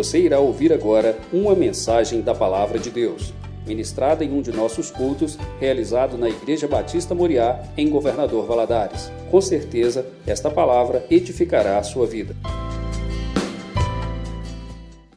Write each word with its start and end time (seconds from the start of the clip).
Você 0.00 0.18
irá 0.18 0.40
ouvir 0.40 0.72
agora 0.72 1.20
uma 1.30 1.54
mensagem 1.54 2.22
da 2.22 2.34
Palavra 2.34 2.78
de 2.78 2.88
Deus, 2.88 3.34
ministrada 3.66 4.24
em 4.24 4.32
um 4.32 4.40
de 4.40 4.50
nossos 4.50 4.90
cultos, 4.90 5.36
realizado 5.60 6.16
na 6.16 6.26
Igreja 6.26 6.66
Batista 6.66 7.14
Moriá, 7.14 7.62
em 7.76 7.90
Governador 7.90 8.46
Valadares. 8.46 9.12
Com 9.30 9.42
certeza, 9.42 10.06
esta 10.26 10.50
palavra 10.50 11.04
edificará 11.10 11.78
a 11.78 11.82
sua 11.82 12.06
vida. 12.06 12.34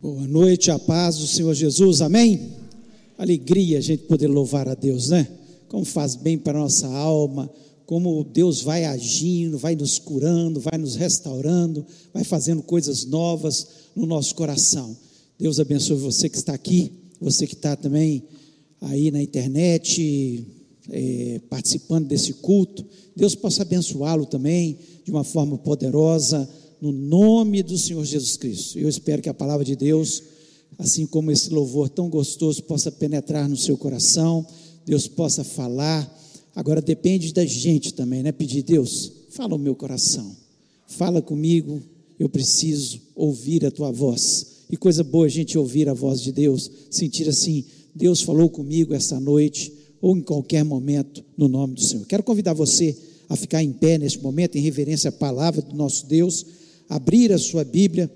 Boa 0.01 0.27
noite, 0.27 0.69
a 0.69 0.77
paz 0.77 1.17
do 1.17 1.27
Senhor 1.27 1.53
Jesus, 1.53 2.01
amém? 2.01 2.51
Alegria 3.17 3.77
a 3.77 3.81
gente 3.81 4.03
poder 4.03 4.27
louvar 4.27 4.67
a 4.67 4.75
Deus, 4.75 5.07
né? 5.07 5.25
Como 5.69 5.85
faz 5.85 6.17
bem 6.17 6.37
para 6.37 6.57
a 6.57 6.61
nossa 6.61 6.87
alma, 6.87 7.49
como 7.93 8.23
Deus 8.23 8.63
vai 8.63 8.85
agindo, 8.85 9.55
vai 9.55 9.75
nos 9.75 9.99
curando, 9.99 10.59
vai 10.59 10.79
nos 10.79 10.95
restaurando, 10.95 11.85
vai 12.11 12.23
fazendo 12.23 12.63
coisas 12.63 13.05
novas 13.05 13.67
no 13.95 14.07
nosso 14.07 14.33
coração. 14.33 14.97
Deus 15.37 15.59
abençoe 15.59 15.97
você 15.97 16.27
que 16.27 16.35
está 16.35 16.55
aqui, 16.55 16.91
você 17.21 17.45
que 17.45 17.53
está 17.53 17.75
também 17.75 18.23
aí 18.81 19.11
na 19.11 19.21
internet, 19.21 20.43
é, 20.89 21.39
participando 21.47 22.07
desse 22.07 22.33
culto. 22.33 22.83
Deus 23.15 23.35
possa 23.35 23.61
abençoá-lo 23.61 24.25
também 24.25 24.79
de 25.05 25.11
uma 25.11 25.23
forma 25.23 25.55
poderosa, 25.59 26.49
no 26.81 26.91
nome 26.91 27.61
do 27.61 27.77
Senhor 27.77 28.03
Jesus 28.03 28.37
Cristo. 28.37 28.79
Eu 28.79 28.89
espero 28.89 29.21
que 29.21 29.29
a 29.29 29.35
palavra 29.35 29.63
de 29.63 29.75
Deus, 29.75 30.23
assim 30.79 31.05
como 31.05 31.29
esse 31.29 31.51
louvor 31.51 31.89
tão 31.89 32.09
gostoso, 32.09 32.63
possa 32.63 32.91
penetrar 32.91 33.47
no 33.47 33.55
seu 33.55 33.77
coração, 33.77 34.43
Deus 34.83 35.07
possa 35.07 35.43
falar. 35.43 36.22
Agora 36.55 36.81
depende 36.81 37.33
da 37.33 37.45
gente 37.45 37.93
também, 37.93 38.21
né? 38.21 38.31
Pedir, 38.31 38.61
Deus, 38.61 39.11
fala 39.29 39.55
o 39.55 39.59
meu 39.59 39.75
coração, 39.75 40.35
fala 40.87 41.21
comigo, 41.21 41.81
eu 42.19 42.29
preciso 42.29 43.01
ouvir 43.15 43.65
a 43.65 43.71
tua 43.71 43.91
voz. 43.91 44.63
E 44.69 44.77
coisa 44.77 45.03
boa 45.03 45.25
a 45.25 45.29
gente 45.29 45.57
ouvir 45.57 45.89
a 45.89 45.93
voz 45.93 46.21
de 46.21 46.31
Deus, 46.31 46.69
sentir 46.89 47.27
assim, 47.27 47.65
Deus 47.93 48.21
falou 48.21 48.49
comigo 48.49 48.93
esta 48.93 49.19
noite, 49.19 49.73
ou 50.01 50.15
em 50.17 50.21
qualquer 50.21 50.63
momento, 50.63 51.23
no 51.37 51.47
nome 51.47 51.75
do 51.75 51.81
Senhor. 51.81 52.05
Quero 52.05 52.23
convidar 52.23 52.53
você 52.53 52.95
a 53.29 53.35
ficar 53.35 53.63
em 53.63 53.71
pé 53.71 53.97
neste 53.97 54.21
momento, 54.21 54.57
em 54.57 54.61
reverência 54.61 55.09
à 55.09 55.11
palavra 55.11 55.61
do 55.61 55.75
nosso 55.75 56.05
Deus, 56.05 56.45
abrir 56.89 57.31
a 57.31 57.37
sua 57.37 57.63
Bíblia 57.63 58.11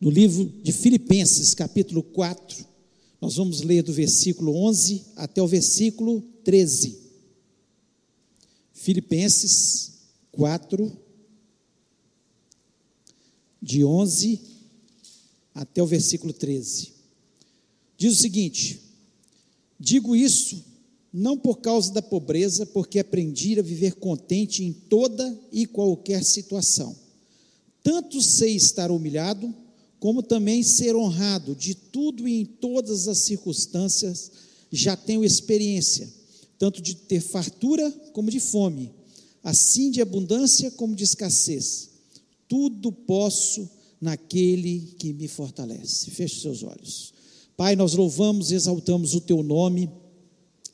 no 0.00 0.08
livro 0.08 0.50
de 0.62 0.72
Filipenses, 0.72 1.52
capítulo 1.52 2.02
4. 2.02 2.64
Nós 3.20 3.36
vamos 3.36 3.60
ler 3.62 3.82
do 3.82 3.92
versículo 3.92 4.54
11 4.54 5.02
até 5.16 5.42
o 5.42 5.46
versículo 5.46 6.22
13. 6.44 7.01
Filipenses 8.82 9.92
4, 10.32 10.90
de 13.62 13.84
11 13.84 14.40
até 15.54 15.80
o 15.80 15.86
versículo 15.86 16.32
13. 16.32 16.90
Diz 17.96 18.14
o 18.14 18.20
seguinte: 18.20 18.82
Digo 19.78 20.16
isso 20.16 20.64
não 21.12 21.38
por 21.38 21.58
causa 21.58 21.92
da 21.92 22.02
pobreza, 22.02 22.66
porque 22.66 22.98
aprendi 22.98 23.56
a 23.56 23.62
viver 23.62 23.94
contente 23.94 24.64
em 24.64 24.72
toda 24.72 25.38
e 25.52 25.64
qualquer 25.64 26.24
situação. 26.24 26.96
Tanto 27.84 28.20
sei 28.20 28.56
estar 28.56 28.90
humilhado, 28.90 29.54
como 30.00 30.24
também 30.24 30.64
ser 30.64 30.96
honrado 30.96 31.54
de 31.54 31.76
tudo 31.76 32.26
e 32.26 32.40
em 32.40 32.44
todas 32.44 33.06
as 33.06 33.18
circunstâncias, 33.18 34.32
já 34.72 34.96
tenho 34.96 35.24
experiência, 35.24 36.12
tanto 36.58 36.80
de 36.80 36.94
ter 36.94 37.20
fartura 37.20 37.90
como 38.12 38.30
de 38.30 38.40
fome, 38.40 38.92
assim 39.42 39.90
de 39.90 40.00
abundância 40.00 40.70
como 40.70 40.94
de 40.94 41.04
escassez 41.04 41.92
tudo 42.52 42.92
posso 42.92 43.66
naquele 43.98 44.94
que 44.98 45.10
me 45.14 45.26
fortalece. 45.26 46.10
Feche 46.10 46.42
seus 46.42 46.62
olhos. 46.62 47.14
Pai, 47.56 47.74
nós 47.74 47.94
louvamos 47.94 48.50
e 48.50 48.54
exaltamos 48.54 49.14
o 49.14 49.22
teu 49.22 49.42
nome, 49.42 49.88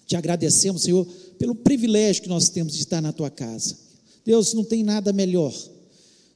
te 0.05 0.17
agradecemos, 0.17 0.83
Senhor, 0.83 1.07
pelo 1.39 1.55
privilégio 1.55 2.25
que 2.25 2.29
nós 2.29 2.49
temos 2.49 2.73
de 2.73 2.81
estar 2.81 3.01
na 3.01 3.13
tua 3.13 3.31
casa. 3.31 3.79
Deus, 4.25 4.55
não 4.55 4.65
tem 4.65 4.83
nada 4.83 5.13
melhor 5.13 5.55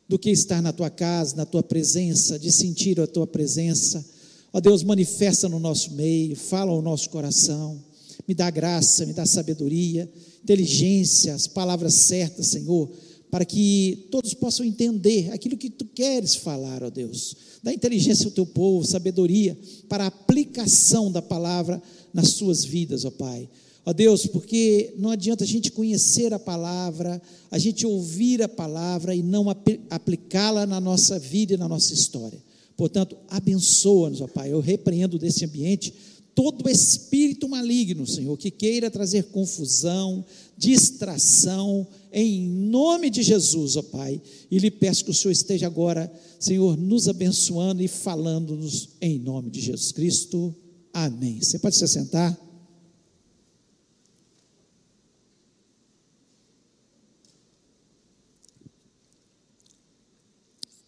do 0.09 0.17
que 0.17 0.31
estar 0.31 0.63
na 0.63 0.73
tua 0.73 0.91
casa, 0.91 1.35
na 1.35 1.45
tua 1.45 1.63
presença, 1.65 2.39
de 2.39 2.53
sentir 2.53 3.01
a 3.01 3.07
tua 3.09 3.27
presença. 3.27 4.05
Ó 4.53 4.61
Deus, 4.61 4.85
manifesta 4.85 5.49
no 5.49 5.59
nosso 5.59 5.91
meio, 5.95 6.37
fala 6.37 6.71
ao 6.71 6.81
nosso 6.81 7.11
coração, 7.11 7.83
me 8.27 8.35
dá 8.35 8.51
graça, 8.51 9.07
me 9.07 9.13
dá 9.13 9.27
sabedoria, 9.27 10.11
inteligência, 10.43 11.35
as 11.35 11.47
palavras 11.47 11.95
certas, 11.95 12.49
Senhor 12.49 12.91
para 13.33 13.47
que 13.47 14.09
todos 14.11 14.35
possam 14.35 14.67
entender 14.67 15.33
aquilo 15.33 15.57
que 15.57 15.71
tu 15.71 15.87
queres 15.87 16.35
falar, 16.35 16.83
ó 16.83 16.91
Deus. 16.91 17.35
Dá 17.63 17.73
inteligência 17.73 18.27
ao 18.27 18.31
teu 18.31 18.45
povo, 18.45 18.87
sabedoria 18.87 19.59
para 19.89 20.05
a 20.05 20.09
aplicação 20.09 21.11
da 21.11 21.23
palavra 21.23 21.83
nas 22.13 22.33
suas 22.33 22.63
vidas, 22.63 23.07
ó 23.07 23.11
Pai. 23.11 23.49
Ó 23.87 23.93
Deus, 23.95 24.27
porque 24.27 24.93
não 24.99 25.09
adianta 25.09 25.45
a 25.45 25.47
gente 25.47 25.73
conhecer 25.73 26.35
a 26.35 26.39
palavra, 26.39 27.23
a 27.51 27.59
gente 27.59 27.87
ouvir 27.87 28.43
a 28.43 28.49
palavra 28.49 29.15
e 29.15 29.23
não 29.23 29.47
aplicá-la 29.89 30.67
na 30.67 30.79
nossa 30.79 31.19
vida 31.19 31.55
e 31.55 31.57
na 31.57 31.67
nossa 31.67 31.95
história. 31.95 32.39
Portanto, 32.77 33.17
abençoa-nos, 33.29 34.21
ó 34.21 34.27
Pai. 34.27 34.53
Eu 34.53 34.61
repreendo 34.61 35.19
desse 35.19 35.43
ambiente 35.47 35.95
todo 36.35 36.69
espírito 36.69 37.49
maligno, 37.49 38.07
Senhor, 38.07 38.37
que 38.37 38.51
queira 38.51 38.91
trazer 38.91 39.25
confusão, 39.25 40.25
distração, 40.57 41.87
em 42.13 42.47
nome 42.47 43.11
de 43.11 43.23
Jesus, 43.23 43.77
ó 43.77 43.83
Pai. 43.83 44.21
E 44.51 44.59
lhe 44.59 44.71
peço 44.71 45.05
que 45.05 45.11
o 45.11 45.15
Senhor 45.15 45.33
esteja 45.33 45.67
agora, 45.67 46.13
Senhor, 46.39 46.77
nos 46.77 47.09
abençoando 47.09 47.83
e 47.83 47.89
falando-nos 47.89 48.91
em 49.01 49.19
nome 49.19 49.51
de 49.51 49.61
Jesus 49.61 49.93
Cristo. 49.93 50.55
Amém. 50.93 51.41
Você 51.41 51.59
pode 51.59 51.77
se 51.77 51.87
sentar? 51.89 52.39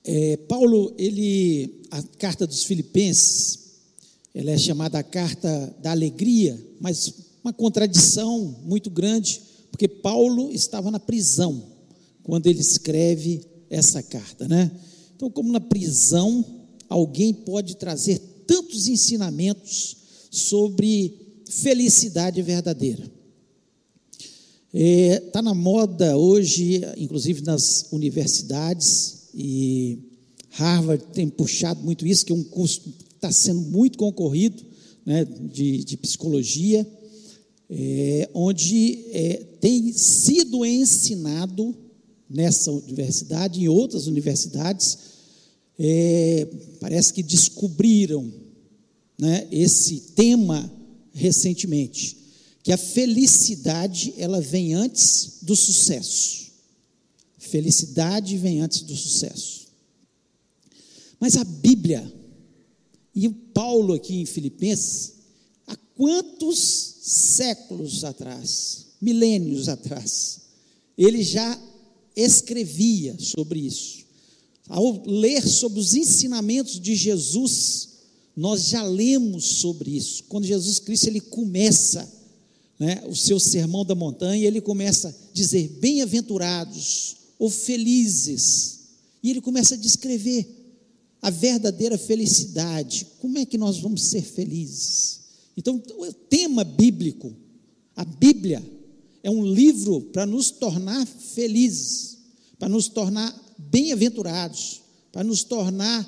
É, 0.06 0.36
Paulo, 0.36 0.94
ele, 0.98 1.80
a 1.90 2.02
carta 2.02 2.46
dos 2.46 2.64
Filipenses, 2.64 3.63
ela 4.34 4.50
é 4.50 4.58
chamada 4.58 4.98
a 4.98 5.02
carta 5.02 5.74
da 5.80 5.92
alegria, 5.92 6.60
mas 6.80 7.12
uma 7.42 7.52
contradição 7.52 8.56
muito 8.64 8.90
grande, 8.90 9.40
porque 9.70 9.86
Paulo 9.86 10.50
estava 10.50 10.90
na 10.90 10.98
prisão 10.98 11.62
quando 12.24 12.46
ele 12.48 12.60
escreve 12.60 13.46
essa 13.70 14.02
carta, 14.02 14.48
né? 14.48 14.70
Então, 15.14 15.30
como 15.30 15.52
na 15.52 15.60
prisão, 15.60 16.44
alguém 16.88 17.32
pode 17.32 17.76
trazer 17.76 18.18
tantos 18.46 18.88
ensinamentos 18.88 19.96
sobre 20.30 21.42
felicidade 21.48 22.42
verdadeira. 22.42 23.04
Está 24.72 24.74
é, 24.74 25.20
tá 25.20 25.42
na 25.42 25.54
moda 25.54 26.16
hoje, 26.16 26.80
inclusive 26.96 27.42
nas 27.42 27.86
universidades, 27.92 29.28
e 29.32 29.98
Harvard 30.50 31.04
tem 31.12 31.28
puxado 31.28 31.80
muito 31.84 32.04
isso, 32.06 32.26
que 32.26 32.32
é 32.32 32.34
um 32.34 32.42
curso 32.42 32.82
está 33.24 33.32
sendo 33.32 33.62
muito 33.62 33.96
concorrido, 33.96 34.62
né, 35.04 35.24
de, 35.24 35.82
de 35.84 35.96
psicologia, 35.96 36.86
é, 37.70 38.28
onde 38.34 39.06
é, 39.12 39.36
tem 39.60 39.92
sido 39.92 40.64
ensinado 40.64 41.74
nessa 42.28 42.70
universidade, 42.70 43.62
em 43.62 43.68
outras 43.68 44.06
universidades, 44.06 44.98
é, 45.78 46.46
parece 46.80 47.12
que 47.12 47.22
descobriram 47.22 48.30
né, 49.18 49.46
esse 49.50 50.00
tema 50.14 50.70
recentemente, 51.12 52.18
que 52.62 52.72
a 52.72 52.78
felicidade 52.78 54.14
ela 54.18 54.40
vem 54.40 54.74
antes 54.74 55.38
do 55.42 55.56
sucesso. 55.56 56.44
Felicidade 57.38 58.36
vem 58.36 58.60
antes 58.60 58.82
do 58.82 58.96
sucesso. 58.96 59.68
Mas 61.20 61.36
a 61.36 61.44
Bíblia 61.44 62.12
e 63.14 63.28
o 63.28 63.32
Paulo 63.32 63.94
aqui 63.94 64.20
em 64.20 64.26
Filipenses, 64.26 65.14
há 65.66 65.76
quantos 65.94 66.58
séculos 67.02 68.02
atrás, 68.02 68.86
milênios 69.00 69.68
atrás, 69.68 70.40
ele 70.98 71.22
já 71.22 71.60
escrevia 72.16 73.16
sobre 73.18 73.60
isso. 73.60 74.04
Ao 74.68 75.04
ler 75.06 75.46
sobre 75.46 75.78
os 75.78 75.94
ensinamentos 75.94 76.80
de 76.80 76.94
Jesus, 76.94 77.88
nós 78.36 78.68
já 78.68 78.82
lemos 78.82 79.44
sobre 79.44 79.96
isso. 79.96 80.24
Quando 80.24 80.46
Jesus 80.46 80.78
Cristo 80.78 81.06
ele 81.06 81.20
começa 81.20 82.10
né, 82.78 83.04
o 83.06 83.14
seu 83.14 83.38
sermão 83.38 83.84
da 83.84 83.94
montanha, 83.94 84.46
ele 84.46 84.60
começa 84.60 85.08
a 85.08 85.14
dizer 85.32 85.68
bem-aventurados 85.80 87.16
ou 87.38 87.50
felizes, 87.50 88.80
e 89.22 89.30
ele 89.30 89.40
começa 89.40 89.74
a 89.74 89.78
descrever 89.78 90.53
a 91.24 91.30
verdadeira 91.30 91.96
felicidade. 91.96 93.06
Como 93.18 93.38
é 93.38 93.46
que 93.46 93.56
nós 93.56 93.78
vamos 93.78 94.02
ser 94.02 94.20
felizes? 94.20 95.20
Então, 95.56 95.82
o 95.96 96.12
tema 96.12 96.62
bíblico, 96.62 97.34
a 97.96 98.04
Bíblia, 98.04 98.62
é 99.22 99.30
um 99.30 99.42
livro 99.42 100.02
para 100.12 100.26
nos 100.26 100.50
tornar 100.50 101.06
felizes, 101.06 102.18
para 102.58 102.68
nos 102.68 102.88
tornar 102.88 103.34
bem-aventurados, 103.56 104.82
para 105.10 105.24
nos 105.24 105.42
tornar 105.44 106.06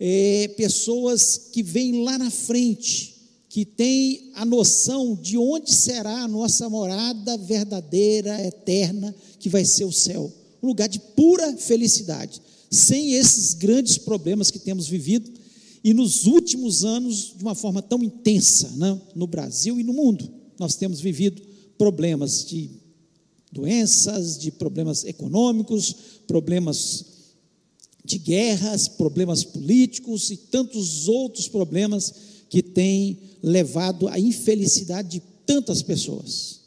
é, 0.00 0.48
pessoas 0.56 1.50
que 1.52 1.62
vêm 1.62 2.02
lá 2.02 2.16
na 2.16 2.30
frente, 2.30 3.16
que 3.50 3.66
têm 3.66 4.30
a 4.34 4.46
noção 4.46 5.14
de 5.14 5.36
onde 5.36 5.74
será 5.74 6.22
a 6.22 6.28
nossa 6.28 6.70
morada 6.70 7.36
verdadeira, 7.36 8.42
eterna, 8.42 9.14
que 9.38 9.50
vai 9.50 9.66
ser 9.66 9.84
o 9.84 9.92
céu 9.92 10.32
um 10.64 10.68
lugar 10.68 10.88
de 10.88 10.98
pura 10.98 11.54
felicidade, 11.58 12.40
sem 12.74 13.14
esses 13.14 13.54
grandes 13.54 13.96
problemas 13.98 14.50
que 14.50 14.58
temos 14.58 14.88
vivido 14.88 15.30
e 15.82 15.92
nos 15.92 16.26
últimos 16.26 16.84
anos 16.84 17.34
de 17.36 17.42
uma 17.42 17.54
forma 17.54 17.82
tão 17.82 18.02
intensa 18.02 18.70
né, 18.76 19.00
no 19.14 19.26
Brasil 19.26 19.78
e 19.78 19.84
no 19.84 19.92
mundo. 19.92 20.28
Nós 20.58 20.76
temos 20.76 21.00
vivido 21.00 21.42
problemas 21.76 22.44
de 22.46 22.70
doenças, 23.52 24.38
de 24.38 24.50
problemas 24.50 25.04
econômicos, 25.04 25.94
problemas 26.26 27.04
de 28.04 28.18
guerras, 28.18 28.88
problemas 28.88 29.44
políticos 29.44 30.30
e 30.30 30.36
tantos 30.36 31.08
outros 31.08 31.48
problemas 31.48 32.14
que 32.48 32.62
têm 32.62 33.18
levado 33.42 34.08
à 34.08 34.18
infelicidade 34.18 35.20
de 35.20 35.22
tantas 35.46 35.82
pessoas. 35.82 36.60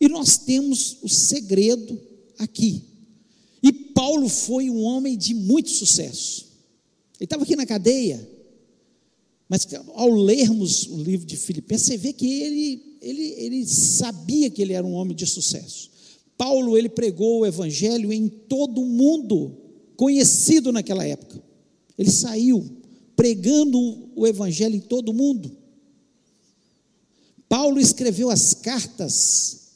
E 0.00 0.08
nós 0.08 0.38
temos 0.38 0.98
o 1.02 1.08
segredo 1.08 2.00
aqui, 2.38 2.82
Paulo 3.98 4.28
foi 4.28 4.70
um 4.70 4.80
homem 4.82 5.18
de 5.18 5.34
muito 5.34 5.70
sucesso. 5.70 6.46
Ele 7.18 7.24
estava 7.24 7.42
aqui 7.42 7.56
na 7.56 7.66
cadeia, 7.66 8.30
mas 9.48 9.66
ao 9.92 10.08
lermos 10.10 10.86
o 10.86 11.02
livro 11.02 11.26
de 11.26 11.36
Filipenses, 11.36 11.88
você 11.88 11.96
vê 11.96 12.12
que 12.12 12.24
ele, 12.24 12.96
ele, 13.02 13.22
ele 13.36 13.66
sabia 13.66 14.50
que 14.50 14.62
ele 14.62 14.72
era 14.72 14.86
um 14.86 14.92
homem 14.92 15.16
de 15.16 15.26
sucesso. 15.26 15.90
Paulo, 16.36 16.78
ele 16.78 16.88
pregou 16.88 17.40
o 17.40 17.46
evangelho 17.46 18.12
em 18.12 18.28
todo 18.28 18.82
o 18.82 18.86
mundo, 18.86 19.56
conhecido 19.96 20.70
naquela 20.70 21.04
época. 21.04 21.42
Ele 21.98 22.12
saiu 22.12 22.64
pregando 23.16 24.10
o 24.14 24.28
evangelho 24.28 24.76
em 24.76 24.80
todo 24.80 25.08
o 25.08 25.14
mundo. 25.14 25.50
Paulo 27.48 27.80
escreveu 27.80 28.30
as 28.30 28.54
cartas 28.54 29.72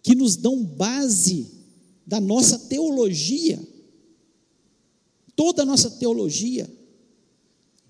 que 0.00 0.14
nos 0.14 0.36
dão 0.36 0.62
base 0.62 1.57
da 2.08 2.18
nossa 2.18 2.58
teologia, 2.58 3.60
toda 5.36 5.62
a 5.62 5.66
nossa 5.66 5.90
teologia. 5.90 6.66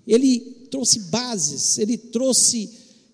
Ele 0.05 0.41
trouxe 0.73 0.99
bases, 1.03 1.79
ele 1.79 1.97
trouxe 1.97 2.69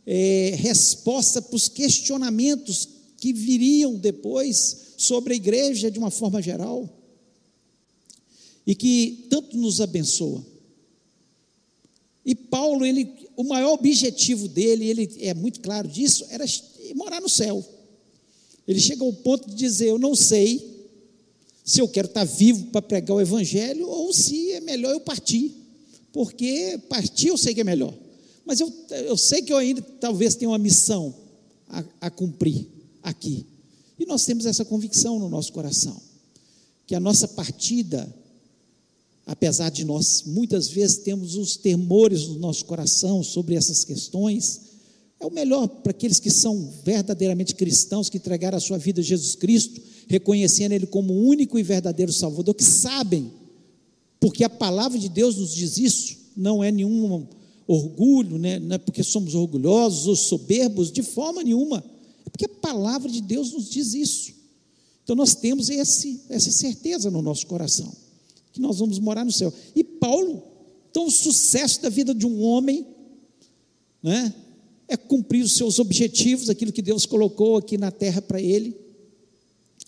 é, 0.07 0.55
resposta 0.57 1.43
para 1.43 1.57
os 1.57 1.69
questionamentos 1.69 2.89
que 3.19 3.35
viriam 3.35 3.97
depois 3.97 4.95
sobre 4.97 5.35
a 5.35 5.37
igreja 5.37 5.91
de 5.91 5.99
uma 5.99 6.11
forma 6.11 6.41
geral 6.41 6.89
e 8.67 8.75
que 8.75 9.27
tanto 9.29 9.59
nos 9.59 9.83
abençoa. 9.83 10.43
E 12.25 12.35
Paulo, 12.35 12.87
ele, 12.87 13.13
o 13.37 13.45
maior 13.45 13.75
objetivo 13.75 14.49
dele, 14.49 14.89
ele 14.89 15.17
é 15.21 15.35
muito 15.35 15.61
claro 15.61 15.87
disso, 15.87 16.25
era 16.31 16.47
morar 16.95 17.21
no 17.21 17.29
céu. 17.29 17.63
Ele 18.67 18.81
chega 18.81 19.05
ao 19.05 19.13
ponto 19.13 19.51
de 19.51 19.55
dizer: 19.55 19.89
Eu 19.89 19.99
não 19.99 20.15
sei 20.15 20.74
se 21.65 21.81
eu 21.81 21.89
quero 21.89 22.07
estar 22.07 22.25
vivo 22.25 22.67
para 22.67 22.83
pregar 22.83 23.17
o 23.17 23.21
Evangelho 23.21 23.89
ou 23.89 24.13
se 24.13 24.53
é 24.53 24.61
melhor 24.61 24.93
eu 24.93 25.01
partir, 25.01 25.51
porque 26.13 26.79
partir 26.91 27.29
eu 27.29 27.39
sei 27.39 27.55
que 27.55 27.63
é 27.63 27.65
melhor, 27.65 27.95
mas 28.45 28.61
eu, 28.61 28.71
eu 28.91 29.17
sei 29.17 29.41
que 29.41 29.51
eu 29.51 29.57
ainda 29.57 29.81
talvez 29.99 30.35
tenha 30.35 30.51
uma 30.51 30.59
missão 30.59 31.15
a, 31.67 31.83
a 32.03 32.11
cumprir 32.11 32.67
aqui, 33.03 33.47
e 33.99 34.05
nós 34.05 34.27
temos 34.27 34.45
essa 34.45 34.65
convicção 34.65 35.19
no 35.19 35.31
nosso 35.31 35.55
coração, 35.55 35.99
que 36.87 36.95
a 36.95 37.01
nossa 37.01 37.27
partida, 37.27 38.15
apesar 39.27 39.71
de 39.71 39.87
nós 39.87 40.23
muitas 40.27 40.69
vezes 40.69 40.99
temos 40.99 41.35
os 41.35 41.57
temores 41.57 42.27
no 42.27 42.39
nosso 42.39 42.67
coração 42.67 43.23
sobre 43.23 43.55
essas 43.55 43.85
questões, 43.85 44.61
é 45.19 45.25
o 45.25 45.31
melhor 45.31 45.67
para 45.67 45.93
aqueles 45.93 46.21
que 46.21 46.31
são 46.31 46.71
verdadeiramente 46.85 47.55
cristãos, 47.55 48.11
que 48.11 48.19
entregaram 48.19 48.59
a 48.59 48.61
sua 48.61 48.77
vida 48.77 49.01
a 49.01 49.05
Jesus 49.05 49.35
Cristo 49.35 49.94
reconhecendo 50.09 50.73
Ele 50.73 50.87
como 50.87 51.13
o 51.13 51.27
único 51.27 51.59
e 51.59 51.63
verdadeiro 51.63 52.13
Salvador, 52.13 52.55
que 52.55 52.65
sabem, 52.65 53.31
porque 54.21 54.45
a 54.45 54.51
palavra 54.51 54.99
de 54.99 55.09
Deus 55.09 55.37
nos 55.37 55.55
diz 55.55 55.79
isso, 55.79 56.17
não 56.37 56.63
é 56.63 56.71
nenhum 56.71 57.27
orgulho, 57.67 58.39
né? 58.39 58.59
não 58.59 58.77
é 58.77 58.79
porque 58.79 59.03
somos 59.03 59.35
orgulhosos 59.35 60.07
ou 60.07 60.17
soberbos, 60.17 60.91
de 60.93 61.03
forma 61.03 61.43
nenhuma, 61.43 61.85
é 62.27 62.31
porque 62.31 62.47
a 62.47 62.49
palavra 62.49 63.11
de 63.11 63.21
Deus 63.21 63.53
nos 63.53 63.69
diz 63.69 63.95
isso. 63.95 64.35
Então 65.03 65.15
nós 65.15 65.35
temos 65.35 65.69
esse, 65.69 66.23
essa 66.29 66.51
certeza 66.51 67.11
no 67.11 67.21
nosso 67.21 67.47
coração, 67.47 67.93
que 68.53 68.61
nós 68.61 68.79
vamos 68.79 68.99
morar 68.99 69.25
no 69.25 69.33
céu. 69.33 69.53
E 69.75 69.85
Paulo, 69.85 70.43
então 70.91 71.07
o 71.07 71.11
sucesso 71.11 71.83
da 71.83 71.89
vida 71.89 72.15
de 72.15 72.27
um 72.27 72.43
homem, 72.43 72.87
né? 74.03 74.35
é 74.87 74.97
cumprir 74.97 75.43
os 75.43 75.57
seus 75.57 75.79
objetivos, 75.79 76.51
aquilo 76.51 76.73
que 76.73 76.83
Deus 76.83 77.07
colocou 77.07 77.57
aqui 77.57 77.79
na 77.79 77.91
terra 77.91 78.21
para 78.21 78.41
ele 78.41 78.84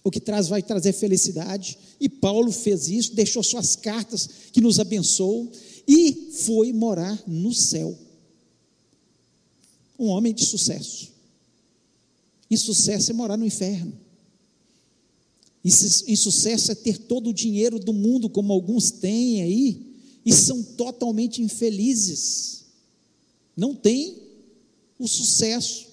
o 0.07 0.11
que 0.11 0.21
traz 0.21 0.47
vai 0.47 0.63
trazer 0.63 0.93
felicidade. 0.93 1.77
E 2.01 2.09
Paulo 2.09 2.53
fez 2.53 2.87
isso, 2.87 3.17
deixou 3.17 3.43
suas 3.43 3.75
cartas 3.75 4.29
que 4.53 4.61
nos 4.61 4.79
abençoou 4.79 5.51
e 5.87 6.31
foi 6.45 6.73
morar 6.73 7.21
no 7.27 7.53
céu. 7.53 7.99
Um 9.99 10.07
homem 10.07 10.33
de 10.33 10.47
sucesso. 10.47 11.09
Insucesso 12.49 13.11
é 13.11 13.15
morar 13.15 13.37
no 13.37 13.45
inferno. 13.45 13.93
Insucesso 15.65 16.71
é 16.71 16.77
ter 16.77 16.99
todo 16.99 17.31
o 17.31 17.35
dinheiro 17.35 17.81
do 17.81 17.93
mundo, 17.93 18.31
como 18.31 18.53
alguns 18.53 18.93
têm 18.93 19.43
aí, 19.43 19.87
e 20.25 20.33
são 20.33 20.63
totalmente 20.63 21.43
infelizes. 21.43 22.67
Não 23.57 23.75
tem 23.75 24.23
o 25.01 25.09
sucesso 25.09 25.89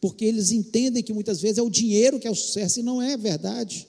porque 0.00 0.24
eles 0.24 0.50
entendem 0.50 1.02
que 1.02 1.12
muitas 1.12 1.40
vezes 1.40 1.58
é 1.58 1.62
o 1.62 1.70
dinheiro 1.70 2.18
que 2.18 2.26
é 2.26 2.30
o 2.30 2.34
sucesso, 2.34 2.80
e 2.80 2.82
não 2.82 3.00
é 3.00 3.16
verdade. 3.16 3.88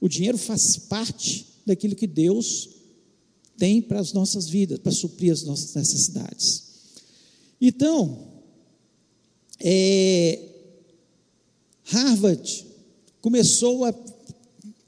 O 0.00 0.08
dinheiro 0.08 0.38
faz 0.38 0.76
parte 0.76 1.46
daquilo 1.64 1.96
que 1.96 2.06
Deus 2.06 2.68
tem 3.56 3.80
para 3.80 4.00
as 4.00 4.12
nossas 4.12 4.48
vidas, 4.48 4.78
para 4.78 4.92
suprir 4.92 5.32
as 5.32 5.42
nossas 5.42 5.74
necessidades. 5.74 6.64
Então, 7.60 8.32
é, 9.60 10.48
Harvard 11.84 12.66
começou 13.20 13.84
a 13.84 13.94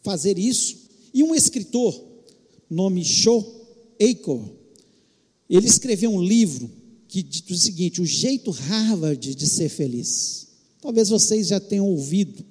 fazer 0.02 0.38
isso, 0.38 0.76
e 1.12 1.22
um 1.22 1.34
escritor, 1.34 1.98
nome 2.68 3.04
Shaw 3.04 3.40
Acor, 4.00 4.42
ele 5.48 5.66
escreveu 5.66 6.10
um 6.10 6.22
livro 6.22 6.70
que 7.16 7.22
diz 7.22 7.50
o 7.50 7.64
seguinte: 7.64 8.02
o 8.02 8.06
jeito 8.06 8.50
Harvard 8.50 9.34
de 9.34 9.46
ser 9.46 9.70
feliz. 9.70 10.48
Talvez 10.82 11.08
vocês 11.08 11.48
já 11.48 11.58
tenham 11.58 11.86
ouvido, 11.86 12.44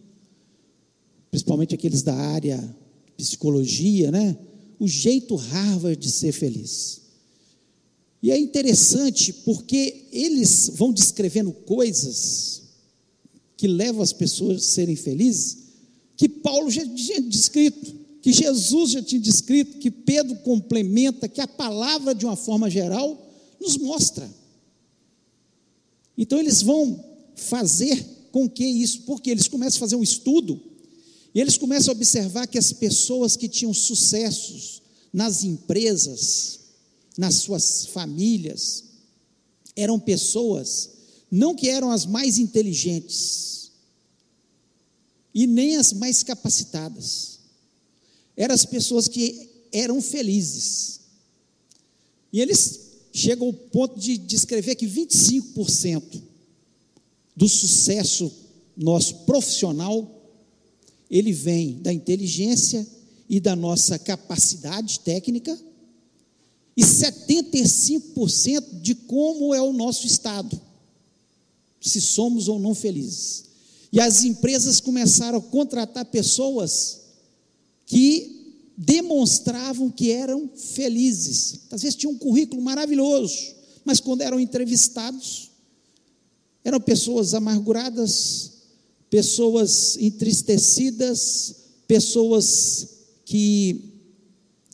principalmente 1.29 1.75
aqueles 1.75 2.01
da 2.01 2.15
área 2.15 2.75
psicologia, 3.15 4.10
né? 4.10 4.36
O 4.79 4.88
jeito 4.88 5.36
Harvard 5.36 6.01
de 6.01 6.12
ser 6.12 6.31
feliz. 6.31 7.01
E 8.24 8.31
é 8.31 8.39
interessante 8.39 9.31
porque 9.31 10.07
eles 10.12 10.72
vão 10.74 10.91
descrevendo 10.91 11.51
coisas 11.51 12.63
que 13.55 13.67
levam 13.67 14.01
as 14.01 14.12
pessoas 14.12 14.57
a 14.57 14.67
serem 14.67 14.95
felizes, 14.95 15.57
que 16.17 16.27
Paulo 16.27 16.72
já 16.72 16.86
tinha 16.88 17.22
descrito, 17.22 17.93
que 18.22 18.34
Jesus 18.34 18.91
já 18.91 19.01
tinha 19.03 19.22
descrito, 19.22 19.77
que 19.77 19.91
Pedro 19.91 20.36
complementa, 20.38 21.29
que 21.29 21.39
a 21.39 21.48
palavra, 21.48 22.15
de 22.15 22.25
uma 22.25 22.36
forma 22.36 22.67
geral, 22.67 23.31
nos 23.62 23.77
mostra. 23.77 24.27
Então 26.17 26.39
eles 26.39 26.62
vão 26.62 27.03
fazer 27.36 28.03
com 28.31 28.50
que 28.50 28.65
isso, 28.65 29.01
porque 29.01 29.29
eles 29.29 29.48
começam 29.48 29.77
a 29.77 29.79
fazer 29.79 29.95
um 29.95 30.03
estudo, 30.03 30.62
e 31.34 31.41
eles 31.41 31.57
começam 31.57 31.91
a 31.93 31.95
observar 31.95 32.48
que 32.48 32.57
as 32.57 32.72
pessoas 32.72 33.36
que 33.36 33.50
tinham 33.50 33.74
sucessos 33.74 34.81
nas 35.12 35.43
empresas, 35.43 36.60
nas 37.17 37.36
suas 37.36 37.88
famílias, 37.88 38.86
eram 39.75 40.00
pessoas 40.00 40.89
não 41.29 41.55
que 41.55 41.67
eram 41.67 41.91
as 41.91 42.05
mais 42.05 42.38
inteligentes 42.38 43.72
e 45.34 45.45
nem 45.45 45.75
as 45.75 45.91
mais 45.91 46.24
capacitadas. 46.24 47.39
Eram 48.38 48.55
as 48.55 48.65
pessoas 48.65 49.10
que 49.10 49.50
eram 49.72 50.01
felizes. 50.01 51.01
E 52.31 52.39
eles 52.39 52.85
chega 53.15 53.43
ao 53.45 53.53
ponto 53.53 53.98
de 53.98 54.17
descrever 54.17 54.75
que 54.75 54.86
25% 54.86 56.22
do 57.34 57.48
sucesso 57.48 58.29
nosso 58.75 59.19
profissional 59.19 60.12
ele 61.10 61.31
vem 61.31 61.81
da 61.81 61.93
inteligência 61.93 62.86
e 63.29 63.39
da 63.39 63.55
nossa 63.55 63.98
capacidade 63.98 65.00
técnica 65.00 65.57
e 66.75 66.84
75% 66.84 68.81
de 68.81 68.93
como 68.93 69.55
é 69.55 69.62
o 69.62 69.72
nosso 69.72 70.05
estado, 70.05 70.60
se 71.79 72.01
somos 72.01 72.50
ou 72.50 72.60
não 72.60 72.75
felizes. 72.75 73.45
E 73.93 74.01
as 74.01 74.25
empresas 74.25 74.81
começaram 74.81 75.38
a 75.38 75.41
contratar 75.41 76.03
pessoas 76.03 77.00
que 77.86 78.35
demonstravam 78.77 79.89
que 79.89 80.12
eram 80.12 80.50
felizes. 80.55 81.62
Às 81.72 81.82
vezes 81.82 81.96
tinham 81.96 82.13
um 82.13 82.17
currículo 82.17 82.62
maravilhoso, 82.62 83.55
mas 83.84 84.00
quando 84.00 84.22
eram 84.22 84.39
entrevistados, 84.39 85.51
eram 86.63 86.82
pessoas 86.82 87.34
amarguradas, 87.34 88.51
pessoas 89.10 89.98
entristecidas, 89.98 91.55
pessoas 91.88 92.88
que 93.24 93.94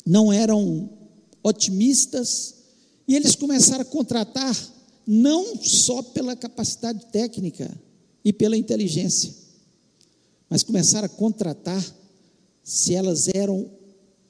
não 0.05 0.31
eram 0.31 0.89
otimistas, 1.43 2.55
e 3.08 3.15
eles 3.15 3.36
começaram 3.36 3.81
a 3.81 3.86
contratar 3.86 4.55
não 5.05 5.58
só 5.62 6.01
pela 6.01 6.36
capacidade 6.36 7.05
técnica 7.08 7.70
e 8.24 8.31
pela 8.31 8.55
inteligência, 8.55 9.34
mas 10.50 10.63
começaram 10.63 11.05
a 11.05 11.10
contratar 11.10 11.84
se 12.63 12.93
elas 12.93 13.27
eram 13.27 13.70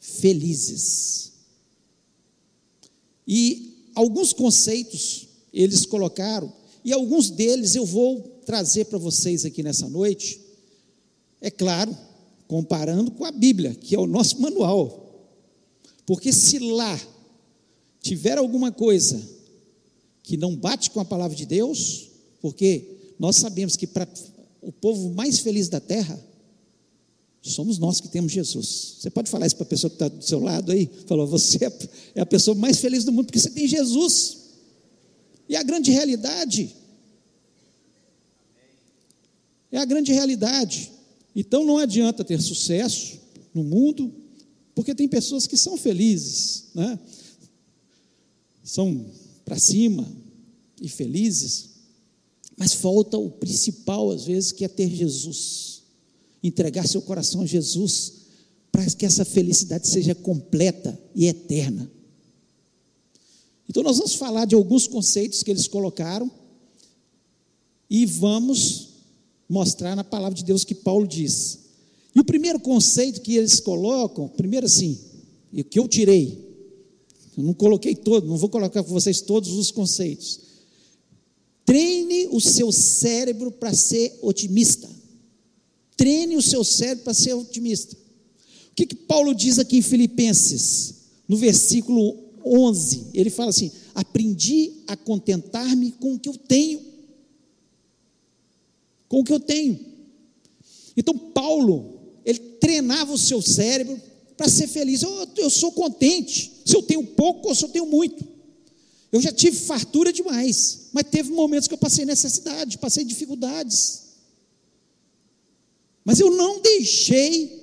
felizes. 0.02 1.32
E 3.28 3.88
alguns 3.94 4.34
conceitos 4.34 5.28
eles 5.54 5.86
colocaram, 5.86 6.52
e 6.84 6.92
alguns 6.92 7.30
deles 7.30 7.76
eu 7.76 7.86
vou 7.86 8.22
trazer 8.46 8.86
para 8.86 8.98
vocês 8.98 9.46
aqui 9.46 9.62
nessa 9.62 9.88
noite. 9.88 10.42
É 11.40 11.52
claro, 11.52 11.96
comparando 12.48 13.12
com 13.12 13.24
a 13.24 13.32
Bíblia, 13.32 13.76
que 13.76 13.96
é 13.96 14.00
o 14.00 14.08
nosso 14.08 14.42
manual. 14.42 15.30
Porque 16.06 16.34
se 16.34 16.58
lá 16.58 17.00
tiver 18.02 18.38
alguma 18.38 18.72
coisa 18.72 19.22
que 20.24 20.36
não 20.36 20.56
bate 20.56 20.90
com 20.90 21.00
a 21.00 21.06
palavra 21.06 21.36
de 21.36 21.46
Deus, 21.46 22.10
porque 22.42 23.14
nós 23.20 23.36
sabemos 23.36 23.76
que 23.76 23.86
para 23.86 24.08
o 24.62 24.72
povo 24.72 25.14
mais 25.14 25.40
feliz 25.40 25.70
da 25.70 25.80
terra, 25.80 26.20
somos 27.50 27.80
nós 27.80 28.00
que 28.00 28.08
temos 28.08 28.32
Jesus. 28.32 28.98
Você 29.00 29.10
pode 29.10 29.30
falar 29.30 29.48
isso 29.48 29.56
para 29.56 29.64
a 29.64 29.70
pessoa 29.70 29.90
que 29.90 29.96
está 29.96 30.08
do 30.08 30.24
seu 30.24 30.40
lado 30.40 30.72
aí? 30.72 30.90
Falou, 31.08 31.26
você 31.26 31.60
é 32.14 32.22
a 32.22 32.26
pessoa 32.26 32.54
mais 32.56 32.80
feliz 32.80 33.04
do 33.04 33.12
mundo 33.12 33.26
porque 33.26 33.40
você 33.40 33.50
tem 33.50 33.68
Jesus. 33.68 34.38
E 35.50 35.56
a 35.56 35.64
grande 35.64 35.92
realidade 35.92 36.76
é 39.72 39.78
a 39.78 39.86
grande 39.86 40.12
realidade. 40.12 40.92
Então 41.36 41.66
não 41.66 41.78
adianta 41.78 42.26
ter 42.26 42.42
sucesso 42.42 43.20
no 43.54 43.64
mundo, 43.64 44.14
porque 44.76 44.94
tem 44.94 45.08
pessoas 45.08 45.48
que 45.48 45.56
são 45.56 45.78
felizes, 45.78 46.66
né? 46.76 47.00
são 48.64 49.06
para 49.46 49.58
cima 49.58 50.08
e 50.80 50.90
felizes, 50.90 51.70
mas 52.58 52.74
falta 52.74 53.18
o 53.18 53.30
principal 53.30 54.12
às 54.12 54.26
vezes, 54.26 54.52
que 54.52 54.66
é 54.66 54.68
ter 54.68 54.90
Jesus, 54.90 55.71
entregar 56.44 56.88
seu 56.88 57.02
coração 57.02 57.42
a 57.42 57.46
Jesus, 57.46 58.14
para 58.72 58.86
que 58.86 59.06
essa 59.06 59.26
felicidade 59.26 59.88
seja 59.88 60.16
completa 60.16 60.98
e 61.14 61.28
eterna. 61.28 61.90
Então, 63.68 63.84
nós 63.84 63.98
vamos 63.98 64.16
falar 64.16 64.46
de 64.46 64.56
alguns 64.56 64.88
conceitos 64.88 65.44
que 65.44 65.52
eles 65.52 65.68
colocaram 65.68 66.30
e 67.90 68.06
vamos 68.06 68.90
mostrar 69.48 69.96
na 69.96 70.04
palavra 70.04 70.36
de 70.36 70.44
Deus 70.44 70.64
que 70.64 70.76
Paulo 70.76 71.08
diz. 71.08 71.60
E 72.16 72.20
o 72.20 72.24
primeiro 72.24 72.60
conceito 72.60 73.22
que 73.22 73.36
eles 73.36 73.60
colocam, 73.60 74.28
primeiro 74.28 74.66
assim, 74.66 74.98
e 75.54 75.64
que 75.64 75.80
eu 75.80 75.88
tirei, 75.88 76.52
eu 77.38 77.44
não 77.44 77.54
coloquei 77.54 77.96
todo, 77.96 78.28
não 78.28 78.38
vou 78.38 78.50
colocar 78.50 78.84
com 78.84 78.92
vocês 78.92 79.22
todos 79.22 79.52
os 79.54 79.72
conceitos. 79.72 80.40
Treine 81.66 82.28
o 82.28 82.42
seu 82.42 82.72
cérebro 82.72 83.52
para 83.52 83.74
ser 83.74 84.20
otimista. 84.22 84.90
Treine 86.02 86.36
o 86.36 86.42
seu 86.42 86.64
cérebro 86.64 87.04
para 87.04 87.14
ser 87.14 87.32
otimista. 87.36 87.96
O 87.96 88.76
que, 88.76 88.88
que 88.88 88.96
Paulo 88.96 89.36
diz 89.36 89.60
aqui 89.60 89.78
em 89.78 89.82
Filipenses, 89.84 90.96
no 91.28 91.38
versículo 91.38 92.18
11? 92.44 93.10
Ele 93.14 93.30
fala 93.30 93.52
assim: 93.52 93.72
Aprendi 93.94 94.82
a 94.88 94.96
contentar-me 94.96 95.92
com 95.92 96.16
o 96.16 96.20
que 96.20 96.28
eu 96.28 96.36
tenho. 96.36 96.82
Com 99.08 99.20
o 99.20 99.24
que 99.24 99.32
eu 99.32 99.40
tenho. 99.40 99.80
Então, 100.98 101.16
Paulo, 101.16 102.00
ele 102.26 102.40
treinava 102.40 103.14
o 103.14 103.18
seu 103.18 103.40
cérebro 103.40 104.02
para 104.36 104.50
ser 104.50 104.66
feliz. 104.66 105.04
Eu, 105.04 105.28
eu 105.38 105.52
sou 105.52 105.72
contente 105.72 106.64
se 106.66 106.76
eu 106.76 106.82
tenho 106.82 107.06
pouco 107.06 107.50
ou 107.50 107.54
se 107.54 107.64
eu 107.64 107.70
tenho 107.70 107.86
muito. 107.86 108.28
Eu 109.12 109.22
já 109.22 109.32
tive 109.32 109.56
fartura 109.56 110.12
demais, 110.12 110.88
mas 110.92 111.06
teve 111.12 111.32
momentos 111.32 111.68
que 111.68 111.76
eu 111.76 111.78
passei 111.78 112.06
necessidade, 112.06 112.80
passei 112.80 113.06
dificuldades. 113.06 114.01
Mas 116.04 116.20
eu 116.20 116.32
não 116.32 116.62
deixei 116.62 117.62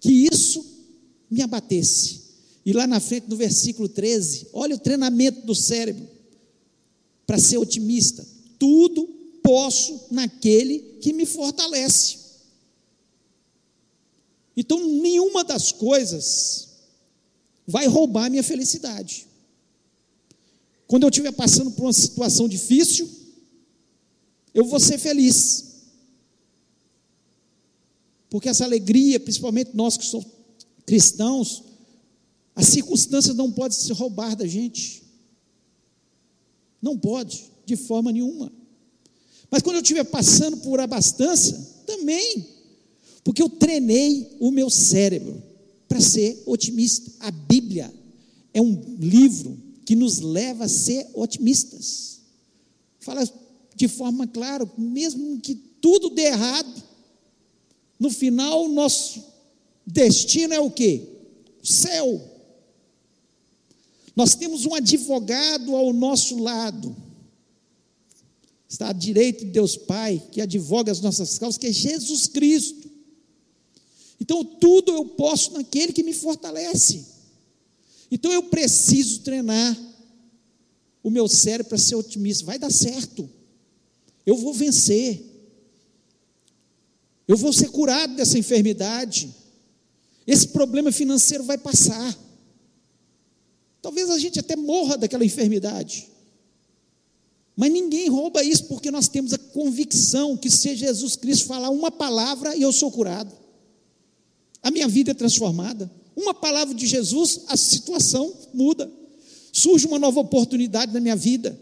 que 0.00 0.26
isso 0.32 0.64
me 1.30 1.42
abatesse. 1.42 2.28
E 2.64 2.72
lá 2.72 2.86
na 2.86 3.00
frente, 3.00 3.28
no 3.28 3.36
versículo 3.36 3.88
13, 3.88 4.48
olha 4.52 4.76
o 4.76 4.78
treinamento 4.78 5.46
do 5.46 5.54
cérebro 5.54 6.08
para 7.26 7.38
ser 7.38 7.58
otimista. 7.58 8.26
Tudo 8.58 9.06
posso 9.42 10.06
naquele 10.10 10.78
que 11.00 11.12
me 11.12 11.24
fortalece. 11.24 12.18
Então, 14.56 14.84
nenhuma 14.86 15.44
das 15.44 15.70
coisas 15.72 16.68
vai 17.66 17.86
roubar 17.86 18.26
a 18.26 18.30
minha 18.30 18.42
felicidade. 18.42 19.26
Quando 20.86 21.04
eu 21.04 21.10
estiver 21.10 21.32
passando 21.32 21.70
por 21.70 21.84
uma 21.84 21.92
situação 21.92 22.48
difícil, 22.48 23.08
eu 24.54 24.64
vou 24.64 24.80
ser 24.80 24.98
feliz. 24.98 25.67
Porque 28.30 28.48
essa 28.48 28.64
alegria, 28.64 29.18
principalmente 29.18 29.70
nós 29.74 29.96
que 29.96 30.04
somos 30.04 30.26
cristãos, 30.84 31.64
as 32.54 32.66
circunstâncias 32.66 33.36
não 33.36 33.50
podem 33.50 33.78
se 33.78 33.92
roubar 33.92 34.34
da 34.36 34.46
gente. 34.46 35.02
Não 36.80 36.98
pode, 36.98 37.44
de 37.64 37.76
forma 37.76 38.12
nenhuma. 38.12 38.52
Mas 39.50 39.62
quando 39.62 39.76
eu 39.76 39.82
estiver 39.82 40.04
passando 40.04 40.58
por 40.58 40.80
abastança, 40.80 41.82
também 41.86 42.58
porque 43.28 43.42
eu 43.42 43.50
treinei 43.50 44.36
o 44.40 44.50
meu 44.50 44.70
cérebro 44.70 45.42
para 45.86 46.00
ser 46.00 46.42
otimista. 46.46 47.12
A 47.20 47.30
Bíblia 47.30 47.92
é 48.54 48.62
um 48.62 48.96
livro 48.98 49.54
que 49.84 49.94
nos 49.94 50.20
leva 50.20 50.64
a 50.64 50.68
ser 50.68 51.06
otimistas. 51.12 52.20
Fala 53.00 53.22
de 53.76 53.86
forma 53.86 54.26
clara, 54.26 54.66
mesmo 54.78 55.38
que 55.40 55.54
tudo 55.54 56.08
dê 56.08 56.22
errado, 56.22 56.82
no 57.98 58.10
final 58.10 58.68
nosso 58.68 59.24
destino 59.84 60.54
é 60.54 60.60
o 60.60 60.70
quê? 60.70 61.02
O 61.62 61.66
céu. 61.66 62.20
Nós 64.14 64.34
temos 64.34 64.66
um 64.66 64.74
advogado 64.74 65.74
ao 65.74 65.92
nosso 65.92 66.38
lado. 66.38 66.94
Está 68.68 68.90
à 68.90 68.92
direita 68.92 69.44
de 69.44 69.50
Deus 69.50 69.76
Pai, 69.76 70.22
que 70.30 70.40
advoga 70.40 70.92
as 70.92 71.00
nossas 71.00 71.38
causas, 71.38 71.56
que 71.56 71.68
é 71.68 71.72
Jesus 71.72 72.26
Cristo. 72.26 72.90
Então, 74.20 74.44
tudo 74.44 74.92
eu 74.92 75.04
posso 75.04 75.52
naquele 75.52 75.92
que 75.92 76.02
me 76.02 76.12
fortalece. 76.12 77.06
Então, 78.10 78.32
eu 78.32 78.42
preciso 78.44 79.20
treinar 79.20 79.76
o 81.02 81.10
meu 81.10 81.28
cérebro 81.28 81.70
para 81.70 81.78
ser 81.78 81.94
otimista. 81.94 82.44
Vai 82.44 82.58
dar 82.58 82.72
certo. 82.72 83.28
Eu 84.26 84.36
vou 84.36 84.52
vencer. 84.52 85.24
Eu 87.28 87.36
vou 87.36 87.52
ser 87.52 87.68
curado 87.68 88.16
dessa 88.16 88.38
enfermidade. 88.38 89.32
Esse 90.26 90.48
problema 90.48 90.90
financeiro 90.90 91.44
vai 91.44 91.58
passar. 91.58 92.18
Talvez 93.80 94.10
a 94.10 94.18
gente 94.18 94.40
até 94.40 94.56
morra 94.56 94.96
daquela 94.96 95.24
enfermidade. 95.24 96.08
Mas 97.54 97.70
ninguém 97.70 98.08
rouba 98.08 98.42
isso 98.42 98.64
porque 98.64 98.90
nós 98.90 99.06
temos 99.06 99.32
a 99.32 99.38
convicção 99.38 100.36
que 100.36 100.50
se 100.50 100.74
Jesus 100.74 101.14
Cristo 101.14 101.46
falar 101.46 101.70
uma 101.70 101.90
palavra 101.90 102.56
e 102.56 102.62
eu 102.62 102.72
sou 102.72 102.90
curado 102.90 103.38
a 104.62 104.70
minha 104.70 104.88
vida 104.88 105.12
é 105.12 105.14
transformada. 105.14 105.90
Uma 106.16 106.34
palavra 106.34 106.74
de 106.74 106.86
Jesus, 106.86 107.42
a 107.48 107.56
situação 107.56 108.34
muda. 108.52 108.90
Surge 109.52 109.86
uma 109.86 109.98
nova 109.98 110.20
oportunidade 110.20 110.92
na 110.92 111.00
minha 111.00 111.16
vida. 111.16 111.58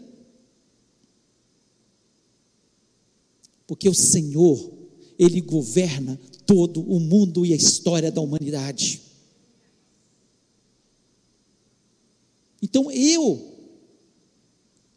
Porque 3.65 3.87
o 3.87 3.93
Senhor, 3.93 4.73
Ele 5.17 5.41
governa 5.41 6.19
todo 6.45 6.81
o 6.81 6.99
mundo 6.99 7.45
e 7.45 7.53
a 7.53 7.55
história 7.55 8.11
da 8.11 8.21
humanidade. 8.21 9.01
Então 12.61 12.91
eu, 12.91 13.55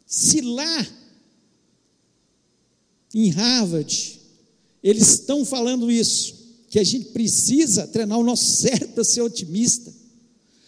se 0.05 0.41
lá 0.41 0.87
em 3.13 3.29
Harvard, 3.29 4.19
eles 4.81 5.09
estão 5.09 5.45
falando 5.45 5.91
isso, 5.91 6.41
que 6.69 6.79
a 6.79 6.83
gente 6.83 7.09
precisa 7.09 7.87
treinar 7.87 8.17
o 8.17 8.23
nosso 8.23 8.45
cérebro 8.45 8.89
para 8.89 9.03
ser 9.03 9.21
otimista. 9.21 9.93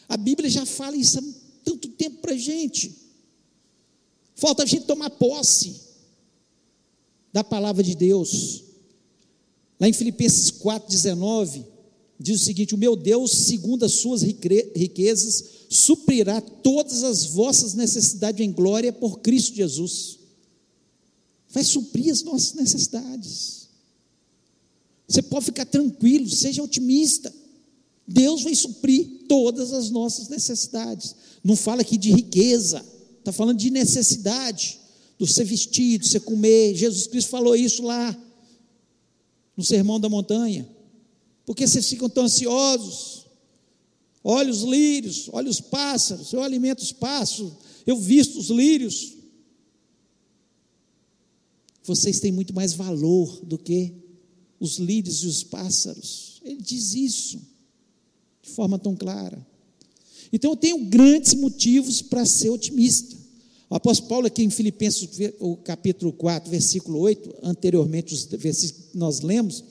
A 0.08 0.18
Bíblia 0.18 0.50
já 0.50 0.66
fala 0.66 0.98
isso 0.98 1.18
há 1.18 1.24
tanto 1.64 1.88
tempo 1.88 2.18
para 2.18 2.34
a 2.34 2.38
gente. 2.38 2.94
Falta 4.36 4.64
a 4.64 4.66
gente 4.66 4.86
tomar 4.86 5.10
posse 5.10 5.82
da 7.32 7.44
palavra 7.44 7.82
de 7.82 7.96
Deus. 7.96 8.64
Lá 9.84 9.90
em 9.90 9.92
Filipenses 9.92 10.50
4,19, 10.50 11.66
diz 12.18 12.42
o 12.42 12.46
seguinte: 12.46 12.74
O 12.74 12.78
meu 12.78 12.96
Deus, 12.96 13.32
segundo 13.32 13.84
as 13.84 13.92
suas 13.96 14.22
riquezas, 14.22 15.44
suprirá 15.70 16.40
todas 16.40 17.04
as 17.04 17.26
vossas 17.26 17.74
necessidades 17.74 18.40
em 18.40 18.50
glória 18.50 18.94
por 18.94 19.20
Cristo 19.20 19.54
Jesus. 19.54 20.20
Vai 21.50 21.66
suprir 21.66 22.14
as 22.14 22.24
nossas 22.24 22.54
necessidades. 22.54 23.68
Você 25.06 25.22
pode 25.22 25.48
ficar 25.48 25.66
tranquilo, 25.66 26.30
seja 26.30 26.64
otimista. 26.64 27.34
Deus 28.08 28.42
vai 28.42 28.56
suprir 28.56 29.26
todas 29.28 29.74
as 29.74 29.90
nossas 29.90 30.30
necessidades. 30.30 31.14
Não 31.44 31.58
fala 31.58 31.82
aqui 31.82 31.98
de 31.98 32.10
riqueza, 32.10 32.86
está 33.20 33.34
falando 33.34 33.58
de 33.58 33.70
necessidade, 33.70 34.80
do 35.20 35.28
ser 35.28 35.44
vestido, 35.44 36.08
ser 36.08 36.22
comer. 36.22 36.74
Jesus 36.74 37.06
Cristo 37.06 37.32
falou 37.32 37.54
isso 37.54 37.84
lá 37.84 38.18
no 39.56 39.64
Sermão 39.64 40.00
da 40.00 40.10
Montanha. 40.10 40.68
Porque 41.46 41.68
vocês 41.68 41.88
ficam 41.88 42.10
tão 42.10 42.26
ansiosos? 42.26 43.26
Olha 44.24 44.52
os 44.52 44.62
lírios, 44.62 45.30
olha 45.34 45.50
os 45.50 45.60
pássaros, 45.60 46.32
eu 46.32 46.42
alimento 46.42 46.80
os 46.80 46.94
pássaros, 46.94 47.54
eu 47.86 47.98
visto 47.98 48.40
os 48.40 48.50
lírios. 48.50 49.14
Vocês 51.84 52.22
têm 52.22 52.32
muito 52.32 52.54
mais 52.54 52.74
valor 52.74 53.44
do 53.44 53.58
que 53.58 53.94
os 54.60 54.78
lírios 54.78 55.24
e 55.24 55.28
os 55.28 55.44
pássaros. 55.44 56.42
Ele 56.44 56.62
diz 56.62 56.94
isso 56.94 57.42
de 58.42 58.50
forma 58.50 58.80
tão 58.80 58.96
clara. 58.96 59.46
Então 60.32 60.52
eu 60.52 60.58
tenho 60.58 60.86
grandes 60.86 61.34
motivos 61.34 62.02
para 62.02 62.26
ser 62.26 62.50
otimista. 62.50 63.23
O 63.74 63.76
apóstolo 63.76 64.08
Paulo, 64.08 64.28
aqui 64.28 64.44
em 64.44 64.52
Filipenses, 64.52 65.10
o 65.40 65.58
capítulo 65.58 66.14
4, 66.14 66.48
versículo 66.48 67.00
8, 67.00 67.38
anteriormente 67.42 68.14
os 68.14 68.26
versículos 68.26 68.92
que 68.92 68.96
nós 69.00 69.22
lemos, 69.22 69.64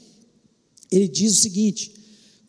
ele 0.91 1.07
diz 1.07 1.39
o 1.39 1.41
seguinte: 1.41 1.93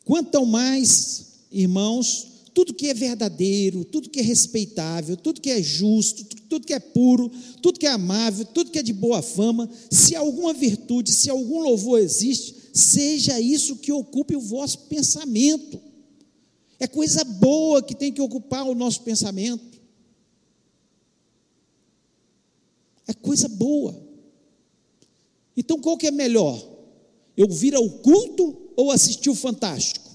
quanto 0.03 0.33
ao 0.33 0.47
mais, 0.47 1.43
irmãos, 1.51 2.27
tudo 2.55 2.73
que 2.73 2.87
é 2.87 2.93
verdadeiro, 2.95 3.85
tudo 3.85 4.09
que 4.09 4.19
é 4.19 4.23
respeitável, 4.23 5.15
tudo 5.15 5.39
que 5.39 5.51
é 5.51 5.61
justo, 5.61 6.25
tudo 6.49 6.65
que 6.65 6.73
é 6.73 6.79
puro, 6.79 7.31
tudo 7.61 7.77
que 7.77 7.85
é 7.85 7.91
amável, 7.91 8.45
tudo 8.45 8.71
que 8.71 8.79
é 8.79 8.83
de 8.83 8.91
boa 8.91 9.21
fama, 9.21 9.69
se 9.91 10.15
alguma 10.15 10.53
virtude, 10.53 11.11
se 11.11 11.29
algum 11.29 11.61
louvor 11.61 11.99
existe, 11.99 12.55
seja 12.73 13.39
isso 13.39 13.75
que 13.75 13.91
ocupe 13.91 14.35
o 14.35 14.41
vosso 14.41 14.87
pensamento. 14.89 15.79
É 16.79 16.87
coisa 16.87 17.23
boa 17.23 17.83
que 17.83 17.93
tem 17.93 18.11
que 18.11 18.21
ocupar 18.21 18.67
o 18.67 18.73
nosso 18.73 19.03
pensamento. 19.03 19.72
É 23.07 23.13
coisa 23.13 23.47
boa. 23.47 23.95
Então 25.55 25.79
qual 25.79 25.97
que 25.97 26.07
é 26.07 26.11
melhor? 26.11 26.61
Eu 27.35 27.47
vir 27.49 27.75
ao 27.75 27.89
culto 27.89 28.71
ou 28.75 28.91
assistir 28.91 29.29
o 29.29 29.35
Fantástico? 29.35 30.11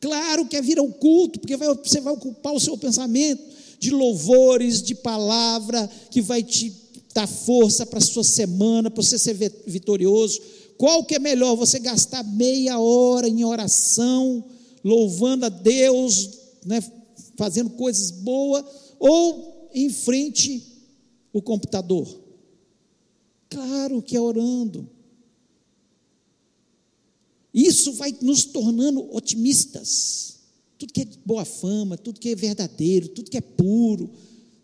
Claro 0.00 0.46
que 0.46 0.56
é 0.56 0.62
vir 0.62 0.78
ao 0.78 0.88
culto, 0.88 1.40
porque 1.40 1.56
vai, 1.56 1.74
você 1.74 2.00
vai 2.00 2.12
ocupar 2.12 2.52
o 2.52 2.60
seu 2.60 2.76
pensamento 2.78 3.42
de 3.78 3.90
louvores, 3.90 4.82
de 4.82 4.94
palavra, 4.94 5.90
que 6.10 6.20
vai 6.20 6.42
te 6.42 6.72
dar 7.12 7.26
força 7.26 7.86
para 7.86 7.98
a 7.98 8.02
sua 8.02 8.22
semana, 8.22 8.90
para 8.90 9.02
você 9.02 9.18
ser 9.18 9.34
vitorioso. 9.66 10.40
Qual 10.76 11.04
que 11.04 11.14
é 11.14 11.18
melhor? 11.18 11.56
Você 11.56 11.78
gastar 11.78 12.22
meia 12.22 12.78
hora 12.78 13.28
em 13.28 13.44
oração, 13.44 14.44
louvando 14.84 15.46
a 15.46 15.48
Deus, 15.48 16.30
né, 16.64 16.82
fazendo 17.36 17.70
coisas 17.70 18.10
boas, 18.10 18.64
ou 18.98 19.55
em 19.76 19.90
frente 19.90 20.62
o 21.32 21.42
computador? 21.42 22.08
Claro 23.50 24.00
que 24.00 24.16
é 24.16 24.20
orando. 24.20 24.88
Isso 27.52 27.92
vai 27.92 28.16
nos 28.22 28.44
tornando 28.44 29.14
otimistas. 29.14 30.36
Tudo 30.78 30.92
que 30.92 31.02
é 31.02 31.08
boa 31.24 31.44
fama, 31.44 31.96
tudo 31.96 32.18
que 32.18 32.30
é 32.30 32.34
verdadeiro, 32.34 33.08
tudo 33.08 33.30
que 33.30 33.36
é 33.36 33.40
puro, 33.42 34.10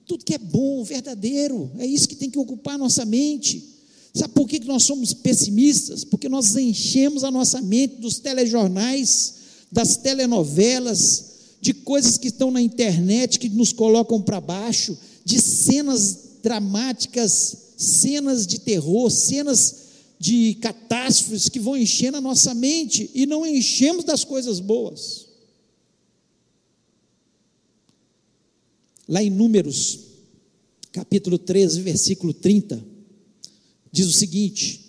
tudo 0.06 0.24
que 0.24 0.34
é 0.34 0.38
bom, 0.38 0.82
verdadeiro, 0.82 1.70
é 1.78 1.86
isso 1.86 2.08
que 2.08 2.16
tem 2.16 2.30
que 2.30 2.38
ocupar 2.38 2.74
a 2.74 2.78
nossa 2.78 3.04
mente. 3.04 3.68
Sabe 4.14 4.34
por 4.34 4.46
que 4.48 4.60
nós 4.60 4.84
somos 4.84 5.14
pessimistas? 5.14 6.04
Porque 6.04 6.28
nós 6.28 6.54
enchemos 6.56 7.24
a 7.24 7.30
nossa 7.30 7.62
mente 7.62 7.96
dos 7.96 8.18
telejornais, 8.18 9.34
das 9.70 9.96
telenovelas, 9.96 11.31
de 11.62 11.72
coisas 11.72 12.18
que 12.18 12.26
estão 12.26 12.50
na 12.50 12.60
internet 12.60 13.38
que 13.38 13.48
nos 13.48 13.72
colocam 13.72 14.20
para 14.20 14.40
baixo, 14.40 14.98
de 15.24 15.40
cenas 15.40 16.18
dramáticas, 16.42 17.56
cenas 17.76 18.48
de 18.48 18.58
terror, 18.58 19.08
cenas 19.08 19.76
de 20.18 20.56
catástrofes 20.56 21.48
que 21.48 21.60
vão 21.60 21.76
enchendo 21.76 22.16
a 22.16 22.20
nossa 22.20 22.52
mente 22.52 23.08
e 23.14 23.26
não 23.26 23.46
enchemos 23.46 24.04
das 24.04 24.24
coisas 24.24 24.58
boas. 24.58 25.28
Lá 29.08 29.22
em 29.22 29.30
Números, 29.30 30.00
capítulo 30.90 31.38
13, 31.38 31.80
versículo 31.80 32.34
30, 32.34 32.84
diz 33.92 34.08
o 34.08 34.12
seguinte: 34.12 34.80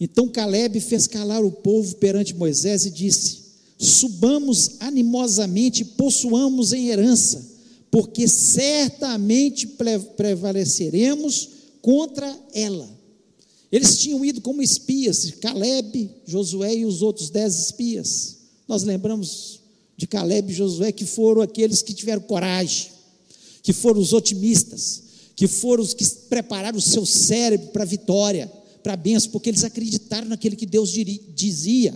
Então 0.00 0.28
Caleb 0.28 0.80
fez 0.80 1.06
calar 1.06 1.44
o 1.44 1.52
povo 1.52 1.94
perante 1.96 2.34
Moisés 2.34 2.86
e 2.86 2.90
disse: 2.90 3.37
subamos 3.78 4.72
animosamente 4.80 5.84
possuamos 5.84 6.72
em 6.72 6.88
herança, 6.88 7.46
porque 7.90 8.26
certamente 8.26 9.68
prevaleceremos 10.16 11.48
contra 11.80 12.36
ela. 12.52 12.98
Eles 13.70 13.98
tinham 13.98 14.24
ido 14.24 14.40
como 14.40 14.62
espias, 14.62 15.30
Caleb, 15.40 16.10
Josué 16.26 16.76
e 16.76 16.84
os 16.84 17.02
outros 17.02 17.30
dez 17.30 17.54
espias. 17.58 18.36
Nós 18.66 18.82
lembramos 18.82 19.60
de 19.96 20.06
Caleb 20.06 20.50
e 20.50 20.54
Josué 20.54 20.90
que 20.90 21.04
foram 21.04 21.42
aqueles 21.42 21.82
que 21.82 21.92
tiveram 21.92 22.22
coragem, 22.22 22.88
que 23.62 23.72
foram 23.72 24.00
os 24.00 24.12
otimistas, 24.12 25.02
que 25.36 25.46
foram 25.46 25.82
os 25.82 25.94
que 25.94 26.04
prepararam 26.28 26.78
o 26.78 26.82
seu 26.82 27.06
cérebro 27.06 27.68
para 27.68 27.82
a 27.82 27.86
vitória, 27.86 28.50
para 28.82 28.94
a 28.94 28.96
bênção, 28.96 29.30
porque 29.30 29.50
eles 29.50 29.64
acreditaram 29.64 30.28
naquele 30.28 30.56
que 30.56 30.66
Deus 30.66 30.92
dizia. 31.34 31.94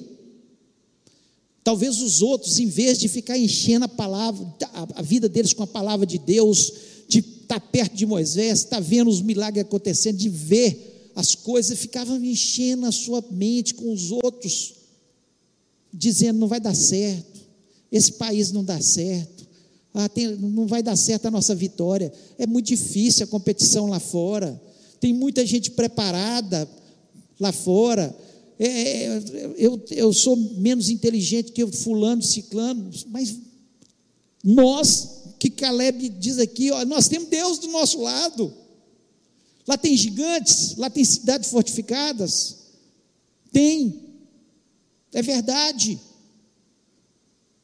Talvez 1.64 2.01
os 2.01 2.22
outros, 2.22 2.59
em 2.59 2.66
vez 2.66 2.98
de 2.98 3.09
ficar 3.09 3.38
enchendo 3.38 3.85
a 3.85 3.88
palavra, 3.88 4.46
a 4.94 5.03
vida 5.03 5.29
deles 5.29 5.53
com 5.53 5.62
a 5.62 5.66
palavra 5.66 6.05
de 6.05 6.18
Deus, 6.18 6.72
de 7.07 7.20
estar 7.20 7.61
perto 7.61 7.94
de 7.94 8.05
Moisés, 8.05 8.61
estar 8.61 8.81
vendo 8.81 9.09
os 9.09 9.22
milagres 9.22 9.64
acontecendo, 9.64 10.16
de 10.16 10.29
ver 10.29 11.12
as 11.14 11.35
coisas, 11.35 11.79
ficavam 11.79 12.22
enchendo 12.25 12.87
a 12.87 12.92
sua 12.92 13.22
mente 13.31 13.75
com 13.75 13.92
os 13.92 14.11
outros, 14.11 14.75
dizendo: 15.92 16.40
não 16.40 16.48
vai 16.48 16.59
dar 16.59 16.75
certo, 16.75 17.40
esse 17.90 18.12
país 18.12 18.51
não 18.51 18.64
dá 18.64 18.81
certo, 18.81 19.46
ah, 19.94 20.09
tem, 20.09 20.35
não 20.37 20.66
vai 20.66 20.83
dar 20.83 20.96
certo 20.96 21.27
a 21.27 21.31
nossa 21.31 21.55
vitória, 21.55 22.12
é 22.38 22.46
muito 22.46 22.66
difícil 22.66 23.25
a 23.25 23.29
competição 23.29 23.87
lá 23.87 24.01
fora, 24.01 24.61
tem 24.98 25.12
muita 25.12 25.44
gente 25.44 25.70
preparada 25.70 26.68
lá 27.38 27.53
fora, 27.53 28.16
é, 28.64 29.07
é, 29.07 29.55
eu, 29.57 29.85
eu 29.90 30.12
sou 30.12 30.37
menos 30.37 30.88
inteligente 30.88 31.51
que 31.51 31.66
fulano, 31.66 32.22
ciclano, 32.22 32.90
mas 33.09 33.37
nós, 34.44 35.25
que 35.38 35.51
Caleb 35.51 36.09
diz 36.11 36.38
aqui, 36.38 36.70
ó, 36.70 36.85
nós 36.85 37.09
temos 37.09 37.29
Deus 37.29 37.59
do 37.59 37.68
nosso 37.68 38.01
lado. 38.01 38.53
Lá 39.66 39.77
tem 39.77 39.96
gigantes, 39.96 40.77
lá 40.77 40.88
tem 40.88 41.05
cidades 41.05 41.51
fortificadas. 41.51 42.57
Tem. 43.51 44.01
É 45.12 45.22
verdade. 45.22 45.98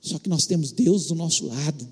Só 0.00 0.18
que 0.18 0.28
nós 0.28 0.46
temos 0.46 0.72
Deus 0.72 1.06
do 1.06 1.14
nosso 1.14 1.46
lado. 1.46 1.88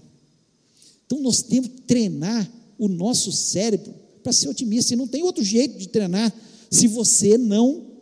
Então 1.06 1.20
nós 1.20 1.42
temos 1.42 1.68
que 1.68 1.80
treinar 1.82 2.50
o 2.78 2.88
nosso 2.88 3.30
cérebro 3.30 3.94
para 4.22 4.32
ser 4.32 4.48
otimista. 4.48 4.94
E 4.94 4.96
não 4.96 5.06
tem 5.06 5.22
outro 5.22 5.44
jeito 5.44 5.78
de 5.78 5.88
treinar 5.88 6.32
se 6.70 6.88
você 6.88 7.38
não 7.38 7.95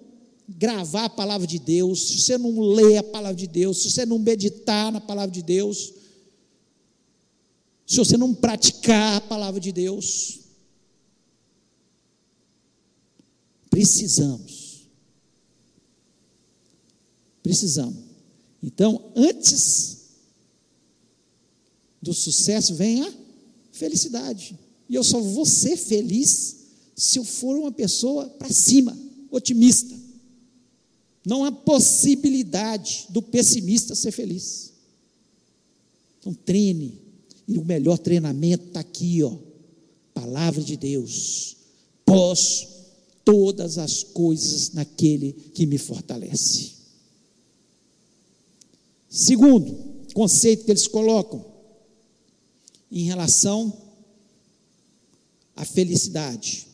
gravar 0.48 1.06
a 1.06 1.10
palavra 1.10 1.46
de 1.46 1.58
Deus, 1.58 2.08
se 2.08 2.20
você 2.20 2.38
não 2.38 2.60
ler 2.60 2.98
a 2.98 3.02
palavra 3.02 3.36
de 3.36 3.46
Deus, 3.46 3.82
se 3.82 3.90
você 3.90 4.04
não 4.04 4.18
meditar 4.18 4.92
na 4.92 5.00
palavra 5.00 5.30
de 5.30 5.42
Deus, 5.42 5.94
se 7.86 7.96
você 7.96 8.16
não 8.16 8.34
praticar 8.34 9.16
a 9.16 9.20
palavra 9.20 9.60
de 9.60 9.72
Deus, 9.72 10.40
precisamos. 13.70 14.88
Precisamos. 17.42 17.98
Então, 18.62 19.12
antes 19.14 20.04
do 22.00 22.14
sucesso 22.14 22.74
vem 22.74 23.02
a 23.02 23.12
felicidade. 23.72 24.58
E 24.88 24.94
eu 24.94 25.04
só 25.04 25.20
vou 25.20 25.44
ser 25.44 25.76
feliz 25.76 26.56
se 26.94 27.18
eu 27.18 27.24
for 27.24 27.56
uma 27.56 27.72
pessoa 27.72 28.28
para 28.30 28.50
cima, 28.50 28.96
otimista. 29.30 29.93
Não 31.24 31.44
há 31.44 31.50
possibilidade 31.50 33.06
do 33.10 33.22
pessimista 33.22 33.94
ser 33.94 34.12
feliz. 34.12 34.72
Então 36.20 36.34
treine. 36.34 37.02
E 37.46 37.58
o 37.58 37.64
melhor 37.64 37.98
treinamento 37.98 38.68
está 38.68 38.80
aqui, 38.80 39.22
ó. 39.22 39.36
Palavra 40.12 40.62
de 40.62 40.76
Deus. 40.76 41.56
Posso 42.04 42.68
todas 43.24 43.78
as 43.78 44.02
coisas 44.02 44.72
naquele 44.72 45.32
que 45.32 45.66
me 45.66 45.78
fortalece. 45.78 46.72
Segundo 49.08 49.94
conceito 50.12 50.64
que 50.64 50.70
eles 50.70 50.86
colocam 50.86 51.44
em 52.90 53.04
relação 53.04 53.72
à 55.56 55.64
felicidade. 55.64 56.66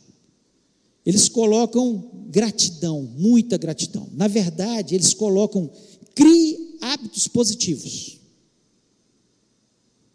Eles 1.11 1.29
colocam 1.29 2.09
gratidão, 2.29 3.03
muita 3.03 3.59
gratidão. 3.59 4.09
Na 4.13 4.29
verdade, 4.29 4.95
eles 4.95 5.13
colocam 5.13 5.69
crie 6.15 6.77
hábitos 6.81 7.27
positivos. 7.27 8.21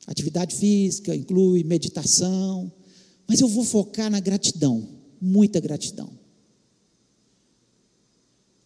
Atividade 0.08 0.56
física 0.56 1.14
inclui 1.14 1.66
meditação, 1.66 2.72
mas 3.28 3.42
eu 3.42 3.48
vou 3.50 3.66
focar 3.66 4.10
na 4.10 4.22
gratidão, 4.22 4.88
muita 5.20 5.60
gratidão. 5.60 6.10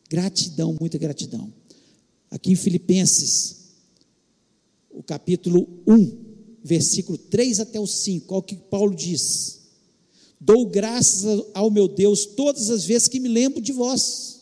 Gratidão, 0.08 0.78
muita 0.80 1.00
gratidão. 1.00 1.52
Aqui 2.30 2.52
em 2.52 2.56
Filipenses, 2.56 3.72
o 4.92 5.02
capítulo 5.02 5.68
1, 5.88 6.26
versículo 6.64 7.18
3 7.18 7.60
até 7.60 7.80
o 7.80 7.88
5, 7.88 8.32
olha 8.32 8.40
o 8.40 8.44
que 8.44 8.56
Paulo 8.56 8.96
diz: 8.96 9.59
Dou 10.40 10.66
graças 10.66 11.44
ao 11.54 11.70
meu 11.70 11.88
Deus 11.88 12.26
todas 12.26 12.70
as 12.70 12.86
vezes 12.86 13.08
que 13.08 13.20
me 13.20 13.28
lembro 13.28 13.62
de 13.62 13.74
vós, 13.74 14.40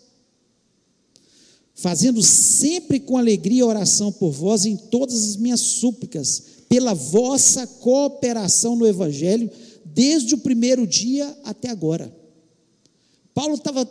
fazendo 1.74 2.22
sempre 2.22 3.00
com 3.00 3.18
alegria 3.18 3.66
oração 3.66 4.12
por 4.12 4.32
vós 4.32 4.66
em 4.66 4.78
todas 4.78 5.24
as 5.24 5.36
minhas 5.36 5.62
súplicas, 5.62 6.44
pela 6.70 6.94
vossa 6.94 7.66
cooperação 7.66 8.76
no 8.76 8.86
Evangelho, 8.86 9.50
desde 9.86 10.36
o 10.36 10.40
primeiro 10.40 10.86
dia 10.86 11.36
até 11.44 11.70
agora. 11.70 12.16
Paulo 13.34 13.56
estava, 13.56 13.90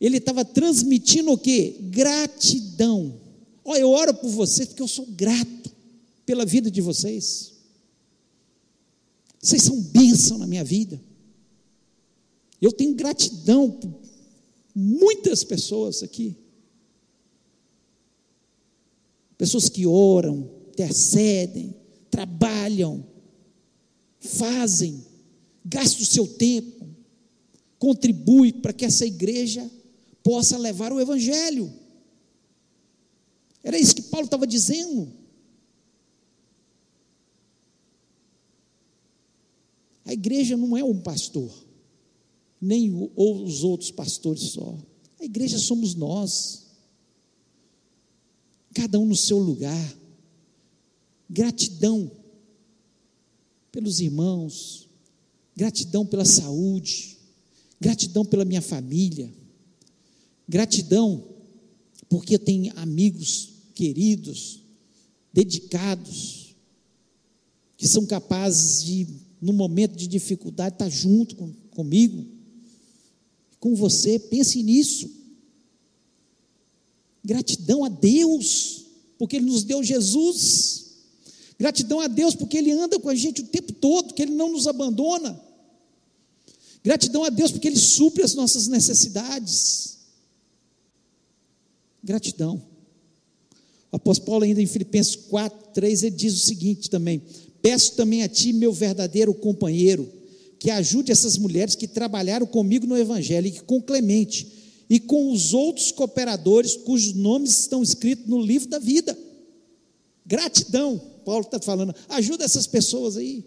ele 0.00 0.16
estava 0.16 0.44
transmitindo 0.44 1.30
o 1.30 1.38
que? 1.38 1.76
Gratidão. 1.82 3.14
Olha, 3.64 3.80
eu 3.80 3.90
oro 3.90 4.14
por 4.14 4.30
vocês 4.30 4.66
porque 4.66 4.82
eu 4.82 4.88
sou 4.88 5.06
grato 5.06 5.70
pela 6.26 6.44
vida 6.44 6.70
de 6.70 6.80
vocês. 6.80 7.51
Vocês 9.42 9.62
são 9.62 9.80
bênção 9.82 10.38
na 10.38 10.46
minha 10.46 10.62
vida. 10.62 11.02
Eu 12.60 12.70
tenho 12.70 12.94
gratidão 12.94 13.68
por 13.68 13.92
muitas 14.72 15.42
pessoas 15.42 16.00
aqui. 16.00 16.36
Pessoas 19.36 19.68
que 19.68 19.84
oram, 19.84 20.48
intercedem, 20.68 21.74
trabalham, 22.08 23.04
fazem, 24.20 25.04
gastam 25.64 26.02
o 26.02 26.06
seu 26.06 26.26
tempo, 26.28 26.88
contribuem 27.80 28.52
para 28.52 28.72
que 28.72 28.84
essa 28.84 29.04
igreja 29.04 29.68
possa 30.22 30.56
levar 30.56 30.92
o 30.92 31.00
Evangelho. 31.00 31.72
Era 33.64 33.76
isso 33.76 33.96
que 33.96 34.02
Paulo 34.02 34.26
estava 34.26 34.46
dizendo. 34.46 35.12
A 40.04 40.12
igreja 40.12 40.56
não 40.56 40.76
é 40.76 40.82
um 40.82 41.00
pastor, 41.00 41.52
nem 42.60 43.10
os 43.16 43.62
outros 43.64 43.90
pastores 43.90 44.42
só. 44.42 44.78
A 45.20 45.24
igreja 45.24 45.58
somos 45.58 45.94
nós. 45.94 46.66
Cada 48.74 48.98
um 48.98 49.06
no 49.06 49.16
seu 49.16 49.38
lugar. 49.38 49.96
Gratidão 51.28 52.10
pelos 53.70 54.00
irmãos, 54.00 54.88
gratidão 55.56 56.04
pela 56.04 56.24
saúde, 56.24 57.16
gratidão 57.80 58.24
pela 58.24 58.44
minha 58.44 58.60
família, 58.60 59.32
gratidão 60.46 61.32
porque 62.08 62.34
eu 62.34 62.38
tenho 62.38 62.70
amigos 62.76 63.48
queridos, 63.74 64.60
dedicados, 65.32 66.54
que 67.78 67.88
são 67.88 68.04
capazes 68.04 68.84
de 68.84 69.06
no 69.42 69.52
momento 69.52 69.96
de 69.96 70.06
dificuldade, 70.06 70.76
está 70.76 70.88
junto 70.88 71.34
com, 71.34 71.52
comigo, 71.72 72.24
com 73.58 73.74
você, 73.74 74.16
pense 74.16 74.62
nisso. 74.62 75.10
Gratidão 77.24 77.84
a 77.84 77.88
Deus, 77.88 78.86
porque 79.18 79.36
Ele 79.36 79.46
nos 79.46 79.64
deu 79.64 79.82
Jesus. 79.82 80.92
Gratidão 81.58 82.00
a 82.00 82.06
Deus, 82.06 82.36
porque 82.36 82.56
Ele 82.56 82.70
anda 82.70 83.00
com 83.00 83.08
a 83.08 83.14
gente 83.16 83.40
o 83.40 83.46
tempo 83.46 83.72
todo, 83.72 84.14
que 84.14 84.22
Ele 84.22 84.34
não 84.34 84.52
nos 84.52 84.68
abandona. 84.68 85.40
Gratidão 86.84 87.24
a 87.24 87.28
Deus, 87.28 87.50
porque 87.50 87.66
Ele 87.66 87.76
supre 87.76 88.22
as 88.22 88.34
nossas 88.34 88.68
necessidades. 88.68 89.98
Gratidão. 92.02 92.62
O 93.90 93.96
apóstolo 93.96 94.26
Paulo, 94.26 94.44
ainda 94.44 94.62
em 94.62 94.66
Filipenses 94.66 95.16
4, 95.16 95.72
3, 95.74 96.02
ele 96.04 96.16
diz 96.16 96.34
o 96.34 96.46
seguinte 96.46 96.88
também: 96.88 97.22
Peço 97.62 97.92
também 97.92 98.24
a 98.24 98.28
ti, 98.28 98.52
meu 98.52 98.72
verdadeiro 98.72 99.32
companheiro, 99.32 100.10
que 100.58 100.68
ajude 100.68 101.12
essas 101.12 101.38
mulheres 101.38 101.76
que 101.76 101.86
trabalharam 101.86 102.46
comigo 102.46 102.86
no 102.86 102.98
Evangelho, 102.98 103.46
e 103.46 103.60
com 103.60 103.80
Clemente, 103.80 104.48
e 104.90 104.98
com 104.98 105.32
os 105.32 105.54
outros 105.54 105.92
cooperadores 105.92 106.76
cujos 106.76 107.14
nomes 107.14 107.60
estão 107.60 107.82
escritos 107.82 108.26
no 108.26 108.40
livro 108.40 108.68
da 108.68 108.78
vida. 108.78 109.16
Gratidão, 110.26 111.00
Paulo 111.24 111.44
está 111.44 111.60
falando, 111.60 111.94
ajuda 112.08 112.44
essas 112.44 112.66
pessoas 112.66 113.16
aí, 113.16 113.44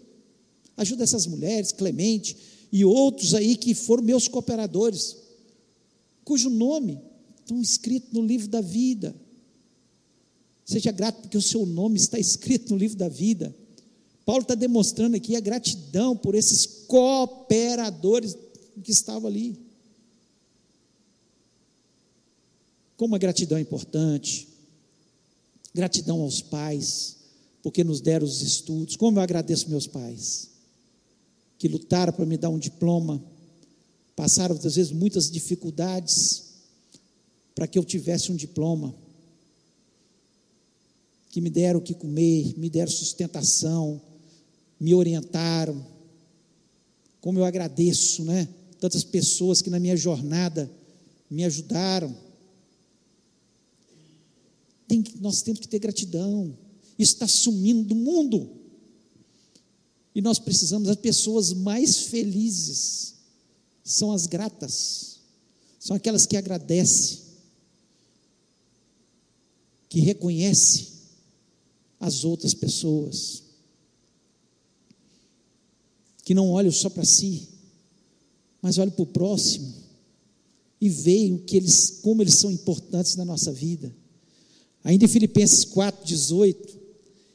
ajuda 0.76 1.04
essas 1.04 1.26
mulheres, 1.26 1.72
Clemente 1.72 2.36
e 2.72 2.84
outros 2.84 3.34
aí 3.34 3.54
que 3.56 3.74
foram 3.74 4.02
meus 4.02 4.28
cooperadores, 4.28 5.16
cujo 6.24 6.50
nome 6.50 6.98
estão 7.38 7.60
escritos 7.60 8.12
no 8.12 8.22
livro 8.22 8.48
da 8.48 8.60
vida. 8.60 9.14
Seja 10.64 10.90
grato 10.90 11.20
porque 11.22 11.38
o 11.38 11.42
seu 11.42 11.64
nome 11.64 11.96
está 11.96 12.18
escrito 12.18 12.72
no 12.72 12.78
livro 12.78 12.96
da 12.96 13.08
vida. 13.08 13.54
Paulo 14.26 14.42
está 14.42 14.56
demonstrando 14.56 15.16
aqui 15.16 15.36
a 15.36 15.40
gratidão 15.40 16.16
por 16.16 16.34
esses 16.34 16.66
cooperadores 16.66 18.36
que 18.82 18.90
estavam 18.90 19.28
ali. 19.28 19.56
Como 22.96 23.14
a 23.14 23.18
gratidão 23.18 23.56
é 23.56 23.60
importante. 23.60 24.48
Gratidão 25.72 26.22
aos 26.22 26.42
pais, 26.42 27.18
porque 27.62 27.84
nos 27.84 28.00
deram 28.00 28.26
os 28.26 28.42
estudos. 28.42 28.96
Como 28.96 29.18
eu 29.18 29.22
agradeço 29.22 29.70
meus 29.70 29.86
pais, 29.86 30.50
que 31.56 31.68
lutaram 31.68 32.12
para 32.12 32.26
me 32.26 32.36
dar 32.36 32.48
um 32.48 32.58
diploma, 32.58 33.22
passaram, 34.16 34.56
às 34.56 34.74
vezes, 34.74 34.90
muitas 34.90 35.30
dificuldades 35.30 36.46
para 37.54 37.68
que 37.68 37.78
eu 37.78 37.84
tivesse 37.84 38.32
um 38.32 38.36
diploma. 38.36 38.92
Que 41.30 41.40
me 41.40 41.50
deram 41.50 41.78
o 41.78 41.82
que 41.82 41.94
comer, 41.94 42.58
me 42.58 42.68
deram 42.68 42.90
sustentação, 42.90 44.00
me 44.78 44.94
orientaram. 44.94 45.84
Como 47.20 47.38
eu 47.38 47.44
agradeço, 47.44 48.24
né? 48.24 48.48
Tantas 48.78 49.02
pessoas 49.02 49.62
que 49.62 49.70
na 49.70 49.80
minha 49.80 49.96
jornada 49.96 50.70
me 51.30 51.44
ajudaram. 51.44 52.14
Tem, 54.86 55.02
nós 55.20 55.42
temos 55.42 55.60
que 55.60 55.68
ter 55.68 55.78
gratidão. 55.78 56.56
Isso 56.98 57.14
está 57.14 57.26
sumindo 57.26 57.82
do 57.82 57.94
mundo. 57.94 58.50
E 60.14 60.22
nós 60.22 60.38
precisamos, 60.38 60.88
as 60.88 60.96
pessoas 60.96 61.52
mais 61.52 61.98
felizes 62.04 63.14
são 63.84 64.12
as 64.12 64.26
gratas, 64.26 65.18
são 65.78 65.94
aquelas 65.94 66.26
que 66.26 66.36
agradecem, 66.36 67.20
que 69.88 70.00
reconhecem 70.00 70.88
as 72.00 72.24
outras 72.24 72.54
pessoas 72.54 73.45
que 76.26 76.34
não 76.34 76.50
olham 76.50 76.72
só 76.72 76.90
para 76.90 77.04
si, 77.04 77.48
mas 78.60 78.78
olham 78.78 78.90
para 78.90 79.04
o 79.04 79.06
próximo 79.06 79.72
e 80.80 80.88
veem 80.88 81.38
que 81.38 81.56
eles, 81.56 82.00
como 82.02 82.20
eles 82.20 82.34
são 82.34 82.50
importantes 82.50 83.14
na 83.14 83.24
nossa 83.24 83.52
vida. 83.52 83.94
Ainda 84.82 85.04
em 85.04 85.08
Filipenses 85.08 85.64
4,18, 85.66 86.56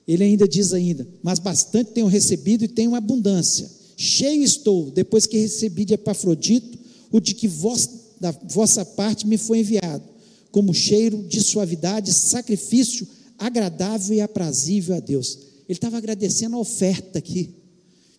ele 0.06 0.26
ainda 0.26 0.46
diz 0.46 0.74
ainda, 0.74 1.08
mas 1.24 1.40
bastante 1.40 1.92
tenho 1.92 2.08
recebido 2.08 2.66
e 2.66 2.68
tenho 2.68 2.94
abundância. 2.94 3.72
Cheio 3.96 4.44
estou, 4.44 4.92
depois 4.92 5.26
que 5.26 5.38
recebi 5.38 5.86
de 5.86 5.94
Epafrodito, 5.94 6.78
o 7.10 7.22
de 7.22 7.34
que 7.34 7.48
vos, 7.48 7.90
da 8.20 8.32
vossa 8.32 8.84
parte 8.84 9.26
me 9.26 9.38
foi 9.38 9.60
enviado, 9.60 10.04
como 10.52 10.74
cheiro 10.74 11.24
de 11.30 11.40
suavidade, 11.40 12.14
sacrifício 12.14 13.08
agradável 13.40 14.18
e 14.18 14.20
aprazível 14.20 14.98
a 14.98 15.00
Deus. 15.00 15.38
Ele 15.66 15.78
estava 15.78 15.98
agradecendo 15.98 16.58
a 16.58 16.60
oferta 16.60 17.20
aqui 17.20 17.61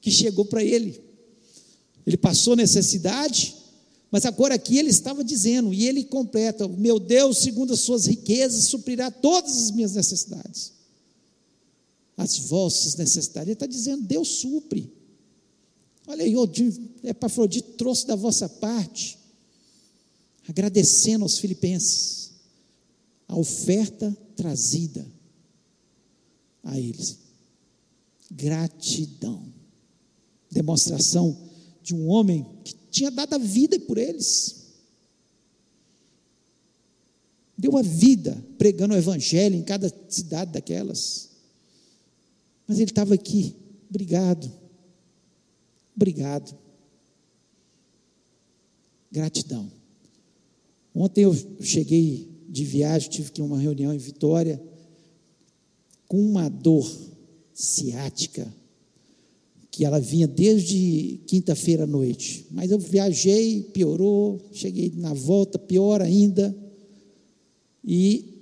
que 0.03 0.11
chegou 0.11 0.45
para 0.45 0.62
ele. 0.62 1.01
Ele 2.05 2.17
passou 2.17 2.57
necessidade, 2.57 3.55
mas 4.11 4.27
agora 4.27 4.57
aqui 4.57 4.77
ele 4.77 4.91
estava 4.91 5.25
dizendo, 5.25 5.73
e 5.73 5.87
ele 5.87 6.05
completa: 6.05 6.69
Meu 6.69 6.99
Deus, 6.99 7.38
segundo 7.38 7.73
as 7.73 7.81
suas 7.81 8.07
riquezas, 8.07 8.65
suprirá 8.65 9.11
todas 9.11 9.57
as 9.57 9.71
minhas 9.71 9.95
necessidades. 9.95 10.73
As 12.17 12.37
vossas 12.37 12.97
necessidades. 12.97 13.47
Ele 13.47 13.53
está 13.53 13.67
dizendo: 13.67 14.03
Deus 14.03 14.29
supre. 14.29 14.93
Olha 16.07 16.25
aí, 16.25 16.35
Epafrodito 17.05 17.73
trouxe 17.75 18.07
da 18.09 18.17
vossa 18.17 18.49
parte, 18.49 19.17
agradecendo 20.49 21.25
aos 21.25 21.38
filipenses 21.38 22.33
a 23.29 23.37
oferta 23.37 24.15
trazida 24.35 25.07
a 26.65 26.79
eles. 26.79 27.19
Gratidão. 28.31 29.62
Demonstração 30.53 31.37
de 31.83 31.95
um 31.95 32.09
homem 32.09 32.47
que 32.62 32.75
tinha 32.91 33.11
dado 33.11 33.35
a 33.35 33.38
vida 33.38 33.79
por 33.81 33.99
eles. 33.99 34.62
Deu 37.57 37.77
a 37.77 37.83
vida 37.83 38.37
pregando 38.59 38.95
o 38.95 38.97
evangelho 38.97 39.57
em 39.57 39.62
cada 39.62 39.93
cidade 40.09 40.53
daquelas. 40.53 41.31
Mas 42.67 42.79
ele 42.79 42.91
estava 42.91 43.15
aqui. 43.15 43.57
Obrigado. 43.88 44.51
Obrigado. 45.95 46.57
Gratidão. 49.11 49.71
Ontem 50.95 51.25
eu 51.25 51.35
cheguei 51.61 52.31
de 52.49 52.65
viagem, 52.65 53.11
tive 53.11 53.33
que 53.33 53.41
uma 53.41 53.59
reunião 53.59 53.93
em 53.95 53.99
Vitória, 53.99 54.62
com 56.07 56.21
uma 56.21 56.49
dor 56.49 56.91
ciática, 57.55 58.53
que 59.72 59.87
ela 59.87 59.98
vinha 59.98 60.28
desde 60.28 61.18
quinta-feira 61.26 61.85
à 61.85 61.87
noite. 61.87 62.46
Mas 62.50 62.70
eu 62.70 62.78
viajei, 62.78 63.62
piorou, 63.72 64.38
cheguei 64.52 64.92
na 64.94 65.14
volta, 65.14 65.58
pior 65.58 66.02
ainda. 66.02 66.54
E 67.82 68.32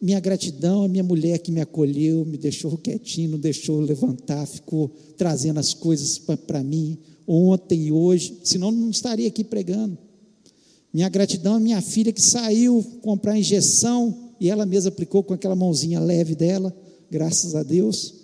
minha 0.00 0.20
gratidão 0.20 0.82
a 0.82 0.88
minha 0.88 1.02
mulher 1.02 1.38
que 1.38 1.50
me 1.50 1.62
acolheu, 1.62 2.26
me 2.26 2.36
deixou 2.36 2.76
quietinho, 2.76 3.30
não 3.30 3.38
deixou 3.38 3.80
levantar, 3.80 4.46
ficou 4.46 4.92
trazendo 5.16 5.58
as 5.58 5.72
coisas 5.72 6.18
para 6.18 6.62
mim 6.62 6.98
ontem 7.26 7.86
e 7.86 7.92
hoje, 7.92 8.38
senão 8.44 8.70
não 8.70 8.90
estaria 8.90 9.26
aqui 9.26 9.42
pregando. 9.42 9.96
Minha 10.92 11.08
gratidão 11.08 11.54
à 11.54 11.60
minha 11.60 11.80
filha 11.80 12.12
que 12.12 12.22
saiu 12.22 12.84
comprar 13.00 13.38
injeção 13.38 14.32
e 14.38 14.50
ela 14.50 14.66
mesma 14.66 14.90
aplicou 14.90 15.22
com 15.22 15.32
aquela 15.32 15.56
mãozinha 15.56 15.98
leve 15.98 16.34
dela, 16.34 16.76
graças 17.10 17.54
a 17.54 17.62
Deus, 17.62 18.14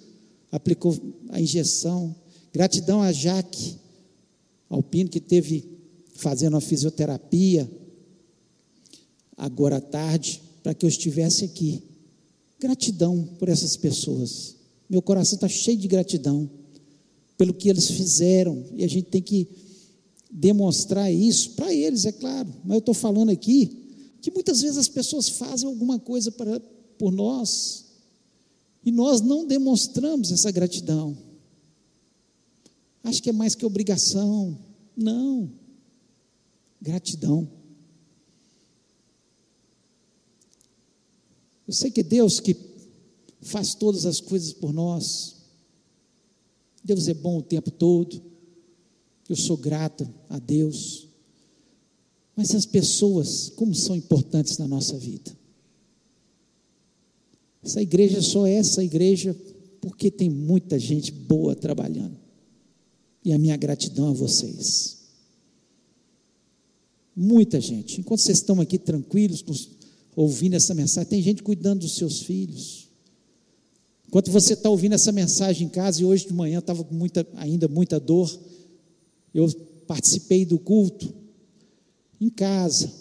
aplicou 0.50 0.94
a 1.30 1.40
injeção. 1.40 2.14
Gratidão 2.52 3.00
a 3.02 3.12
Jaque 3.12 3.76
Alpino 4.68 5.10
que 5.10 5.20
teve 5.20 5.64
fazendo 6.14 6.56
a 6.56 6.60
fisioterapia 6.60 7.70
agora 9.36 9.76
à 9.76 9.80
tarde 9.80 10.42
para 10.62 10.74
que 10.74 10.84
eu 10.84 10.88
estivesse 10.88 11.44
aqui. 11.44 11.82
Gratidão 12.58 13.28
por 13.38 13.48
essas 13.48 13.76
pessoas. 13.76 14.56
Meu 14.88 15.02
coração 15.02 15.36
está 15.36 15.48
cheio 15.48 15.78
de 15.78 15.88
gratidão 15.88 16.48
pelo 17.36 17.52
que 17.52 17.68
eles 17.68 17.90
fizeram 17.90 18.64
e 18.74 18.84
a 18.84 18.88
gente 18.88 19.06
tem 19.06 19.22
que 19.22 19.48
demonstrar 20.30 21.12
isso 21.12 21.50
para 21.50 21.72
eles, 21.72 22.04
é 22.04 22.12
claro. 22.12 22.48
Mas 22.64 22.74
eu 22.74 22.78
estou 22.78 22.94
falando 22.94 23.30
aqui 23.30 23.76
que 24.20 24.30
muitas 24.30 24.62
vezes 24.62 24.78
as 24.78 24.88
pessoas 24.88 25.28
fazem 25.28 25.68
alguma 25.68 25.98
coisa 25.98 26.30
para, 26.30 26.60
por 26.96 27.10
nós 27.10 27.86
e 28.84 28.92
nós 28.92 29.20
não 29.20 29.46
demonstramos 29.46 30.30
essa 30.30 30.50
gratidão. 30.50 31.16
Acho 33.04 33.22
que 33.22 33.30
é 33.30 33.32
mais 33.32 33.54
que 33.54 33.66
obrigação. 33.66 34.58
Não. 34.96 35.50
Gratidão. 36.80 37.48
Eu 41.66 41.72
sei 41.72 41.90
que 41.90 42.00
é 42.00 42.04
Deus 42.04 42.40
que 42.40 42.56
faz 43.40 43.74
todas 43.74 44.06
as 44.06 44.20
coisas 44.20 44.52
por 44.52 44.72
nós. 44.72 45.36
Deus 46.84 47.08
é 47.08 47.14
bom 47.14 47.38
o 47.38 47.42
tempo 47.42 47.70
todo. 47.70 48.22
Eu 49.28 49.36
sou 49.36 49.56
grata 49.56 50.12
a 50.28 50.38
Deus. 50.38 51.08
Mas 52.36 52.54
as 52.54 52.66
pessoas, 52.66 53.48
como 53.50 53.74
são 53.74 53.94
importantes 53.94 54.58
na 54.58 54.66
nossa 54.66 54.96
vida? 54.98 55.36
Essa 57.62 57.80
igreja 57.80 58.20
só 58.20 58.46
é 58.46 58.54
essa 58.54 58.82
igreja 58.82 59.36
porque 59.80 60.10
tem 60.10 60.28
muita 60.28 60.78
gente 60.78 61.12
boa 61.12 61.54
trabalhando. 61.54 62.21
E 63.24 63.32
a 63.32 63.38
minha 63.38 63.56
gratidão 63.56 64.10
a 64.10 64.12
vocês. 64.12 64.98
Muita 67.14 67.60
gente. 67.60 68.00
Enquanto 68.00 68.20
vocês 68.20 68.38
estão 68.38 68.60
aqui 68.60 68.78
tranquilos, 68.78 69.44
ouvindo 70.16 70.54
essa 70.54 70.74
mensagem, 70.74 71.08
tem 71.08 71.22
gente 71.22 71.42
cuidando 71.42 71.80
dos 71.80 71.96
seus 71.96 72.22
filhos. 72.22 72.88
Enquanto 74.08 74.30
você 74.30 74.54
está 74.54 74.68
ouvindo 74.68 74.94
essa 74.94 75.12
mensagem 75.12 75.66
em 75.66 75.70
casa, 75.70 76.02
e 76.02 76.04
hoje 76.04 76.26
de 76.26 76.34
manhã 76.34 76.58
estava 76.58 76.84
com 76.84 76.94
muita, 76.94 77.26
ainda 77.34 77.68
muita 77.68 77.98
dor, 77.98 78.30
eu 79.32 79.48
participei 79.86 80.44
do 80.44 80.58
culto 80.58 81.14
em 82.20 82.28
casa, 82.28 82.92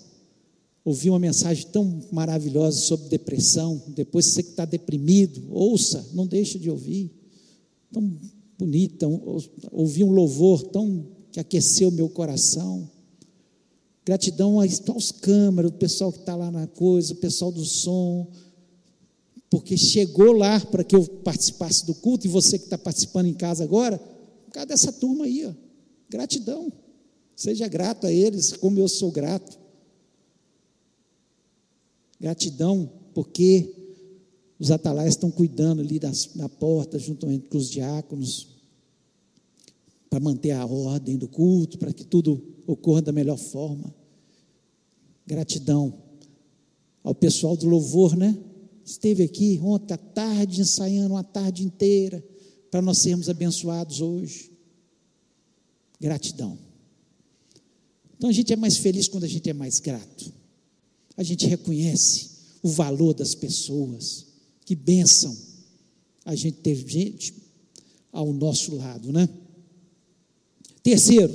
ouvi 0.84 1.10
uma 1.10 1.19
mensagem 1.19 1.67
tão 1.67 2.01
maravilhosa 2.12 2.79
sobre 2.79 3.10
depressão. 3.10 3.81
Depois 3.89 4.25
você 4.25 4.41
que 4.41 4.49
está 4.51 4.65
deprimido, 4.65 5.43
ouça, 5.49 6.10
não 6.13 6.25
deixa 6.25 6.57
de 6.57 6.69
ouvir. 6.69 7.12
Tão 7.91 8.10
bonita, 8.62 9.08
ouvi 9.71 10.04
um 10.04 10.12
louvor 10.12 10.62
tão 10.67 11.08
que 11.32 11.39
aqueceu 11.39 11.89
meu 11.89 12.08
coração. 12.08 12.88
Gratidão 14.06 14.60
aos 14.60 15.12
câmeras, 15.12 15.71
o 15.71 15.76
pessoal 15.76 16.12
que 16.12 16.19
está 16.19 16.36
lá 16.36 16.52
na 16.52 16.67
coisa, 16.67 17.13
o 17.13 17.17
pessoal 17.17 17.52
do 17.52 17.65
som, 17.65 18.28
porque 19.50 19.76
chegou 19.76 20.32
lá 20.32 20.60
para 20.60 20.84
que 20.84 20.95
eu 20.95 21.04
participasse 21.04 21.88
do 21.88 21.95
culto, 21.95 22.28
e 22.28 22.30
você 22.30 22.60
que 22.60 22.65
está 22.65 22.78
participando 22.78 23.26
em 23.26 23.34
casa 23.34 23.63
agora, 23.63 23.97
por 23.97 24.52
causa 24.54 24.67
dessa 24.67 24.93
turma 24.93 25.26
aí, 25.26 25.45
ó. 25.45 25.54
Gratidão. 26.08 26.71
Seja 27.36 27.67
grato 27.67 28.06
a 28.06 28.12
eles, 28.12 28.54
como 28.54 28.78
eu 28.78 28.88
sou 28.88 29.12
grato. 29.12 29.58
Gratidão, 32.19 32.88
porque 33.15 33.74
os 34.60 34.69
atalaias 34.69 35.15
estão 35.15 35.32
cuidando 35.32 35.82
ali 35.82 35.97
das, 35.97 36.28
da 36.36 36.47
porta, 36.47 37.00
juntamente 37.00 37.47
com 37.47 37.58
os 37.58 37.69
diáconos, 37.69 38.50
para 40.12 40.19
manter 40.19 40.52
a 40.52 40.65
ordem 40.65 41.17
do 41.17 41.26
culto, 41.26 41.78
para 41.78 41.93
que 41.93 42.04
tudo 42.04 42.43
ocorra 42.67 43.02
da 43.02 43.13
melhor 43.13 43.38
forma. 43.38 43.95
Gratidão 45.26 45.97
ao 47.02 47.15
pessoal 47.15 47.56
do 47.56 47.65
louvor, 47.65 48.17
né? 48.17 48.38
Esteve 48.84 49.24
aqui 49.24 49.58
ontem 49.63 49.93
à 49.93 49.97
tarde, 49.97 50.60
ensaiando 50.60 51.13
uma 51.13 51.24
tarde 51.24 51.63
inteira, 51.63 52.21
para 52.69 52.82
nós 52.82 52.97
sermos 52.97 53.30
abençoados 53.30 54.02
hoje. 54.02 54.52
Gratidão. 55.97 56.60
Então 58.17 58.30
a 58.30 58.34
gente 58.34 58.52
é 58.52 58.58
mais 58.58 58.76
feliz 58.76 59.08
quando 59.08 59.24
a 59.24 59.30
gente 59.30 59.50
é 59.50 59.54
mais 59.54 59.80
grato. 59.80 60.34
A 61.15 61.24
gente 61.24 61.47
reconhece 61.47 62.32
o 62.62 62.67
valor 62.67 63.13
das 63.13 63.34
pessoas. 63.34 64.26
Que 64.65 64.76
bênção 64.76 65.34
a 66.26 66.36
gente 66.36 66.58
ter 66.58 66.76
gente 66.76 67.34
ao 68.12 68.34
nosso 68.34 68.76
lado, 68.76 69.13
né? 69.13 69.30
Terceiro, 70.84 71.32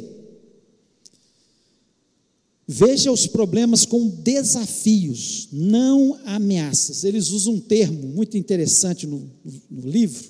veja 2.66 3.12
os 3.12 3.26
problemas 3.26 3.84
como 3.84 4.10
desafios, 4.10 5.48
não 5.52 6.18
ameaças. 6.24 7.04
Eles 7.04 7.30
usam 7.30 7.54
um 7.54 7.60
termo 7.60 8.08
muito 8.08 8.36
interessante 8.36 9.06
no, 9.06 9.30
no 9.70 9.88
livro. 9.88 10.24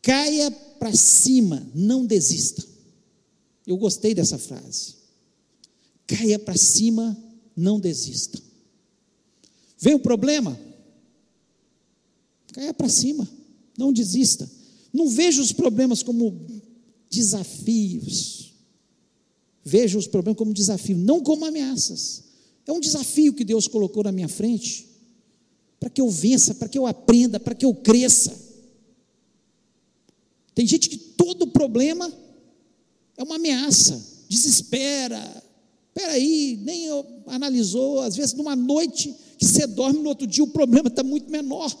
Caia 0.00 0.50
para 0.50 0.94
cima, 0.94 1.66
não 1.74 2.06
desista. 2.06 2.64
Eu 3.66 3.76
gostei 3.76 4.14
dessa 4.14 4.38
frase. 4.38 4.96
Caia 6.06 6.38
para 6.38 6.56
cima, 6.56 7.16
não 7.56 7.80
desista. 7.80 8.38
Vem 9.80 9.94
o 9.94 9.98
problema? 9.98 10.58
Caia 12.52 12.72
para 12.72 12.88
cima, 12.88 13.28
não 13.76 13.92
desista. 13.92 14.48
Não 14.92 15.08
veja 15.08 15.42
os 15.42 15.52
problemas 15.52 16.02
como 16.02 16.53
desafios. 17.14 18.52
Veja 19.64 19.98
os 19.98 20.06
problemas 20.06 20.38
como 20.38 20.52
desafio, 20.52 20.96
não 20.96 21.22
como 21.22 21.44
ameaças. 21.44 22.24
É 22.66 22.72
um 22.72 22.80
desafio 22.80 23.32
que 23.32 23.44
Deus 23.44 23.66
colocou 23.66 24.02
na 24.04 24.12
minha 24.12 24.28
frente, 24.28 24.88
para 25.78 25.88
que 25.88 26.00
eu 26.00 26.10
vença, 26.10 26.54
para 26.54 26.68
que 26.68 26.78
eu 26.78 26.86
aprenda, 26.86 27.38
para 27.38 27.54
que 27.54 27.64
eu 27.64 27.74
cresça. 27.74 28.38
Tem 30.54 30.66
gente 30.66 30.88
que 30.88 30.96
todo 30.96 31.46
problema 31.46 32.12
é 33.16 33.22
uma 33.22 33.36
ameaça, 33.36 34.24
desespera. 34.28 35.42
Peraí, 35.92 36.58
nem 36.62 36.88
analisou, 37.26 38.00
às 38.00 38.16
vezes 38.16 38.34
numa 38.34 38.56
noite 38.56 39.14
que 39.38 39.44
você 39.44 39.66
dorme, 39.66 40.00
no 40.00 40.08
outro 40.08 40.26
dia 40.26 40.44
o 40.44 40.48
problema 40.48 40.88
está 40.88 41.02
muito 41.02 41.30
menor. 41.30 41.74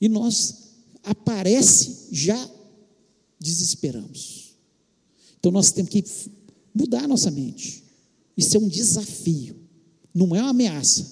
E 0.00 0.08
nós 0.08 0.67
aparece, 1.02 2.08
já 2.10 2.50
desesperamos. 3.38 4.54
Então 5.38 5.52
nós 5.52 5.70
temos 5.70 5.90
que 5.90 6.04
mudar 6.74 7.04
a 7.04 7.08
nossa 7.08 7.30
mente. 7.30 7.84
Isso 8.36 8.56
é 8.56 8.60
um 8.60 8.68
desafio, 8.68 9.56
não 10.14 10.34
é 10.34 10.40
uma 10.40 10.50
ameaça 10.50 11.06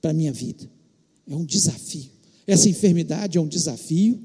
para 0.00 0.10
a 0.10 0.14
minha 0.14 0.32
vida, 0.32 0.70
é 1.26 1.34
um 1.34 1.44
desafio. 1.44 2.10
Essa 2.46 2.68
enfermidade 2.68 3.38
é 3.38 3.40
um 3.40 3.48
desafio 3.48 4.20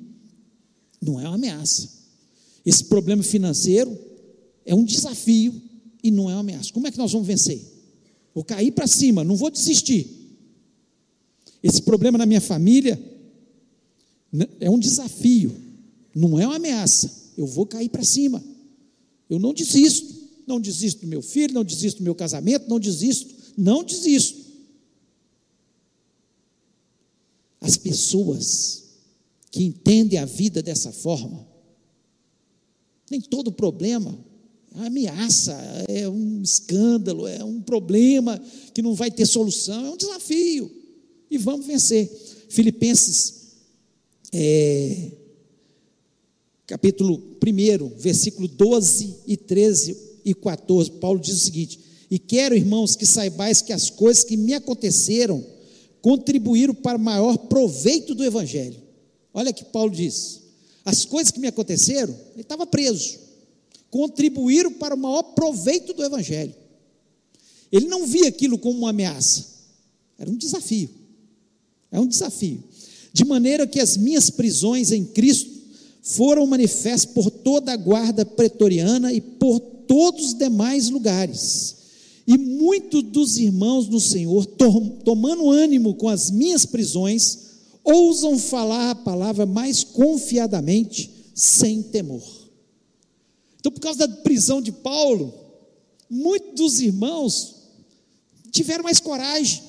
não 1.01 1.19
é 1.19 1.23
uma 1.23 1.35
ameaça. 1.35 1.89
Esse 2.65 2.83
problema 2.83 3.23
financeiro 3.23 3.97
é 4.65 4.75
um 4.75 4.83
desafio 4.83 5.59
e 6.03 6.11
não 6.11 6.29
é 6.29 6.33
uma 6.33 6.41
ameaça. 6.41 6.73
Como 6.73 6.87
é 6.87 6.91
que 6.91 6.97
nós 6.97 7.11
vamos 7.11 7.27
vencer? 7.27 7.61
Vou 8.33 8.43
cair 8.43 8.71
para 8.71 8.87
cima, 8.87 9.23
não 9.23 9.35
vou 9.35 9.49
desistir. 9.49 10.07
Esse 11.63 11.81
problema 11.81 12.17
na 12.17 12.25
minha 12.25 12.41
família 12.41 12.99
é 14.59 14.69
um 14.69 14.79
desafio, 14.79 15.55
não 16.15 16.39
é 16.39 16.45
uma 16.45 16.57
ameaça. 16.57 17.11
Eu 17.37 17.47
vou 17.47 17.65
cair 17.65 17.89
para 17.89 18.03
cima. 18.03 18.43
Eu 19.29 19.39
não 19.39 19.53
desisto. 19.53 20.19
Não 20.45 20.59
desisto 20.59 21.01
do 21.01 21.07
meu 21.07 21.21
filho, 21.21 21.53
não 21.53 21.63
desisto 21.63 21.99
do 21.99 22.03
meu 22.03 22.15
casamento, 22.15 22.67
não 22.67 22.79
desisto, 22.79 23.35
não 23.55 23.83
desisto. 23.83 24.49
As 27.61 27.77
pessoas 27.77 28.83
que 29.51 29.63
entendem 29.63 30.17
a 30.17 30.25
vida 30.25 30.63
dessa 30.63 30.91
forma, 30.91 31.47
nem 33.11 33.21
todo 33.21 33.51
problema 33.51 34.17
é 34.73 34.77
uma 34.77 34.87
ameaça, 34.87 35.53
é 35.87 36.09
um 36.09 36.41
escândalo, 36.41 37.27
é 37.27 37.43
um 37.43 37.61
problema 37.61 38.41
que 38.73 38.81
não 38.81 38.95
vai 38.95 39.11
ter 39.11 39.27
solução, 39.27 39.85
é 39.85 39.89
um 39.91 39.97
desafio. 39.97 40.71
E 41.29 41.37
vamos 41.37 41.65
vencer. 41.67 42.07
Filipenses, 42.49 43.38
é, 44.33 45.11
capítulo 46.67 47.21
1, 47.43 47.97
versículo 47.97 48.47
12 48.47 49.15
e 49.27 49.37
13 49.37 49.97
e 50.25 50.33
14, 50.33 50.91
Paulo 50.91 51.19
diz 51.19 51.35
o 51.35 51.45
seguinte: 51.45 51.79
E 52.09 52.19
quero, 52.19 52.55
irmãos, 52.55 52.95
que 52.95 53.05
saibais 53.05 53.61
que 53.61 53.73
as 53.73 53.89
coisas 53.89 54.23
que 54.23 54.37
me 54.37 54.53
aconteceram 54.53 55.43
contribuíram 56.01 56.73
para 56.73 56.97
maior 56.97 57.37
proveito 57.37 58.15
do 58.15 58.23
Evangelho. 58.23 58.81
Olha 59.33 59.53
que 59.53 59.65
Paulo 59.65 59.91
diz: 59.91 60.41
as 60.85 61.05
coisas 61.05 61.31
que 61.31 61.39
me 61.39 61.47
aconteceram, 61.47 62.13
ele 62.33 62.41
estava 62.41 62.65
preso 62.65 63.29
contribuíram 63.89 64.71
para 64.73 64.95
o 64.95 64.97
maior 64.97 65.23
proveito 65.23 65.93
do 65.93 66.03
Evangelho. 66.03 66.55
Ele 67.71 67.87
não 67.87 68.05
via 68.05 68.27
aquilo 68.27 68.57
como 68.57 68.79
uma 68.79 68.89
ameaça, 68.89 69.45
era 70.17 70.29
um 70.29 70.37
desafio. 70.37 70.89
É 71.91 71.99
um 71.99 72.07
desafio. 72.07 72.63
De 73.13 73.25
maneira 73.25 73.67
que 73.67 73.79
as 73.79 73.97
minhas 73.97 74.29
prisões 74.29 74.91
em 74.91 75.03
Cristo 75.03 75.49
foram 76.01 76.45
manifestas 76.47 77.11
por 77.11 77.29
toda 77.29 77.71
a 77.71 77.77
guarda 77.77 78.25
pretoriana 78.25 79.11
e 79.11 79.19
por 79.21 79.59
todos 79.59 80.27
os 80.27 80.33
demais 80.33 80.89
lugares. 80.89 81.75
E 82.27 82.37
muitos 82.37 83.03
dos 83.03 83.37
irmãos 83.37 83.87
no 83.87 83.99
Senhor, 83.99 84.45
tomando 85.03 85.49
ânimo 85.49 85.95
com 85.95 86.07
as 86.07 86.29
minhas 86.29 86.65
prisões, 86.65 87.39
ousam 87.83 88.37
falar 88.37 88.91
a 88.91 88.95
palavra 88.95 89.45
mais 89.45 89.83
confiadamente, 89.83 91.09
sem 91.33 91.81
temor. 91.81 92.21
Então, 93.59 93.71
por 93.71 93.81
causa 93.81 94.07
da 94.07 94.15
prisão 94.17 94.61
de 94.61 94.71
Paulo, 94.71 95.33
muitos 96.09 96.53
dos 96.55 96.79
irmãos 96.79 97.55
tiveram 98.51 98.83
mais 98.83 98.99
coragem 98.99 99.68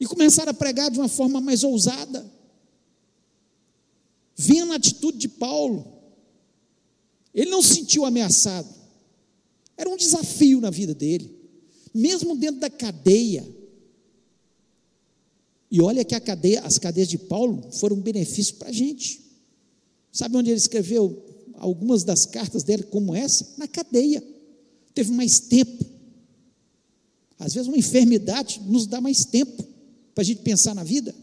e 0.00 0.06
começaram 0.06 0.50
a 0.50 0.54
pregar 0.54 0.90
de 0.90 0.98
uma 0.98 1.08
forma 1.08 1.42
mais 1.42 1.62
ousada. 1.62 2.26
Vinha 4.34 4.64
na 4.64 4.76
atitude 4.76 5.18
de 5.18 5.28
Paulo. 5.28 6.00
Ele 7.34 7.50
não 7.50 7.60
se 7.60 7.74
sentiu 7.74 8.06
ameaçado. 8.06 8.66
Era 9.76 9.90
um 9.90 9.96
desafio 9.96 10.58
na 10.58 10.70
vida 10.70 10.94
dele, 10.94 11.38
mesmo 11.92 12.34
dentro 12.34 12.60
da 12.60 12.70
cadeia. 12.70 13.46
E 15.70 15.82
olha 15.82 16.04
que 16.04 16.18
cadeia, 16.18 16.62
as 16.62 16.78
cadeias 16.78 17.08
de 17.08 17.18
Paulo 17.18 17.70
foram 17.72 17.96
um 17.96 18.00
benefício 18.00 18.54
para 18.54 18.70
a 18.70 18.72
gente. 18.72 19.20
Sabe 20.10 20.36
onde 20.36 20.50
ele 20.50 20.58
escreveu 20.58 21.22
algumas 21.54 22.02
das 22.02 22.24
cartas 22.24 22.62
dele, 22.62 22.84
como 22.84 23.14
essa, 23.14 23.54
na 23.58 23.68
cadeia. 23.68 24.24
Teve 24.94 25.12
mais 25.12 25.40
tempo. 25.40 25.84
Às 27.38 27.54
vezes, 27.54 27.68
uma 27.68 27.78
enfermidade 27.78 28.60
nos 28.66 28.86
dá 28.86 29.00
mais 29.00 29.24
tempo 29.24 29.69
para 30.20 30.22
a 30.22 30.26
gente 30.26 30.42
pensar 30.42 30.74
na 30.74 30.84
vida. 30.84 31.14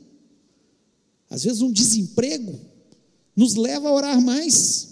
Às 1.30 1.44
vezes, 1.44 1.62
um 1.62 1.72
desemprego 1.72 2.60
nos 3.36 3.54
leva 3.54 3.88
a 3.88 3.94
orar 3.94 4.20
mais, 4.20 4.88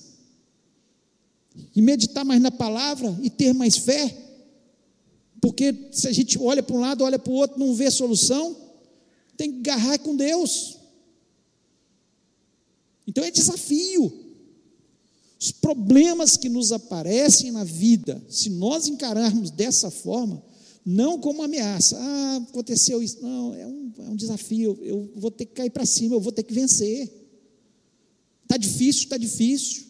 e 1.75 1.81
meditar 1.81 2.23
mais 2.23 2.39
na 2.39 2.51
palavra, 2.51 3.17
e 3.23 3.31
ter 3.31 3.51
mais 3.51 3.77
fé. 3.77 4.15
Porque 5.41 5.89
se 5.91 6.07
a 6.07 6.11
gente 6.11 6.37
olha 6.37 6.61
para 6.61 6.75
um 6.75 6.81
lado, 6.81 7.03
olha 7.03 7.17
para 7.17 7.33
o 7.33 7.35
outro, 7.35 7.57
não 7.57 7.73
vê 7.73 7.89
solução, 7.89 8.55
tem 9.35 9.51
que 9.51 9.71
agarrar 9.71 9.97
com 9.97 10.15
Deus. 10.15 10.77
Então 13.07 13.23
é 13.23 13.31
desafio. 13.31 14.13
Os 15.39 15.51
problemas 15.51 16.37
que 16.37 16.47
nos 16.47 16.71
aparecem 16.71 17.49
na 17.49 17.63
vida, 17.63 18.23
se 18.29 18.51
nós 18.51 18.87
encararmos 18.87 19.49
dessa 19.49 19.89
forma, 19.89 20.43
não 20.85 21.19
como 21.19 21.41
ameaça, 21.41 21.97
ah, 21.99 22.37
aconteceu 22.49 23.01
isso, 23.01 23.21
não, 23.21 23.55
é 23.55 23.65
um, 23.65 23.93
é 23.97 24.09
um 24.09 24.15
desafio, 24.15 24.77
eu 24.81 25.11
vou 25.15 25.31
ter 25.31 25.45
que 25.45 25.53
cair 25.53 25.71
para 25.71 25.85
cima, 25.85 26.15
eu 26.15 26.21
vou 26.21 26.31
ter 26.31 26.43
que 26.43 26.53
vencer. 26.53 27.11
Está 28.43 28.57
difícil, 28.57 29.03
está 29.03 29.17
difícil, 29.17 29.85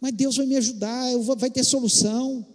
mas 0.00 0.12
Deus 0.12 0.36
vai 0.36 0.46
me 0.46 0.56
ajudar, 0.56 1.10
eu 1.10 1.22
vou, 1.22 1.36
vai 1.36 1.50
ter 1.50 1.64
solução. 1.64 2.46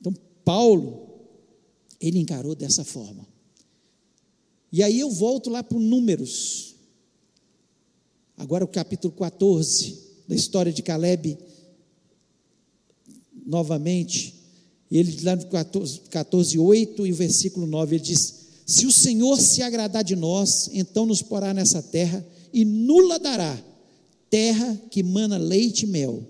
Então, 0.00 0.14
Paulo, 0.44 1.08
ele 2.00 2.20
encarou 2.20 2.54
dessa 2.54 2.84
forma. 2.84 3.26
E 4.70 4.82
aí 4.82 5.00
eu 5.00 5.10
volto 5.10 5.50
lá 5.50 5.62
para 5.62 5.78
Números, 5.78 6.66
Agora 8.36 8.64
o 8.64 8.68
capítulo 8.68 9.14
14 9.14 9.98
da 10.28 10.34
história 10.34 10.70
de 10.70 10.82
Caleb, 10.82 11.38
novamente, 13.46 14.35
ele 14.90 15.18
lá 15.22 15.34
no 15.34 15.46
14, 15.46 16.00
14 16.10 16.58
8 16.58 17.06
e 17.06 17.12
o 17.12 17.16
versículo 17.16 17.66
9, 17.66 17.96
ele 17.96 18.04
diz: 18.04 18.34
Se 18.64 18.86
o 18.86 18.92
Senhor 18.92 19.38
se 19.40 19.62
agradar 19.62 20.04
de 20.04 20.14
nós, 20.14 20.70
então 20.72 21.06
nos 21.06 21.22
porá 21.22 21.52
nessa 21.52 21.82
terra 21.82 22.24
e 22.52 22.64
nula 22.64 23.18
dará, 23.18 23.58
terra 24.30 24.80
que 24.90 25.02
mana 25.02 25.36
leite 25.36 25.82
e 25.82 25.86
mel. 25.86 26.22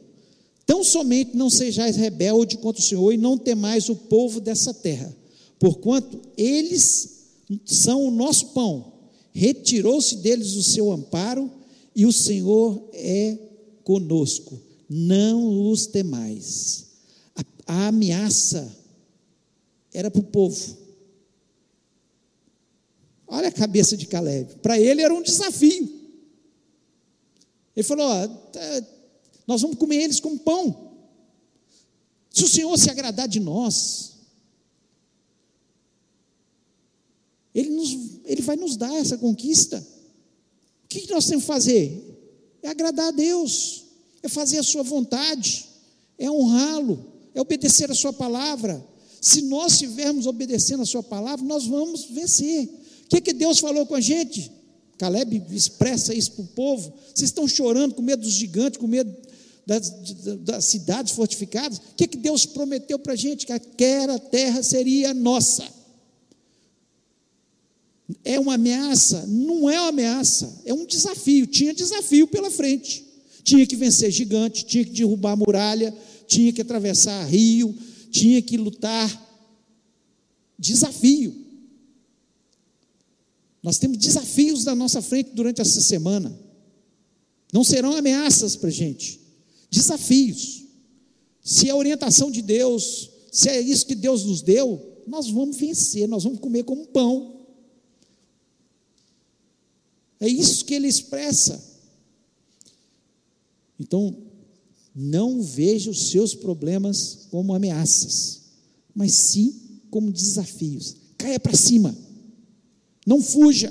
Tão 0.65 0.83
somente 0.83 1.37
não 1.37 1.49
sejais 1.49 1.97
rebelde 1.97 2.57
contra 2.57 2.83
o 2.83 2.85
Senhor 2.85 3.13
e 3.13 3.17
não 3.17 3.39
temais 3.39 3.89
o 3.89 3.95
povo 3.95 4.41
dessa 4.41 4.75
terra, 4.75 5.15
porquanto 5.59 6.21
eles 6.37 7.17
são 7.65 8.05
o 8.05 8.11
nosso 8.11 8.47
pão. 8.49 8.93
Retirou-se 9.33 10.17
deles 10.17 10.55
o 10.55 10.63
seu 10.63 10.91
amparo 10.91 11.51
e 11.95 12.07
o 12.07 12.13
Senhor 12.13 12.83
é 12.93 13.39
conosco, 13.85 14.61
não 14.89 15.71
os 15.71 15.87
temais. 15.87 16.86
A, 17.67 17.89
ameaça 17.89 18.75
era 19.93 20.11
para 20.11 20.21
o 20.21 20.25
povo. 20.25 20.77
Olha 23.27 23.49
a 23.49 23.53
cabeça 23.53 23.97
de 23.97 24.07
Caleb. 24.07 24.57
Para 24.57 24.79
ele 24.79 25.03
era 25.03 25.13
um 25.13 25.23
desafio. 25.23 25.95
Ele 27.75 27.85
falou: 27.85 28.07
ó, 28.07 28.29
tá, 28.29 28.61
nós 29.47 29.63
vamos 29.63 29.79
comer 29.79 29.97
eles 29.97 30.21
como 30.21 30.39
pão. 30.39 30.95
Se 32.31 32.45
o 32.45 32.49
Senhor 32.49 32.77
se 32.79 32.91
agradar 32.91 33.27
de 33.27 33.41
nós, 33.41 34.17
Ele, 37.57 37.71
nos, 37.71 38.21
ele 38.27 38.43
vai 38.43 38.55
nos 38.55 38.77
dar 38.77 38.95
essa 38.97 39.17
conquista. 39.17 39.79
O 40.85 40.89
que 40.89 41.11
nós 41.11 41.25
temos 41.25 41.45
que 41.45 41.49
fazer? 41.49 42.59
É 42.63 42.69
agradar 42.69 43.09
a 43.09 43.13
Deus, 43.13 43.87
é 44.23 44.29
fazer 44.29 44.59
a 44.59 44.63
Sua 44.63 44.83
vontade, 44.83 45.67
é 46.19 46.31
honrá-lo, 46.31 47.15
é 47.37 47.41
obedecer 47.41 47.91
a 47.91 47.95
Sua 47.95 48.13
palavra. 48.13 48.83
Se 49.21 49.43
nós 49.43 49.75
estivermos 49.75 50.27
obedecendo 50.27 50.83
a 50.83 50.87
Sua 50.87 51.03
palavra, 51.03 51.45
nós 51.45 51.67
vamos 51.67 52.07
vencer. 52.07 52.65
O 53.05 53.09
que, 53.09 53.21
que 53.21 53.33
Deus 53.33 53.59
falou 53.59 53.85
com 53.87 53.95
a 53.95 54.01
gente? 54.01 54.51
Caleb 54.97 55.43
expressa 55.53 56.15
isso 56.15 56.33
para 56.33 56.45
o 56.45 56.49
povo. 56.49 56.93
Vocês 57.15 57.29
estão 57.29 57.47
chorando 57.47 57.95
com 57.95 58.01
medo 58.01 58.23
dos 58.23 58.33
gigantes, 58.33 58.81
com 58.81 58.87
medo 58.87 59.15
das, 59.67 59.91
das 60.41 60.65
cidades 60.65 61.13
fortificadas. 61.13 61.77
O 61.79 61.95
que, 61.95 62.07
que 62.07 62.17
Deus 62.17 62.47
prometeu 62.47 62.99
para 62.99 63.13
a 63.13 63.17
gente? 63.17 63.45
Que 63.45 63.53
aquela 63.53 64.19
terra 64.19 64.63
seria 64.63 65.13
nossa. 65.13 65.65
É 68.25 68.41
uma 68.41 68.55
ameaça? 68.55 69.27
Não 69.27 69.69
é 69.69 69.79
uma 69.79 69.89
ameaça, 69.89 70.63
é 70.65 70.73
um 70.73 70.87
desafio. 70.87 71.47
Tinha 71.47 71.75
desafio 71.75 72.27
pela 72.27 72.51
frente. 72.51 73.05
Tinha 73.45 73.67
que 73.67 73.77
vencer 73.77 74.11
gigante, 74.11 74.65
tinha 74.65 74.85
que 74.85 74.91
derrubar 74.91 75.37
muralha, 75.37 75.95
tinha 76.27 76.53
que 76.53 76.63
atravessar 76.63 77.25
rio, 77.25 77.75
tinha 78.11 78.41
que 78.43 78.57
lutar. 78.57 79.25
Desafio. 80.59 81.35
Nós 83.63 83.79
temos 83.79 83.99
desafios 83.99 84.65
na 84.65 84.75
nossa 84.75 85.03
frente 85.03 85.31
durante 85.31 85.61
essa 85.61 85.81
semana. 85.81 86.39
Não 87.53 87.65
serão 87.65 87.97
ameaças 87.97 88.57
para 88.57 88.69
a 88.69 88.73
gente, 88.73 89.21
desafios. 89.71 90.65
Se 91.43 91.69
é 91.69 91.75
orientação 91.75 92.31
de 92.31 92.43
Deus, 92.43 93.11
se 93.31 93.49
é 93.49 93.61
isso 93.61 93.87
que 93.87 93.95
Deus 93.95 94.25
nos 94.25 94.43
deu, 94.43 95.03
nós 95.07 95.31
vamos 95.31 95.57
vencer, 95.57 96.09
nós 96.09 96.25
vamos 96.25 96.41
comer 96.41 96.65
como 96.65 96.87
pão. 96.87 97.47
É 100.19 100.29
isso 100.29 100.65
que 100.65 100.75
ele 100.75 100.89
expressa. 100.89 101.63
Então, 103.79 104.26
Não 104.99 105.43
veja 105.43 105.91
os 105.91 106.09
seus 106.09 106.35
problemas 106.35 107.27
como 107.31 107.55
ameaças, 107.55 108.41
mas 108.95 109.13
sim 109.13 109.55
como 109.91 110.11
desafios. 110.11 110.97
Caia 111.19 111.39
para 111.39 111.55
cima. 111.55 111.95
Não 113.07 113.21
fuja. 113.21 113.71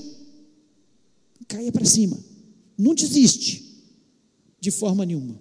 Caia 1.48 1.72
para 1.72 1.84
cima. 1.84 2.16
Não 2.78 2.94
desiste 2.94 3.66
de 4.60 4.70
forma 4.70 5.04
nenhuma. 5.04 5.40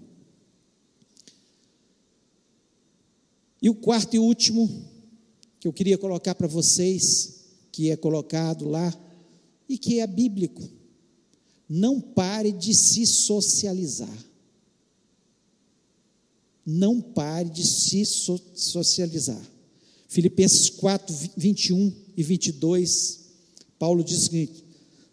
E 3.60 3.68
o 3.68 3.74
quarto 3.74 4.16
e 4.16 4.18
último 4.18 4.70
que 5.60 5.68
eu 5.68 5.72
queria 5.72 5.98
colocar 5.98 6.34
para 6.34 6.46
vocês, 6.46 7.44
que 7.70 7.90
é 7.90 7.96
colocado 7.96 8.66
lá 8.68 8.94
e 9.68 9.76
que 9.76 10.00
é 10.00 10.06
bíblico. 10.06 10.62
Não 11.68 12.00
pare 12.00 12.52
de 12.52 12.74
se 12.74 13.06
socializar. 13.06 14.33
Não 16.66 17.00
pare 17.00 17.50
de 17.50 17.66
se 17.66 18.04
so 18.06 18.40
socializar. 18.54 19.40
Filipenses 20.08 20.70
4, 20.70 21.14
21 21.36 21.92
e 22.16 22.22
22, 22.22 23.20
Paulo 23.78 24.04
diz 24.04 24.18
o 24.18 24.24
seguinte: 24.26 24.64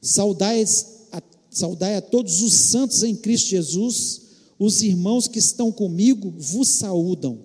saudai 0.01 0.63
a, 1.11 1.21
saudai 1.49 1.95
a 1.95 2.01
todos 2.01 2.41
os 2.41 2.53
santos 2.53 3.03
em 3.03 3.15
Cristo 3.15 3.49
Jesus, 3.49 4.21
os 4.59 4.81
irmãos 4.81 5.27
que 5.27 5.39
estão 5.39 5.71
comigo 5.71 6.33
vos 6.37 6.67
saúdam. 6.67 7.39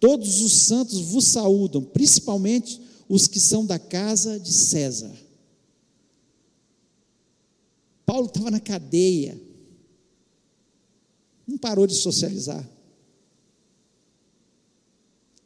Todos 0.00 0.40
os 0.40 0.52
santos 0.52 0.98
vos 1.00 1.26
saúdam, 1.26 1.82
principalmente 1.82 2.80
os 3.08 3.26
que 3.26 3.38
são 3.38 3.64
da 3.64 3.78
casa 3.78 4.40
de 4.40 4.52
César. 4.52 5.12
Paulo 8.04 8.26
estava 8.26 8.50
na 8.50 8.58
cadeia, 8.58 9.40
não 11.46 11.56
parou 11.56 11.86
de 11.86 11.94
socializar. 11.94 12.68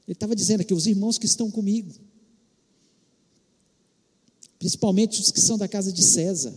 Ele 0.06 0.14
estava 0.14 0.34
dizendo 0.36 0.60
aqui: 0.60 0.74
os 0.74 0.86
irmãos 0.86 1.18
que 1.18 1.26
estão 1.26 1.50
comigo, 1.50 1.94
principalmente 4.58 5.20
os 5.20 5.30
que 5.30 5.40
são 5.40 5.58
da 5.58 5.68
casa 5.68 5.92
de 5.92 6.02
César. 6.02 6.54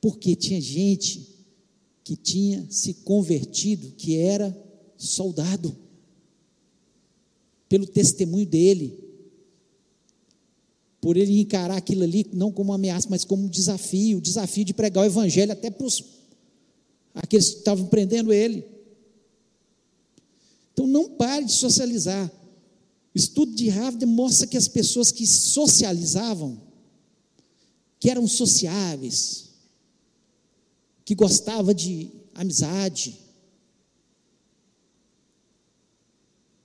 Porque 0.00 0.36
tinha 0.36 0.60
gente 0.60 1.34
que 2.02 2.14
tinha 2.14 2.66
se 2.68 2.92
convertido, 2.94 3.92
que 3.92 4.18
era 4.18 4.54
soldado, 4.98 5.74
pelo 7.68 7.86
testemunho 7.86 8.46
dele, 8.46 9.02
por 11.00 11.16
ele 11.16 11.40
encarar 11.40 11.76
aquilo 11.76 12.02
ali 12.02 12.26
não 12.32 12.52
como 12.52 12.70
uma 12.70 12.76
ameaça, 12.76 13.08
mas 13.10 13.24
como 13.24 13.44
um 13.44 13.48
desafio, 13.48 14.18
o 14.18 14.20
desafio 14.20 14.64
de 14.64 14.74
pregar 14.74 15.04
o 15.04 15.06
evangelho 15.06 15.52
até 15.52 15.70
para 15.70 15.86
os 15.86 16.04
aqueles 17.14 17.50
que 17.50 17.58
estavam 17.58 17.86
prendendo 17.86 18.32
ele. 18.32 18.73
Então 20.74 20.88
não 20.88 21.08
pare 21.08 21.44
de 21.46 21.52
socializar. 21.52 22.30
O 23.14 23.16
estudo 23.18 23.54
de 23.54 23.68
Harvard 23.68 24.04
mostra 24.04 24.46
que 24.46 24.56
as 24.56 24.66
pessoas 24.66 25.12
que 25.12 25.24
socializavam, 25.24 26.60
que 28.00 28.10
eram 28.10 28.26
sociáveis, 28.26 29.50
que 31.04 31.14
gostavam 31.14 31.72
de 31.72 32.10
amizade, 32.34 33.16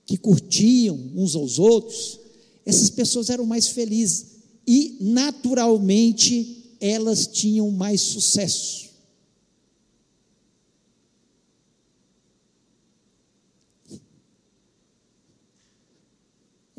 que 0.04 0.16
curtiam 0.16 0.96
uns 1.14 1.36
aos 1.36 1.60
outros, 1.60 2.18
essas 2.66 2.90
pessoas 2.90 3.30
eram 3.30 3.46
mais 3.46 3.68
felizes 3.68 4.26
e, 4.66 4.96
naturalmente, 5.00 6.76
elas 6.80 7.28
tinham 7.28 7.70
mais 7.70 8.00
sucesso. 8.00 8.89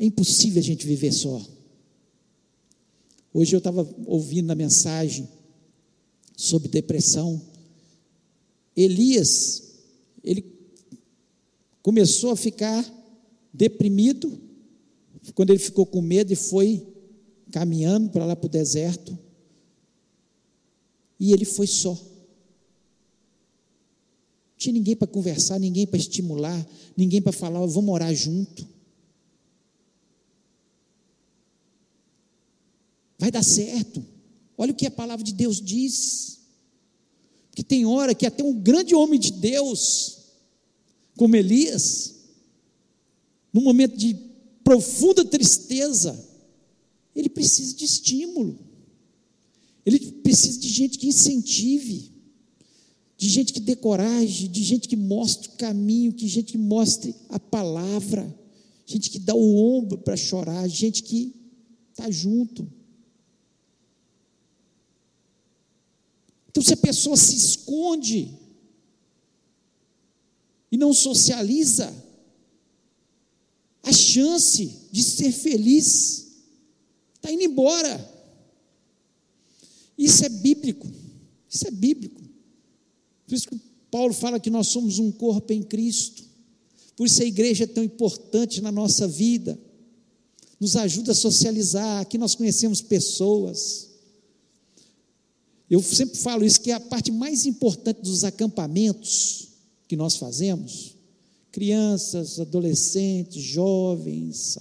É 0.02 0.04
impossível 0.04 0.58
a 0.58 0.64
gente 0.64 0.84
viver 0.84 1.12
só. 1.12 1.40
Hoje 3.32 3.54
eu 3.54 3.58
estava 3.58 3.88
ouvindo 4.04 4.50
a 4.50 4.54
mensagem 4.56 5.28
sobre 6.36 6.66
depressão. 6.66 7.40
Elias, 8.74 9.76
ele 10.24 10.44
começou 11.80 12.32
a 12.32 12.36
ficar 12.36 12.84
deprimido, 13.54 14.40
quando 15.36 15.50
ele 15.50 15.60
ficou 15.60 15.86
com 15.86 16.02
medo 16.02 16.32
e 16.32 16.36
foi 16.36 16.84
caminhando 17.52 18.10
para 18.10 18.24
lá 18.24 18.34
para 18.34 18.48
o 18.48 18.50
deserto, 18.50 19.16
e 21.20 21.32
ele 21.32 21.44
foi 21.44 21.68
só. 21.68 21.92
Não 21.92 22.00
tinha 24.56 24.72
ninguém 24.72 24.96
para 24.96 25.06
conversar, 25.06 25.60
ninguém 25.60 25.86
para 25.86 26.00
estimular, 26.00 26.68
ninguém 26.96 27.22
para 27.22 27.30
falar, 27.30 27.60
vamos 27.60 27.84
morar 27.84 28.12
junto. 28.12 28.71
Vai 33.22 33.30
dar 33.30 33.44
certo. 33.44 34.04
Olha 34.58 34.72
o 34.72 34.74
que 34.74 34.84
a 34.84 34.90
palavra 34.90 35.24
de 35.24 35.32
Deus 35.32 35.60
diz. 35.60 36.40
Que 37.54 37.62
tem 37.62 37.86
hora 37.86 38.16
que 38.16 38.26
até 38.26 38.42
um 38.42 38.52
grande 38.52 38.96
homem 38.96 39.20
de 39.20 39.30
Deus, 39.30 40.18
como 41.16 41.36
Elias, 41.36 42.16
num 43.52 43.62
momento 43.62 43.96
de 43.96 44.16
profunda 44.64 45.24
tristeza, 45.24 46.18
ele 47.14 47.28
precisa 47.28 47.76
de 47.76 47.84
estímulo. 47.84 48.58
Ele 49.86 50.00
precisa 50.00 50.58
de 50.58 50.68
gente 50.68 50.98
que 50.98 51.06
incentive, 51.06 52.10
de 53.16 53.28
gente 53.28 53.52
que 53.52 53.60
dê 53.60 53.76
coragem, 53.76 54.50
de 54.50 54.64
gente 54.64 54.88
que 54.88 54.96
mostre 54.96 55.48
o 55.48 55.52
caminho, 55.52 56.12
de 56.12 56.26
gente 56.26 56.50
que 56.50 56.58
mostre 56.58 57.14
a 57.28 57.38
palavra, 57.38 58.36
gente 58.84 59.08
que 59.10 59.20
dá 59.20 59.32
o 59.32 59.56
ombro 59.76 59.98
para 59.98 60.16
chorar, 60.16 60.66
gente 60.66 61.04
que 61.04 61.32
está 61.92 62.10
junto. 62.10 62.81
Então, 66.52 66.62
se 66.62 66.74
a 66.74 66.76
pessoa 66.76 67.16
se 67.16 67.34
esconde 67.34 68.38
e 70.70 70.76
não 70.76 70.92
socializa, 70.92 71.92
a 73.82 73.90
chance 73.90 74.88
de 74.92 75.02
ser 75.02 75.32
feliz 75.32 76.28
está 77.14 77.32
indo 77.32 77.42
embora. 77.42 78.12
Isso 79.96 80.24
é 80.26 80.28
bíblico. 80.28 80.86
Isso 81.48 81.66
é 81.66 81.70
bíblico. 81.70 82.20
Por 83.26 83.34
isso 83.34 83.48
que 83.48 83.58
Paulo 83.90 84.12
fala 84.12 84.38
que 84.38 84.50
nós 84.50 84.68
somos 84.68 84.98
um 84.98 85.10
corpo 85.10 85.54
em 85.54 85.62
Cristo. 85.62 86.22
Por 86.94 87.06
isso 87.06 87.22
a 87.22 87.26
igreja 87.26 87.64
é 87.64 87.66
tão 87.66 87.82
importante 87.82 88.60
na 88.60 88.70
nossa 88.70 89.08
vida. 89.08 89.58
Nos 90.60 90.76
ajuda 90.76 91.12
a 91.12 91.14
socializar. 91.14 92.02
Aqui 92.02 92.18
nós 92.18 92.34
conhecemos 92.34 92.82
pessoas. 92.82 93.88
Eu 95.72 95.82
sempre 95.82 96.18
falo 96.18 96.44
isso, 96.44 96.60
que 96.60 96.70
é 96.70 96.74
a 96.74 96.80
parte 96.80 97.10
mais 97.10 97.46
importante 97.46 98.02
dos 98.02 98.24
acampamentos 98.24 99.48
que 99.88 99.96
nós 99.96 100.16
fazemos 100.16 100.94
crianças, 101.50 102.38
adolescentes, 102.38 103.42
jovens, 103.42 104.58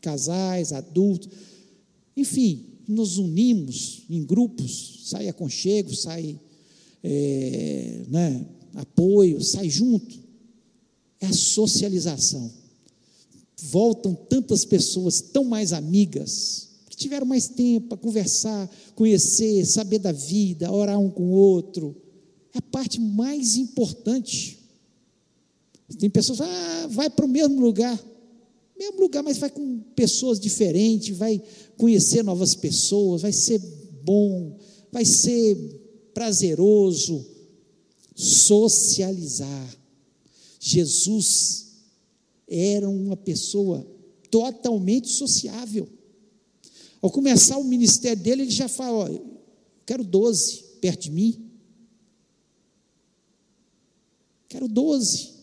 casais, 0.00 0.72
adultos, 0.72 1.28
enfim, 2.16 2.66
nos 2.86 3.18
unimos 3.18 4.02
em 4.08 4.22
grupos, 4.22 5.00
sai 5.06 5.26
aconchego, 5.26 5.92
sai 5.92 6.38
é, 7.02 8.04
né, 8.06 8.46
apoio, 8.74 9.42
sai 9.42 9.68
junto. 9.68 10.16
É 11.20 11.26
a 11.26 11.32
socialização. 11.32 12.48
Voltam 13.60 14.14
tantas 14.14 14.64
pessoas 14.64 15.20
tão 15.20 15.42
mais 15.42 15.72
amigas, 15.72 16.73
que 16.94 17.02
tiveram 17.02 17.26
mais 17.26 17.48
tempo 17.48 17.88
para 17.88 17.98
conversar, 17.98 18.70
conhecer, 18.94 19.64
saber 19.66 19.98
da 19.98 20.12
vida, 20.12 20.70
orar 20.70 20.98
um 20.98 21.10
com 21.10 21.24
o 21.24 21.32
outro. 21.32 21.96
É 22.54 22.58
a 22.58 22.62
parte 22.62 23.00
mais 23.00 23.56
importante 23.56 24.64
tem 25.98 26.08
pessoas 26.08 26.38
que 26.38 26.44
ah, 26.44 26.86
vai 26.90 27.10
para 27.10 27.24
o 27.24 27.28
mesmo 27.28 27.60
lugar. 27.60 27.98
Mesmo 28.76 29.00
lugar, 29.00 29.22
mas 29.22 29.38
vai 29.38 29.50
com 29.50 29.78
pessoas 29.94 30.40
diferentes, 30.40 31.16
vai 31.16 31.40
conhecer 31.76 32.24
novas 32.24 32.54
pessoas, 32.54 33.22
vai 33.22 33.32
ser 33.32 33.60
bom, 34.02 34.58
vai 34.90 35.04
ser 35.04 35.56
prazeroso 36.12 37.24
socializar. 38.14 39.76
Jesus 40.58 41.66
era 42.48 42.88
uma 42.88 43.16
pessoa 43.16 43.86
totalmente 44.30 45.08
sociável. 45.08 45.88
Ao 47.04 47.10
começar 47.10 47.58
o 47.58 47.64
ministério 47.64 48.22
dele, 48.22 48.42
ele 48.44 48.50
já 48.50 48.66
fala: 48.66 49.04
ó, 49.04 49.20
quero 49.84 50.02
12 50.02 50.62
perto 50.80 51.02
de 51.02 51.10
mim. 51.10 51.50
Quero 54.48 54.66
12. 54.66 55.34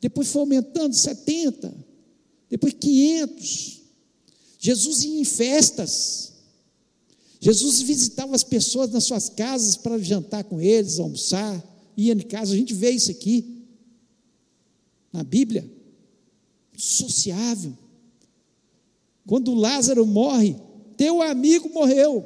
Depois 0.00 0.26
foi 0.28 0.40
aumentando 0.40 0.94
70, 0.94 1.76
depois 2.48 2.72
500. 2.80 3.82
Jesus 4.58 5.04
ia 5.04 5.20
em 5.20 5.24
festas. 5.24 6.32
Jesus 7.40 7.82
visitava 7.82 8.34
as 8.34 8.42
pessoas 8.42 8.90
nas 8.90 9.04
suas 9.04 9.28
casas 9.28 9.76
para 9.76 9.98
jantar 9.98 10.44
com 10.44 10.62
eles, 10.62 10.98
almoçar, 10.98 11.62
ia 11.94 12.14
em 12.14 12.20
casa, 12.20 12.54
a 12.54 12.56
gente 12.56 12.72
vê 12.72 12.88
isso 12.92 13.10
aqui 13.10 13.66
na 15.12 15.22
Bíblia. 15.22 15.70
Sociável. 16.74 17.76
Quando 19.26 19.52
Lázaro 19.52 20.06
morre, 20.06 20.56
teu 20.96 21.22
amigo 21.22 21.68
morreu. 21.70 22.24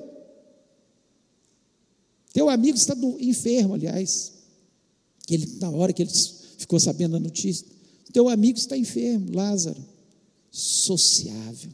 Teu 2.33 2.49
amigo 2.49 2.77
está 2.77 2.95
do, 2.95 3.21
enfermo, 3.21 3.75
aliás. 3.75 4.33
Ele, 5.29 5.47
na 5.61 5.71
hora 5.71 5.93
que 5.93 6.03
ele 6.03 6.11
ficou 6.59 6.79
sabendo 6.79 7.17
a 7.17 7.21
notícia, 7.21 7.67
teu 8.13 8.29
amigo 8.29 8.59
está 8.59 8.77
enfermo, 8.77 9.33
Lázaro. 9.33 9.85
Sociável. 10.51 11.71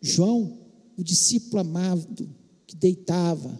João, 0.00 0.58
o 0.96 1.04
discípulo 1.04 1.60
amado, 1.60 2.28
que 2.66 2.74
deitava 2.74 3.58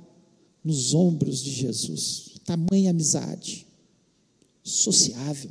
nos 0.65 0.95
ombros 0.95 1.43
de 1.43 1.51
Jesus. 1.51 2.33
Tamanha 2.45 2.91
amizade. 2.91 3.67
Sociável. 4.63 5.51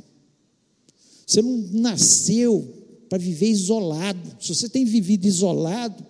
Você 1.26 1.40
não 1.42 1.56
nasceu 1.72 2.82
para 3.08 3.18
viver 3.18 3.48
isolado. 3.48 4.36
Se 4.40 4.54
você 4.54 4.68
tem 4.68 4.84
vivido 4.84 5.26
isolado, 5.26 6.04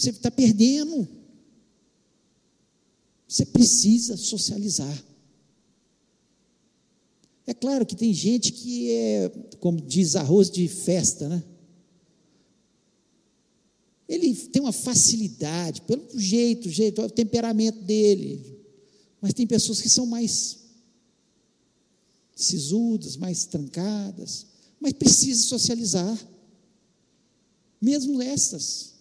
você 0.00 0.10
está 0.10 0.30
perdendo. 0.30 1.06
Você 3.28 3.44
precisa 3.44 4.16
socializar. 4.16 5.04
É 7.46 7.52
claro 7.52 7.84
que 7.84 7.94
tem 7.94 8.14
gente 8.14 8.50
que 8.50 8.90
é, 8.90 9.28
como 9.58 9.80
diz, 9.80 10.16
arroz 10.16 10.50
de 10.50 10.66
festa, 10.68 11.28
né? 11.28 11.44
Ele 14.08 14.34
tem 14.34 14.62
uma 14.62 14.72
facilidade, 14.72 15.82
pelo 15.82 16.18
jeito, 16.18 16.70
jeito, 16.70 17.02
o 17.02 17.10
temperamento 17.10 17.80
dele. 17.82 18.58
Mas 19.20 19.34
tem 19.34 19.46
pessoas 19.46 19.80
que 19.80 19.88
são 19.88 20.06
mais 20.06 20.60
sisudas, 22.34 23.16
mais 23.16 23.44
trancadas, 23.44 24.46
mas 24.80 24.94
precisa 24.94 25.42
socializar. 25.42 26.18
Mesmo 27.80 28.22
estas. 28.22 28.99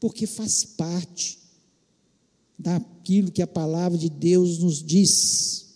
Porque 0.00 0.26
faz 0.26 0.64
parte 0.64 1.38
daquilo 2.58 3.30
que 3.30 3.42
a 3.42 3.46
palavra 3.46 3.96
de 3.96 4.08
Deus 4.08 4.58
nos 4.58 4.82
diz. 4.82 5.66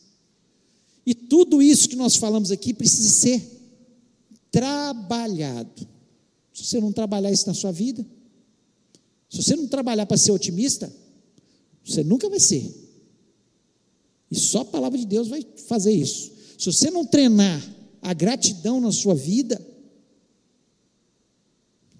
E 1.04 1.14
tudo 1.14 1.62
isso 1.62 1.88
que 1.88 1.96
nós 1.96 2.16
falamos 2.16 2.50
aqui 2.50 2.72
precisa 2.72 3.10
ser 3.10 3.52
trabalhado. 4.50 5.88
Se 6.52 6.64
você 6.64 6.80
não 6.80 6.92
trabalhar 6.92 7.32
isso 7.32 7.46
na 7.46 7.54
sua 7.54 7.72
vida, 7.72 8.06
se 9.28 9.42
você 9.42 9.56
não 9.56 9.66
trabalhar 9.66 10.06
para 10.06 10.16
ser 10.16 10.30
otimista, 10.30 10.92
você 11.84 12.04
nunca 12.04 12.28
vai 12.28 12.38
ser. 12.38 12.70
E 14.30 14.38
só 14.38 14.60
a 14.60 14.64
palavra 14.64 14.98
de 14.98 15.06
Deus 15.06 15.28
vai 15.28 15.44
fazer 15.66 15.92
isso. 15.92 16.32
Se 16.58 16.66
você 16.66 16.90
não 16.90 17.04
treinar 17.04 17.62
a 18.00 18.12
gratidão 18.12 18.80
na 18.80 18.92
sua 18.92 19.14
vida, 19.14 19.60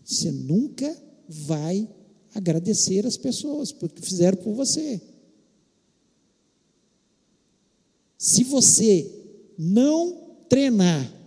você 0.05 0.31
nunca 0.31 0.97
vai 1.29 1.89
agradecer 2.35 3.07
as 3.07 3.17
pessoas 3.17 3.73
porque 3.73 4.03
fizeram 4.03 4.39
por 4.39 4.55
você. 4.55 5.01
Se 8.17 8.45
você 8.45 9.11
não 9.59 10.37
treinar 10.49 11.23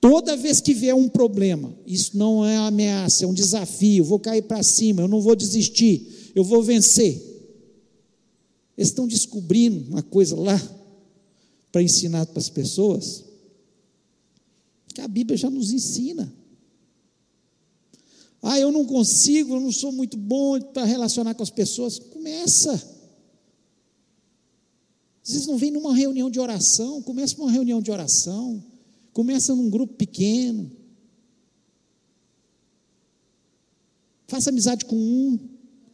Toda 0.00 0.34
vez 0.34 0.62
que 0.62 0.72
vier 0.72 0.94
um 0.94 1.08
problema, 1.08 1.76
isso 1.86 2.16
não 2.16 2.44
é 2.44 2.58
uma 2.58 2.68
ameaça, 2.68 3.24
é 3.24 3.28
um 3.28 3.34
desafio, 3.34 4.02
vou 4.02 4.18
cair 4.18 4.42
para 4.42 4.62
cima, 4.62 5.02
eu 5.02 5.08
não 5.08 5.20
vou 5.20 5.36
desistir, 5.36 6.32
eu 6.34 6.42
vou 6.42 6.62
vencer. 6.62 7.20
Eles 8.78 8.88
estão 8.88 9.06
descobrindo 9.06 9.90
uma 9.90 10.02
coisa 10.02 10.34
lá 10.34 10.58
para 11.70 11.82
ensinar 11.82 12.24
para 12.24 12.38
as 12.38 12.48
pessoas, 12.48 13.24
que 14.94 15.02
a 15.02 15.06
Bíblia 15.06 15.36
já 15.36 15.50
nos 15.50 15.70
ensina. 15.70 16.32
Ah, 18.42 18.58
eu 18.58 18.72
não 18.72 18.84
consigo, 18.84 19.54
eu 19.54 19.60
não 19.60 19.72
sou 19.72 19.92
muito 19.92 20.16
bom 20.16 20.60
para 20.60 20.84
relacionar 20.84 21.34
com 21.34 21.42
as 21.42 21.50
pessoas. 21.50 21.98
Começa. 21.98 22.72
Às 25.22 25.32
vezes 25.32 25.46
não 25.46 25.58
vem 25.58 25.70
numa 25.70 25.94
reunião 25.94 26.30
de 26.30 26.40
oração, 26.40 27.02
começa 27.02 27.36
uma 27.36 27.50
reunião 27.50 27.82
de 27.82 27.90
oração. 27.90 28.64
Começa 29.12 29.54
num 29.54 29.68
grupo 29.68 29.94
pequeno. 29.94 30.70
Faça 34.28 34.50
amizade 34.50 34.84
com 34.84 34.96
um, 34.96 35.38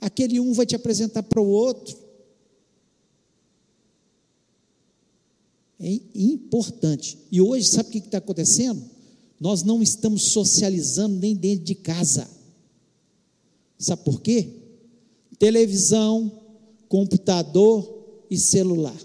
aquele 0.01 0.38
um 0.38 0.53
vai 0.53 0.66
te 0.66 0.76
apresentar 0.76 1.22
para 1.22 1.40
o 1.40 1.49
outro. 1.49 1.97
É 5.80 6.01
importante. 6.14 7.18
E 7.32 7.40
hoje, 7.40 7.68
sabe 7.68 7.88
o 7.88 7.92
que 7.92 7.99
está 7.99 8.18
acontecendo? 8.18 8.84
Nós 9.40 9.62
não 9.62 9.82
estamos 9.82 10.22
socializando 10.24 11.16
nem 11.16 11.34
dentro 11.34 11.64
de 11.64 11.74
casa. 11.74 12.36
Sabe 13.79 14.05
por 14.05 14.20
quê? 14.20 14.49
Televisão, 15.39 16.33
computador 16.89 18.24
e 18.31 18.39
celular. 18.39 18.97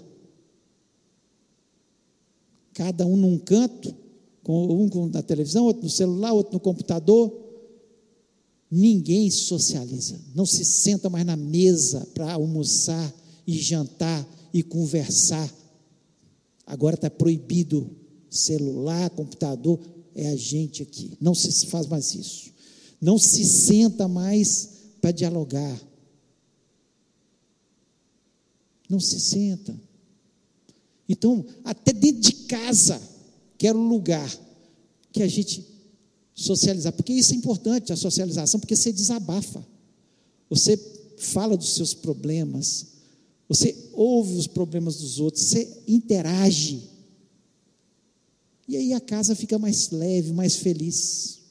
Cada 2.74 3.06
um 3.06 3.16
num 3.16 3.38
canto, 3.38 3.94
um 4.48 5.06
na 5.08 5.22
televisão, 5.22 5.64
outro 5.64 5.84
no 5.84 5.90
celular, 5.90 6.32
outro 6.32 6.54
no 6.54 6.60
computador. 6.60 7.40
Ninguém 8.70 9.30
socializa, 9.30 10.18
não 10.34 10.46
se 10.46 10.64
senta 10.64 11.10
mais 11.10 11.26
na 11.26 11.36
mesa 11.36 12.08
para 12.14 12.32
almoçar 12.32 13.14
e 13.46 13.52
jantar 13.58 14.26
e 14.52 14.62
conversar. 14.62 15.52
Agora 16.66 16.94
está 16.94 17.10
proibido 17.10 17.90
celular, 18.30 19.10
computador, 19.10 19.78
é 20.14 20.28
a 20.30 20.36
gente 20.36 20.82
aqui. 20.82 21.12
Não 21.20 21.34
se 21.34 21.66
faz 21.66 21.86
mais 21.86 22.14
isso. 22.14 22.50
Não 23.02 23.18
se 23.18 23.44
senta 23.44 24.06
mais 24.06 24.68
para 25.00 25.10
dialogar. 25.10 25.82
Não 28.88 29.00
se 29.00 29.18
senta. 29.18 29.74
Então, 31.08 31.44
até 31.64 31.92
dentro 31.92 32.20
de 32.20 32.32
casa, 32.46 33.02
quero 33.58 33.76
um 33.76 33.88
lugar 33.88 34.30
que 35.10 35.20
a 35.20 35.26
gente 35.26 35.66
socializar, 36.32 36.92
porque 36.92 37.12
isso 37.12 37.32
é 37.32 37.36
importante, 37.36 37.92
a 37.92 37.96
socialização, 37.96 38.60
porque 38.60 38.76
você 38.76 38.92
desabafa, 38.92 39.66
você 40.48 40.76
fala 41.16 41.56
dos 41.56 41.74
seus 41.74 41.92
problemas, 41.92 42.86
você 43.48 43.76
ouve 43.92 44.36
os 44.36 44.46
problemas 44.46 44.98
dos 44.98 45.18
outros, 45.18 45.42
você 45.42 45.82
interage. 45.88 46.88
E 48.68 48.76
aí 48.76 48.92
a 48.92 49.00
casa 49.00 49.34
fica 49.34 49.58
mais 49.58 49.90
leve, 49.90 50.32
mais 50.32 50.56
feliz. 50.56 51.41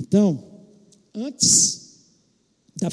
Então, 0.00 0.42
antes 1.14 2.00
da 2.74 2.90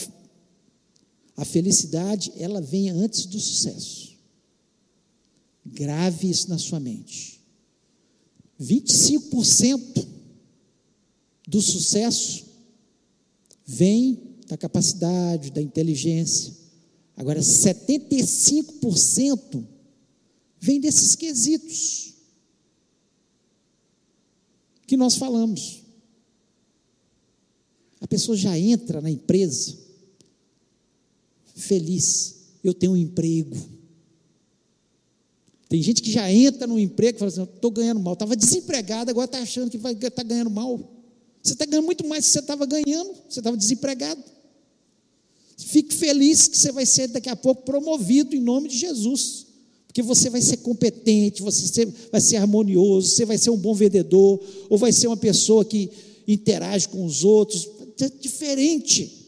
a 1.37 1.45
felicidade, 1.45 2.33
ela 2.35 2.59
vem 2.59 2.89
antes 2.89 3.25
do 3.27 3.39
sucesso. 3.39 4.17
Grave 5.63 6.29
isso 6.29 6.49
na 6.49 6.57
sua 6.57 6.79
mente. 6.79 7.39
25% 8.59 10.07
do 11.47 11.61
sucesso 11.61 12.47
vem 13.63 14.35
da 14.47 14.57
capacidade, 14.57 15.51
da 15.51 15.61
inteligência. 15.61 16.57
Agora, 17.15 17.39
75% 17.39 19.63
vem 20.59 20.81
desses 20.81 21.15
quesitos 21.15 22.15
que 24.87 24.97
nós 24.97 25.13
falamos. 25.15 25.86
A 27.99 28.07
pessoa 28.07 28.37
já 28.37 28.57
entra 28.57 29.01
na 29.01 29.09
empresa 29.09 29.77
feliz. 31.55 32.35
Eu 32.63 32.73
tenho 32.73 32.93
um 32.93 32.97
emprego 32.97 33.55
tem 35.69 35.81
gente 35.81 36.01
que 36.01 36.11
já 36.11 36.31
entra 36.31 36.65
no 36.65 36.79
emprego 36.79 37.17
e 37.17 37.19
fala 37.19 37.29
assim: 37.29 37.43
estou 37.43 37.71
ganhando 37.71 37.99
mal. 37.99 38.13
Estava 38.13 38.35
desempregado, 38.35 39.11
agora 39.11 39.25
está 39.25 39.39
achando 39.39 39.69
que 39.69 39.77
vai 39.77 39.93
estar 39.93 40.09
tá 40.11 40.23
ganhando 40.23 40.49
mal. 40.49 40.79
Você 41.43 41.53
está 41.53 41.65
ganhando 41.65 41.85
muito 41.85 42.07
mais 42.07 42.23
do 42.23 42.27
que 42.27 42.31
você 42.31 42.39
estava 42.39 42.65
ganhando, 42.65 43.13
você 43.29 43.39
estava 43.39 43.57
desempregado. 43.57 44.23
Fique 45.57 45.93
feliz 45.93 46.47
que 46.47 46.57
você 46.57 46.71
vai 46.71 46.85
ser 46.85 47.07
daqui 47.07 47.29
a 47.29 47.35
pouco 47.35 47.63
promovido 47.63 48.35
em 48.35 48.39
nome 48.39 48.69
de 48.69 48.77
Jesus. 48.77 49.45
Porque 49.87 50.01
você 50.01 50.29
vai 50.29 50.41
ser 50.41 50.57
competente, 50.57 51.41
você 51.41 51.85
vai 52.11 52.21
ser 52.21 52.37
harmonioso, 52.37 53.09
você 53.09 53.25
vai 53.25 53.37
ser 53.37 53.49
um 53.49 53.57
bom 53.57 53.73
vendedor, 53.73 54.39
ou 54.69 54.77
vai 54.77 54.91
ser 54.91 55.07
uma 55.07 55.17
pessoa 55.17 55.65
que 55.65 55.89
interage 56.27 56.87
com 56.87 57.03
os 57.03 57.23
outros. 57.23 57.67
É 57.99 58.09
diferente. 58.09 59.25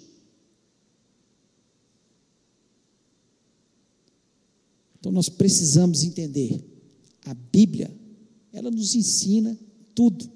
Então 4.99 5.11
nós 5.11 5.29
precisamos 5.29 6.03
entender. 6.03 6.63
A 7.25 7.33
Bíblia, 7.33 7.95
ela 8.51 8.69
nos 8.69 8.95
ensina 8.95 9.57
tudo. 9.95 10.29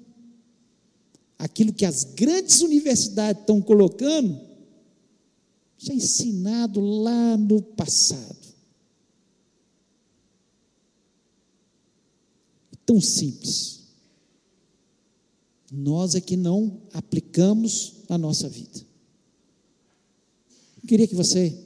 aquilo 1.38 1.72
que 1.72 1.84
as 1.84 2.04
grandes 2.04 2.60
universidades 2.62 3.42
estão 3.42 3.60
colocando, 3.60 4.40
já 5.76 5.92
é 5.92 5.96
ensinado 5.96 6.80
lá 6.80 7.36
no 7.36 7.60
passado. 7.60 8.54
Tão 12.86 13.00
simples. 13.00 13.80
Nós 15.70 16.14
é 16.14 16.20
que 16.20 16.36
não 16.36 16.82
aplicamos 16.92 17.93
na 18.08 18.18
nossa 18.18 18.48
vida. 18.48 18.80
Eu 20.82 20.88
queria 20.88 21.08
que 21.08 21.14
você, 21.14 21.56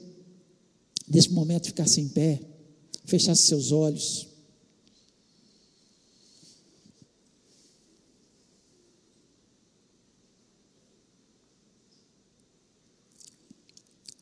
nesse 1.07 1.31
momento, 1.31 1.67
ficasse 1.67 1.99
em 1.99 2.07
pé, 2.07 2.39
fechasse 3.05 3.43
seus 3.43 3.71
olhos. 3.71 4.27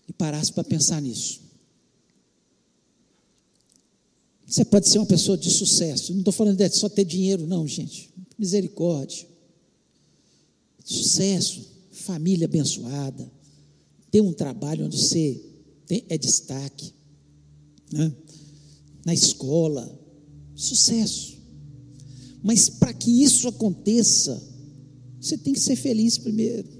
E 0.07 0.13
parasse 0.13 0.51
para 0.51 0.63
pensar 0.63 1.01
nisso. 1.01 1.41
Você 4.47 4.63
pode 4.63 4.87
ser 4.87 4.97
uma 4.97 5.05
pessoa 5.05 5.37
de 5.37 5.51
sucesso. 5.51 6.13
Não 6.13 6.19
estou 6.19 6.33
falando 6.33 6.57
de 6.57 6.69
só 6.69 6.87
ter 6.87 7.03
dinheiro, 7.03 7.45
não, 7.45 7.67
gente. 7.67 8.09
Misericórdia. 8.39 9.27
Sucesso, 10.85 11.76
família 11.97 12.45
abençoada, 12.45 13.31
ter 14.11 14.21
um 14.21 14.33
trabalho 14.33 14.85
onde 14.85 14.97
você 14.97 15.41
tem, 15.85 16.05
é 16.09 16.17
destaque, 16.17 16.93
né? 17.91 18.13
na 19.05 19.13
escola, 19.13 19.97
sucesso. 20.55 21.37
Mas 22.43 22.69
para 22.69 22.93
que 22.93 23.23
isso 23.23 23.47
aconteça, 23.47 24.41
você 25.19 25.37
tem 25.37 25.53
que 25.53 25.59
ser 25.59 25.75
feliz 25.75 26.17
primeiro. 26.17 26.77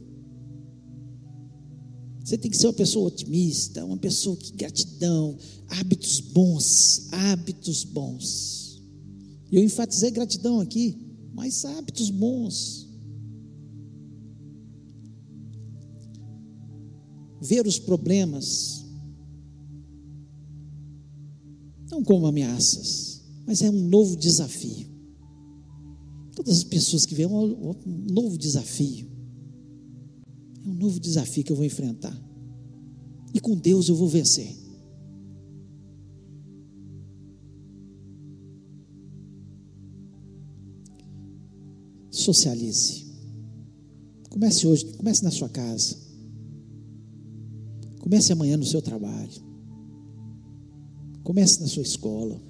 Você 2.23 2.37
tem 2.37 2.51
que 2.51 2.57
ser 2.57 2.67
uma 2.67 2.73
pessoa 2.73 3.07
otimista, 3.07 3.85
uma 3.85 3.97
pessoa 3.97 4.35
que 4.35 4.51
gratidão, 4.51 5.37
hábitos 5.69 6.19
bons, 6.19 7.07
hábitos 7.11 7.85
bons. 7.85 8.83
Eu 9.49 9.63
enfatizei 9.63 10.11
gratidão 10.11 10.59
aqui, 10.59 10.97
mas 11.33 11.63
hábitos 11.63 12.09
bons. 12.09 12.86
Ver 17.41 17.67
os 17.67 17.77
problemas 17.77 18.87
não 21.89 22.03
como 22.03 22.27
ameaças, 22.27 23.23
mas 23.45 23.61
é 23.61 23.69
um 23.69 23.87
novo 23.87 24.15
desafio. 24.15 24.87
Todas 26.35 26.57
as 26.57 26.63
pessoas 26.63 27.05
que 27.05 27.15
veem, 27.15 27.27
é 27.27 27.31
um 27.31 27.75
novo 28.11 28.37
desafio. 28.37 29.07
É 30.63 30.69
um 30.69 30.73
novo 30.73 30.99
desafio 30.99 31.43
que 31.43 31.51
eu 31.51 31.55
vou 31.55 31.65
enfrentar. 31.65 32.15
E 33.33 33.39
com 33.39 33.55
Deus 33.55 33.89
eu 33.89 33.95
vou 33.95 34.07
vencer. 34.07 34.55
Socialize. 42.11 43.07
Comece 44.29 44.67
hoje, 44.67 44.85
comece 44.97 45.23
na 45.23 45.31
sua 45.31 45.49
casa. 45.49 46.06
Comece 48.07 48.31
amanhã 48.31 48.55
no 48.55 48.63
seu 48.63 48.81
trabalho. 48.81 49.29
Comece 51.23 51.59
na 51.59 51.67
sua 51.67 51.83
escola. 51.83 52.41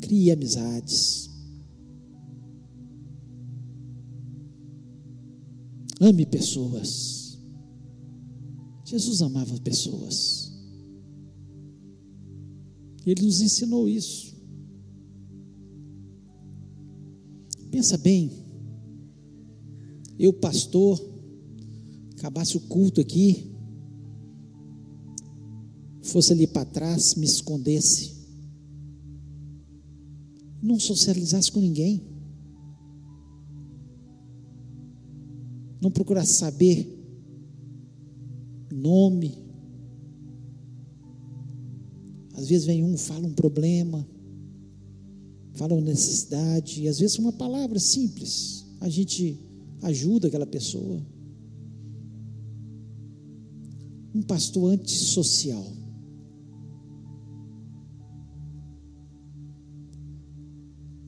Crie 0.00 0.30
amizades. 0.30 1.28
Ame 6.00 6.24
pessoas. 6.24 7.38
Jesus 8.86 9.20
amava 9.20 9.60
pessoas. 9.60 10.50
Ele 13.04 13.20
nos 13.20 13.42
ensinou 13.42 13.86
isso. 13.86 14.34
Pensa 17.70 17.98
bem, 17.98 18.32
eu, 20.18 20.32
pastor, 20.32 21.13
acabasse 22.24 22.56
o 22.56 22.60
culto 22.60 23.02
aqui, 23.02 23.52
fosse 26.00 26.32
ali 26.32 26.46
para 26.46 26.64
trás, 26.64 27.14
me 27.16 27.26
escondesse, 27.26 28.14
não 30.62 30.80
socializasse 30.80 31.52
com 31.52 31.60
ninguém, 31.60 32.02
não 35.82 35.90
procurasse 35.90 36.32
saber 36.32 36.98
nome. 38.72 39.36
Às 42.32 42.48
vezes 42.48 42.64
vem 42.64 42.82
um, 42.82 42.96
fala 42.96 43.26
um 43.26 43.34
problema, 43.34 44.08
fala 45.52 45.74
uma 45.74 45.82
necessidade, 45.82 46.80
e 46.80 46.88
às 46.88 46.98
vezes 46.98 47.18
uma 47.18 47.32
palavra 47.34 47.78
simples, 47.78 48.64
a 48.80 48.88
gente 48.88 49.38
ajuda 49.82 50.28
aquela 50.28 50.46
pessoa. 50.46 51.12
Um 54.14 54.22
pastor 54.22 54.72
antissocial. 54.72 55.64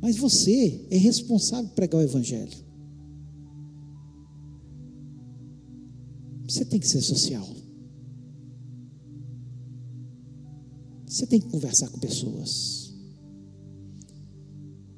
Mas 0.00 0.16
você 0.16 0.86
é 0.90 0.96
responsável 0.96 1.68
por 1.68 1.74
pregar 1.74 2.00
o 2.00 2.04
Evangelho. 2.04 2.66
Você 6.48 6.64
tem 6.64 6.78
que 6.78 6.86
ser 6.86 7.00
social. 7.00 7.46
Você 11.06 11.26
tem 11.26 11.40
que 11.40 11.48
conversar 11.48 11.88
com 11.88 11.98
pessoas. 11.98 12.94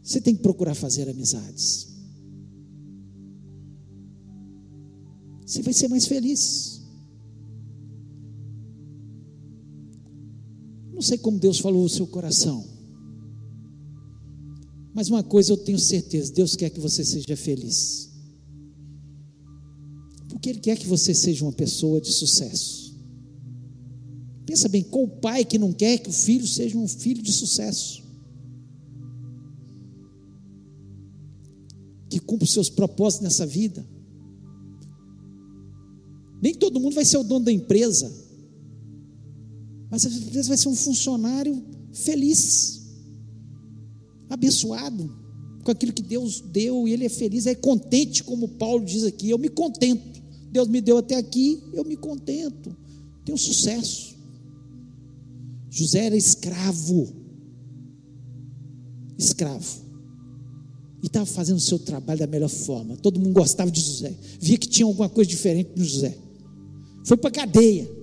Você 0.02 0.20
tem 0.20 0.34
que 0.34 0.42
procurar 0.42 0.74
fazer 0.74 1.08
amizades. 1.08 1.88
Você 5.46 5.62
vai 5.62 5.72
ser 5.72 5.88
mais 5.88 6.06
feliz. 6.06 6.67
Sei 11.08 11.18
como 11.18 11.38
Deus 11.38 11.58
falou 11.58 11.84
o 11.84 11.88
seu 11.88 12.06
coração. 12.06 12.64
Mas 14.94 15.08
uma 15.08 15.22
coisa 15.22 15.52
eu 15.52 15.56
tenho 15.56 15.78
certeza: 15.78 16.32
Deus 16.32 16.54
quer 16.54 16.70
que 16.70 16.80
você 16.80 17.04
seja 17.04 17.36
feliz. 17.36 18.10
Porque 20.28 20.50
Ele 20.50 20.60
quer 20.60 20.76
que 20.76 20.86
você 20.86 21.14
seja 21.14 21.44
uma 21.44 21.52
pessoa 21.52 22.00
de 22.00 22.12
sucesso. 22.12 22.94
Pensa 24.44 24.68
bem, 24.68 24.82
qual 24.82 25.06
pai 25.06 25.44
que 25.44 25.58
não 25.58 25.72
quer 25.72 25.98
que 25.98 26.08
o 26.08 26.12
filho 26.12 26.46
seja 26.46 26.76
um 26.76 26.88
filho 26.88 27.22
de 27.22 27.32
sucesso? 27.32 28.02
Que 32.08 32.18
cumpra 32.18 32.44
os 32.44 32.52
seus 32.52 32.68
propósitos 32.70 33.24
nessa 33.24 33.46
vida. 33.46 33.86
Nem 36.40 36.54
todo 36.54 36.80
mundo 36.80 36.94
vai 36.94 37.04
ser 37.04 37.18
o 37.18 37.24
dono 37.24 37.44
da 37.44 37.52
empresa, 37.52 38.10
mas 39.90 40.04
às 40.04 40.12
vezes 40.14 40.48
vai 40.48 40.56
ser 40.56 40.68
um 40.68 40.76
funcionário 40.76 41.62
feliz 41.92 42.78
abençoado 44.28 45.18
com 45.64 45.72
aquilo 45.72 45.92
que 45.92 46.02
Deus 46.02 46.40
deu 46.40 46.86
e 46.86 46.92
ele 46.92 47.04
é 47.04 47.08
feliz, 47.08 47.46
é 47.46 47.54
contente, 47.54 48.24
como 48.24 48.48
Paulo 48.48 48.84
diz 48.84 49.04
aqui. 49.04 49.30
Eu 49.30 49.38
me 49.38 49.48
contento. 49.48 50.22
Deus 50.50 50.66
me 50.66 50.80
deu 50.80 50.98
até 50.98 51.16
aqui, 51.16 51.62
eu 51.72 51.84
me 51.84 51.96
contento. 51.96 52.74
Tenho 53.24 53.36
sucesso. 53.36 54.16
José 55.68 56.06
era 56.06 56.16
escravo. 56.16 57.12
Escravo. 59.18 59.88
E 61.02 61.06
estava 61.06 61.26
fazendo 61.26 61.58
o 61.58 61.60
seu 61.60 61.78
trabalho 61.78 62.20
da 62.20 62.26
melhor 62.26 62.48
forma. 62.48 62.96
Todo 62.96 63.20
mundo 63.20 63.34
gostava 63.34 63.70
de 63.70 63.80
José. 63.80 64.14
Via 64.40 64.56
que 64.56 64.68
tinha 64.68 64.86
alguma 64.86 65.08
coisa 65.08 65.28
diferente 65.28 65.70
no 65.76 65.84
José. 65.84 66.16
Foi 67.04 67.16
para 67.16 67.28
a 67.28 67.32
cadeia. 67.32 67.97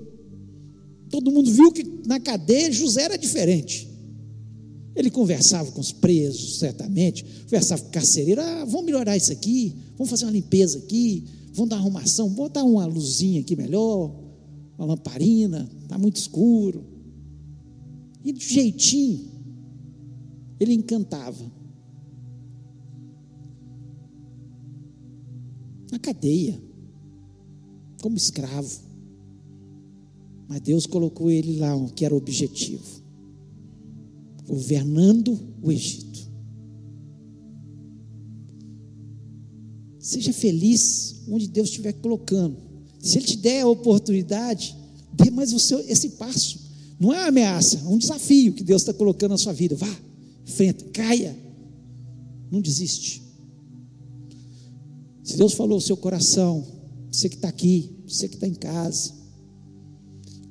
Todo 1.10 1.32
mundo 1.32 1.52
viu 1.52 1.72
que 1.72 1.84
na 2.06 2.20
cadeia 2.20 2.72
José 2.72 3.04
era 3.04 3.18
diferente. 3.18 3.88
Ele 4.96 5.10
conversava 5.10 5.72
com 5.72 5.82
os 5.82 5.92
presos, 5.92 6.60
certamente, 6.60 7.26
conversava 7.44 7.82
com 7.82 7.90
o 7.90 7.92
carcereiro, 7.92 8.42
ah, 8.42 8.66
vamos 8.66 8.86
melhorar 8.86 9.18
isso 9.18 9.32
aqui, 9.32 9.76
vamos 9.98 10.10
fazer 10.10 10.26
uma 10.26 10.32
limpeza 10.32 10.78
aqui, 10.80 11.26
vamos 11.54 11.70
dar 11.70 11.76
uma 11.76 11.82
arrumação, 11.82 12.28
vamos 12.28 12.38
botar 12.38 12.64
uma 12.64 12.86
luzinha 12.86 13.42
aqui 13.42 13.56
melhor, 13.56 14.16
uma 14.78 14.88
lamparina, 14.88 15.70
está 15.84 15.98
muito 15.98 16.16
escuro. 16.16 16.86
E 18.24 18.32
de 18.32 18.54
jeitinho, 18.54 19.30
ele 20.60 20.74
encantava. 20.74 21.52
Na 25.92 26.00
cadeia, 26.00 26.60
como 28.02 28.16
escravo. 28.16 28.85
Mas 30.48 30.62
Deus 30.62 30.86
colocou 30.86 31.30
ele 31.30 31.58
lá, 31.58 31.74
que 31.96 32.06
era 32.06 32.14
o 32.14 32.18
objetivo 32.18 33.06
governando 34.48 35.38
o 35.62 35.72
Egito. 35.72 36.26
Seja 40.00 40.32
feliz 40.32 41.24
onde 41.28 41.48
Deus 41.48 41.70
estiver 41.70 41.94
colocando. 41.94 42.58
Se 43.00 43.18
Ele 43.18 43.26
te 43.26 43.38
der 43.38 43.62
a 43.62 43.68
oportunidade, 43.68 44.76
dê 45.14 45.32
mais 45.32 45.50
seu, 45.64 45.80
esse 45.80 46.10
passo. 46.10 46.60
Não 47.00 47.12
é 47.12 47.20
uma 47.20 47.28
ameaça, 47.28 47.82
é 47.84 47.88
um 47.88 47.98
desafio 47.98 48.54
que 48.54 48.64
Deus 48.64 48.84
está 48.84 48.94
colocando 48.94 49.32
na 49.32 49.38
sua 49.38 49.54
vida. 49.54 49.76
Vá, 49.76 50.00
enfrenta, 50.48 50.86
caia. 50.94 51.36
Não 52.52 52.62
desiste. 52.62 53.24
Se 55.24 55.36
Deus 55.36 55.54
falou 55.54 55.80
o 55.80 55.82
seu 55.82 55.98
coração, 55.98 56.64
você 57.12 57.28
que 57.28 57.36
está 57.36 57.48
aqui, 57.48 57.90
você 58.08 58.28
que 58.28 58.36
está 58.36 58.48
em 58.48 58.54
casa, 58.54 59.12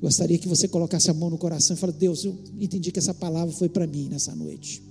gostaria 0.04 0.36
que 0.36 0.46
você 0.46 0.68
colocasse 0.68 1.10
a 1.10 1.14
mão 1.14 1.30
no 1.30 1.38
coração 1.38 1.74
e 1.74 1.78
falasse: 1.78 1.98
Deus, 1.98 2.24
eu 2.24 2.38
entendi 2.60 2.92
que 2.92 2.98
essa 2.98 3.14
palavra 3.14 3.54
foi 3.54 3.70
para 3.70 3.86
mim 3.86 4.10
nessa 4.10 4.34
noite. 4.36 4.82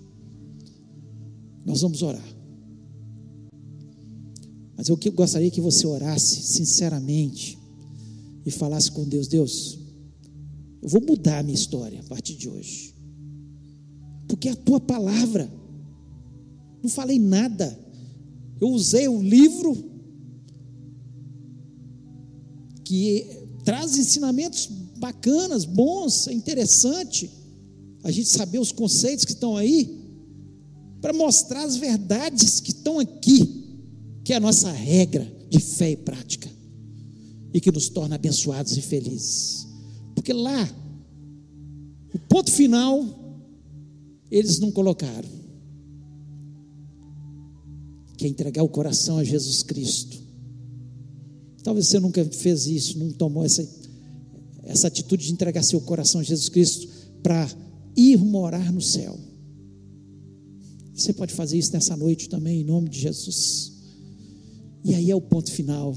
Nós 1.64 1.82
vamos 1.82 2.02
orar. 2.02 2.28
Mas 4.76 4.90
eu 4.90 4.98
gostaria 5.14 5.52
que 5.52 5.62
você 5.62 5.86
orasse 5.86 6.42
sinceramente 6.42 7.60
e 8.44 8.50
falasse 8.50 8.92
com 8.92 9.08
Deus: 9.08 9.28
Deus, 9.28 9.78
eu 10.82 10.90
vou 10.90 11.02
mudar 11.02 11.38
a 11.40 11.44
minha 11.44 11.54
história 11.54 12.00
a 12.00 12.04
partir 12.06 12.34
de 12.34 12.50
hoje, 12.50 12.96
porque 14.28 14.50
é 14.50 14.54
a 14.54 14.56
tua 14.56 14.80
palavra, 14.80 15.48
não 16.82 16.90
falei 16.90 17.20
nada, 17.20 17.80
eu 18.60 18.70
usei 18.70 19.08
o 19.08 19.22
livro 19.22 19.78
que 22.84 23.28
traz 23.64 23.96
ensinamentos 23.96 24.83
bacanas, 25.04 25.66
bons, 25.66 26.30
é 26.30 26.34
interessante 26.34 27.30
a 28.06 28.10
gente 28.10 28.30
saber 28.30 28.60
os 28.60 28.72
conceitos 28.72 29.26
que 29.26 29.34
estão 29.34 29.58
aí, 29.58 30.02
para 31.02 31.12
mostrar 31.12 31.64
as 31.64 31.76
verdades 31.76 32.62
que 32.62 32.72
estão 32.72 33.00
aqui 33.00 33.64
que 34.24 34.32
é 34.32 34.38
a 34.38 34.40
nossa 34.40 34.72
regra 34.72 35.30
de 35.50 35.60
fé 35.60 35.92
e 35.92 35.98
prática, 35.98 36.50
e 37.54 37.60
que 37.60 37.70
nos 37.70 37.90
torna 37.90 38.16
abençoados 38.16 38.78
e 38.78 38.82
felizes. 38.82 39.68
Porque 40.16 40.32
lá, 40.32 40.70
o 42.14 42.20
ponto 42.20 42.50
final, 42.50 43.06
eles 44.32 44.60
não 44.60 44.72
colocaram, 44.72 45.28
que 48.16 48.26
é 48.26 48.30
entregar 48.30 48.64
o 48.64 48.70
coração 48.70 49.18
a 49.18 49.24
Jesus 49.26 49.62
Cristo. 49.64 50.18
Talvez 51.62 51.88
você 51.88 52.00
nunca 52.00 52.24
fez 52.24 52.68
isso, 52.68 52.98
não 52.98 53.12
tomou 53.12 53.44
essa, 53.44 53.68
essa 54.64 54.88
atitude 54.88 55.26
de 55.26 55.34
entregar 55.34 55.64
seu 55.64 55.82
coração 55.82 56.22
a 56.22 56.24
Jesus 56.24 56.50
Cristo 56.50 56.88
para 57.22 57.50
ir 57.96 58.18
morar 58.18 58.72
no 58.72 58.82
céu. 58.82 59.18
Você 60.94 61.12
pode 61.12 61.34
fazer 61.34 61.58
isso 61.58 61.74
nessa 61.74 61.98
noite 61.98 62.30
também, 62.30 62.62
em 62.62 62.64
nome 62.64 62.90
de 62.90 63.00
Jesus. 63.00 63.74
E 64.84 64.94
aí 64.94 65.10
é 65.10 65.16
o 65.16 65.22
ponto 65.22 65.52
final. 65.52 65.96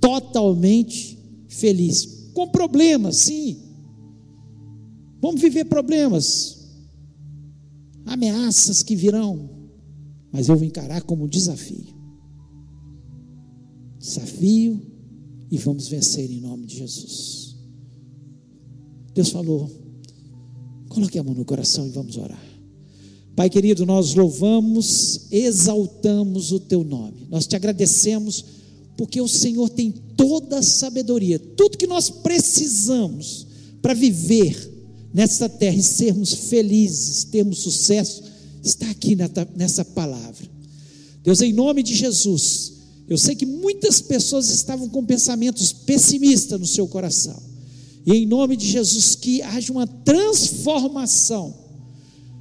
Totalmente 0.00 1.18
feliz. 1.48 2.30
Com 2.32 2.48
problemas, 2.48 3.16
sim. 3.16 3.58
Vamos 5.20 5.40
viver 5.40 5.64
problemas, 5.64 6.68
ameaças 8.04 8.82
que 8.82 8.94
virão, 8.94 9.50
mas 10.30 10.48
eu 10.48 10.56
vou 10.56 10.64
encarar 10.64 11.02
como 11.02 11.24
um 11.24 11.28
desafio. 11.28 11.86
Desafio 13.98 14.80
e 15.50 15.58
vamos 15.58 15.88
vencer 15.88 16.30
em 16.30 16.40
nome 16.40 16.66
de 16.66 16.78
Jesus. 16.78 17.56
Deus 19.14 19.30
falou: 19.30 19.70
coloque 20.88 21.18
a 21.18 21.22
mão 21.22 21.34
no 21.34 21.44
coração 21.44 21.86
e 21.86 21.90
vamos 21.90 22.16
orar. 22.16 22.42
Pai 23.34 23.50
querido, 23.50 23.84
nós 23.84 24.14
louvamos, 24.14 25.26
exaltamos 25.30 26.52
o 26.52 26.60
teu 26.60 26.82
nome. 26.82 27.26
Nós 27.28 27.46
te 27.46 27.54
agradecemos 27.54 28.44
porque 28.96 29.20
o 29.20 29.28
Senhor 29.28 29.68
tem 29.68 29.90
toda 29.90 30.58
a 30.58 30.62
sabedoria, 30.62 31.38
tudo 31.38 31.76
que 31.76 31.86
nós 31.86 32.08
precisamos 32.08 33.46
para 33.82 33.92
viver 33.92 34.72
nesta 35.12 35.48
terra 35.48 35.76
e 35.76 35.82
sermos 35.82 36.32
felizes, 36.32 37.24
termos 37.24 37.58
sucesso, 37.58 38.22
está 38.62 38.90
aqui 38.90 39.16
nessa 39.54 39.84
palavra. 39.84 40.46
Deus, 41.22 41.40
em 41.42 41.52
nome 41.52 41.82
de 41.82 41.94
Jesus, 41.94 42.75
eu 43.08 43.16
sei 43.16 43.34
que 43.34 43.46
muitas 43.46 44.00
pessoas 44.00 44.50
estavam 44.50 44.88
com 44.88 45.04
pensamentos 45.04 45.72
pessimistas 45.72 46.58
no 46.58 46.66
seu 46.66 46.88
coração. 46.88 47.40
E 48.04 48.12
em 48.12 48.26
nome 48.26 48.56
de 48.56 48.68
Jesus, 48.68 49.14
que 49.14 49.42
haja 49.42 49.72
uma 49.72 49.86
transformação. 49.86 51.54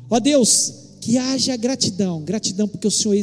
Ó 0.10 0.20
Deus, 0.20 0.74
que 1.02 1.18
haja 1.18 1.56
gratidão, 1.56 2.22
gratidão 2.22 2.68
porque 2.68 2.88
o 2.88 2.92
Senhor, 2.92 3.16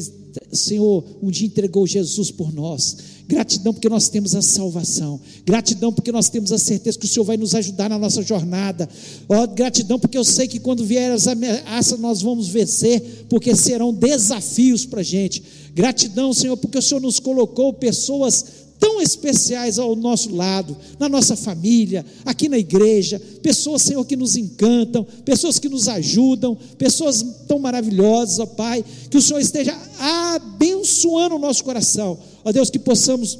o 0.50 0.56
Senhor 0.56 1.04
um 1.22 1.30
dia 1.30 1.46
entregou 1.46 1.86
Jesus 1.86 2.30
por 2.30 2.52
nós, 2.52 2.96
gratidão 3.26 3.72
porque 3.72 3.88
nós 3.88 4.08
temos 4.08 4.34
a 4.34 4.42
salvação, 4.42 5.20
gratidão 5.44 5.92
porque 5.92 6.12
nós 6.12 6.28
temos 6.28 6.52
a 6.52 6.58
certeza 6.58 6.98
que 6.98 7.06
o 7.06 7.08
Senhor 7.08 7.24
vai 7.24 7.36
nos 7.36 7.54
ajudar 7.56 7.88
na 7.88 7.98
nossa 7.98 8.22
jornada, 8.22 8.88
ó, 9.28 9.46
gratidão 9.48 9.98
porque 9.98 10.16
eu 10.16 10.24
sei 10.24 10.46
que 10.46 10.60
quando 10.60 10.84
vier 10.84 11.10
as 11.10 11.26
ameaças 11.26 11.98
nós 11.98 12.22
vamos 12.22 12.48
vencer, 12.48 13.26
porque 13.28 13.54
serão 13.56 13.92
desafios 13.92 14.84
para 14.84 15.00
a 15.00 15.04
gente, 15.04 15.42
gratidão, 15.74 16.32
Senhor, 16.32 16.56
porque 16.56 16.78
o 16.78 16.82
Senhor 16.82 17.00
nos 17.00 17.18
colocou 17.18 17.72
pessoas 17.72 18.62
tão 18.82 19.00
especiais 19.00 19.78
ao 19.78 19.94
nosso 19.94 20.34
lado, 20.34 20.76
na 20.98 21.08
nossa 21.08 21.36
família, 21.36 22.04
aqui 22.24 22.48
na 22.48 22.58
igreja, 22.58 23.22
pessoas, 23.40 23.82
Senhor, 23.82 24.04
que 24.04 24.16
nos 24.16 24.36
encantam, 24.36 25.06
pessoas 25.24 25.56
que 25.56 25.68
nos 25.68 25.86
ajudam, 25.86 26.58
pessoas 26.76 27.24
tão 27.46 27.60
maravilhosas, 27.60 28.40
ó 28.40 28.46
Pai, 28.46 28.84
que 29.08 29.16
o 29.16 29.22
Senhor 29.22 29.38
esteja 29.38 29.72
abençoando 30.00 31.36
o 31.36 31.38
nosso 31.38 31.62
coração, 31.62 32.18
ó 32.44 32.50
Deus, 32.50 32.70
que 32.70 32.78
possamos, 32.80 33.38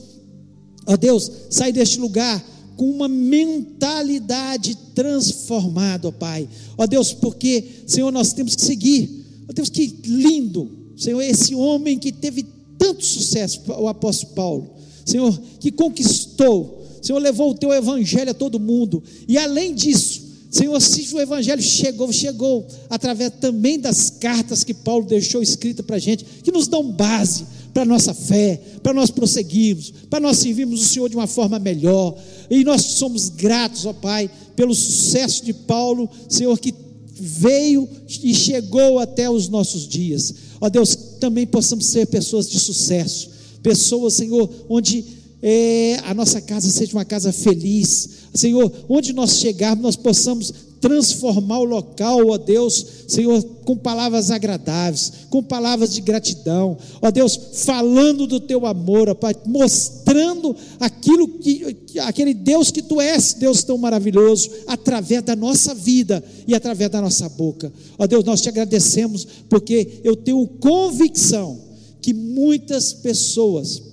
ó 0.87 0.97
Deus, 0.97 1.29
sair 1.51 1.73
deste 1.73 1.99
lugar 1.99 2.41
com 2.77 2.89
uma 2.89 3.09
mentalidade 3.09 4.77
transformada, 4.95 6.07
ó 6.07 6.13
Pai, 6.13 6.49
ó 6.79 6.87
Deus, 6.87 7.13
porque, 7.13 7.83
Senhor, 7.85 8.13
nós 8.13 8.33
temos 8.33 8.55
que 8.55 8.63
seguir, 8.63 9.45
ó 9.51 9.53
Deus, 9.53 9.69
que 9.69 9.93
lindo, 10.05 10.82
Senhor, 11.03 11.21
esse 11.21 11.55
homem 11.55 11.99
que 11.99 12.13
teve 12.13 12.47
tanto 12.79 13.05
sucesso, 13.05 13.61
o 13.67 13.89
apóstolo 13.89 14.35
Paulo, 14.35 14.71
Senhor, 15.05 15.37
que 15.59 15.73
conquistou, 15.73 16.87
Senhor, 17.03 17.19
levou 17.19 17.51
o 17.51 17.55
teu 17.55 17.73
evangelho 17.73 18.31
a 18.31 18.35
todo 18.35 18.61
mundo, 18.61 19.03
e 19.27 19.37
além 19.37 19.75
disso, 19.75 20.23
Senhor, 20.49 20.79
se 20.81 21.13
o 21.15 21.21
evangelho 21.21 21.63
chegou, 21.63 22.13
chegou 22.13 22.67
através 22.89 23.33
também 23.41 23.81
das 23.81 24.11
cartas 24.11 24.63
que 24.63 24.75
Paulo 24.75 25.05
deixou 25.05 25.43
escrita 25.43 25.83
para 25.83 25.97
a 25.97 25.99
gente, 25.99 26.25
que 26.25 26.53
nos 26.53 26.69
dão 26.69 26.93
base 26.93 27.47
para 27.75 27.83
a 27.83 27.87
nossa 27.87 28.15
fé, 28.15 28.61
para 28.83 28.93
nós 28.93 29.11
prosseguirmos, 29.11 29.93
para 30.09 30.21
nós 30.21 30.39
servirmos 30.39 30.83
o 30.83 30.85
Senhor 30.85 31.09
de 31.09 31.17
uma 31.17 31.27
forma 31.27 31.59
melhor, 31.59 32.17
e 32.49 32.63
nós 32.63 32.83
somos 32.83 33.29
gratos, 33.29 33.87
ó 33.87 33.93
Pai, 33.93 34.31
pelo 34.55 34.75
sucesso 34.75 35.45
de 35.45 35.53
Paulo, 35.53 36.09
Senhor, 36.29 36.57
que 36.59 36.71
veio 37.15 37.89
e 38.23 38.35
chegou 38.35 38.99
até 38.99 39.29
os 39.29 39.49
nossos 39.49 39.87
dias. 39.87 40.35
Ó 40.61 40.69
Deus, 40.69 40.95
também 41.21 41.47
possamos 41.47 41.87
ser 41.87 42.07
pessoas 42.07 42.49
de 42.49 42.59
sucesso, 42.59 43.31
pessoas, 43.63 44.15
Senhor, 44.15 44.49
onde 44.69 45.05
é, 45.43 46.01
a 46.05 46.15
nossa 46.15 46.41
casa 46.41 46.71
seja 46.71 46.93
uma 46.93 47.05
casa 47.05 47.33
feliz, 47.33 48.09
Senhor, 48.35 48.73
onde 48.89 49.13
nós 49.13 49.39
chegarmos, 49.39 49.83
nós 49.83 49.97
possamos 49.97 50.53
transformar 50.83 51.61
o 51.61 51.65
local, 51.65 52.27
ó 52.27 52.37
Deus, 52.37 52.85
Senhor, 53.07 53.41
com 53.65 53.77
palavras 53.77 54.33
agradáveis, 54.33 55.13
com 55.31 55.41
palavras 55.41 55.95
de 55.95 56.01
gratidão, 56.01 56.77
ó 57.01 57.09
Deus, 57.09 57.39
falando 57.65 58.27
do 58.27 58.41
teu 58.41 58.67
amor, 58.67 59.09
ó 59.09 59.15
Pai, 59.15 59.33
mostrando 59.47 60.57
aquilo 60.81 61.29
que, 61.29 61.79
aquele 62.01 62.35
Deus 62.35 62.73
que 62.73 62.83
tu 62.83 63.01
és, 63.01 63.33
Deus 63.35 63.63
tão 63.63 63.79
maravilhoso, 63.79 64.51
através 64.67 65.23
da 65.23 65.37
nossa 65.37 65.73
vida 65.73 66.23
e 66.49 66.55
através 66.55 66.91
da 66.91 67.01
nossa 67.01 67.29
boca, 67.29 67.73
ó 67.97 68.05
Deus, 68.05 68.25
nós 68.25 68.41
te 68.43 68.49
agradecemos, 68.49 69.25
porque 69.49 70.01
eu 70.03 70.17
tenho 70.17 70.45
convicção 70.59 71.61
que 72.01 72.13
muitas 72.13 72.93
pessoas 72.93 73.92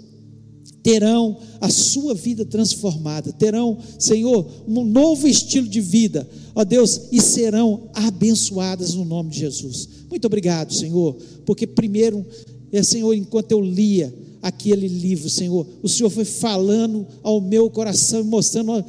terão 0.82 1.38
a 1.60 1.70
sua 1.70 2.14
vida 2.14 2.46
transformada, 2.46 3.32
terão, 3.34 3.78
Senhor, 3.98 4.46
um 4.68 4.84
novo 4.84 5.28
estilo 5.28 5.68
de 5.68 5.82
vida, 5.82 6.28
ó 6.56 6.64
Deus, 6.64 7.02
e 7.12 7.22
serão 7.22 7.90
abençoadas 7.94 8.94
no 8.94 9.06
nome 9.06 9.30
de 9.30 9.40
Jesus. 9.40 9.90
Muito 10.10 10.26
obrigado, 10.26 10.74
Senhor, 10.74 11.16
porque 11.46 11.68
primeiro, 11.68 12.26
é, 12.72 12.82
Senhor, 12.82 13.14
enquanto 13.14 13.52
eu 13.52 13.62
lia 13.62 14.14
aquele 14.42 14.88
livro, 14.88 15.30
Senhor, 15.30 15.68
o 15.84 15.90
Senhor 15.90 16.10
foi 16.10 16.26
falando 16.26 17.06
ao 17.22 17.42
meu 17.42 17.70
coração, 17.70 18.24
mostrando 18.24 18.84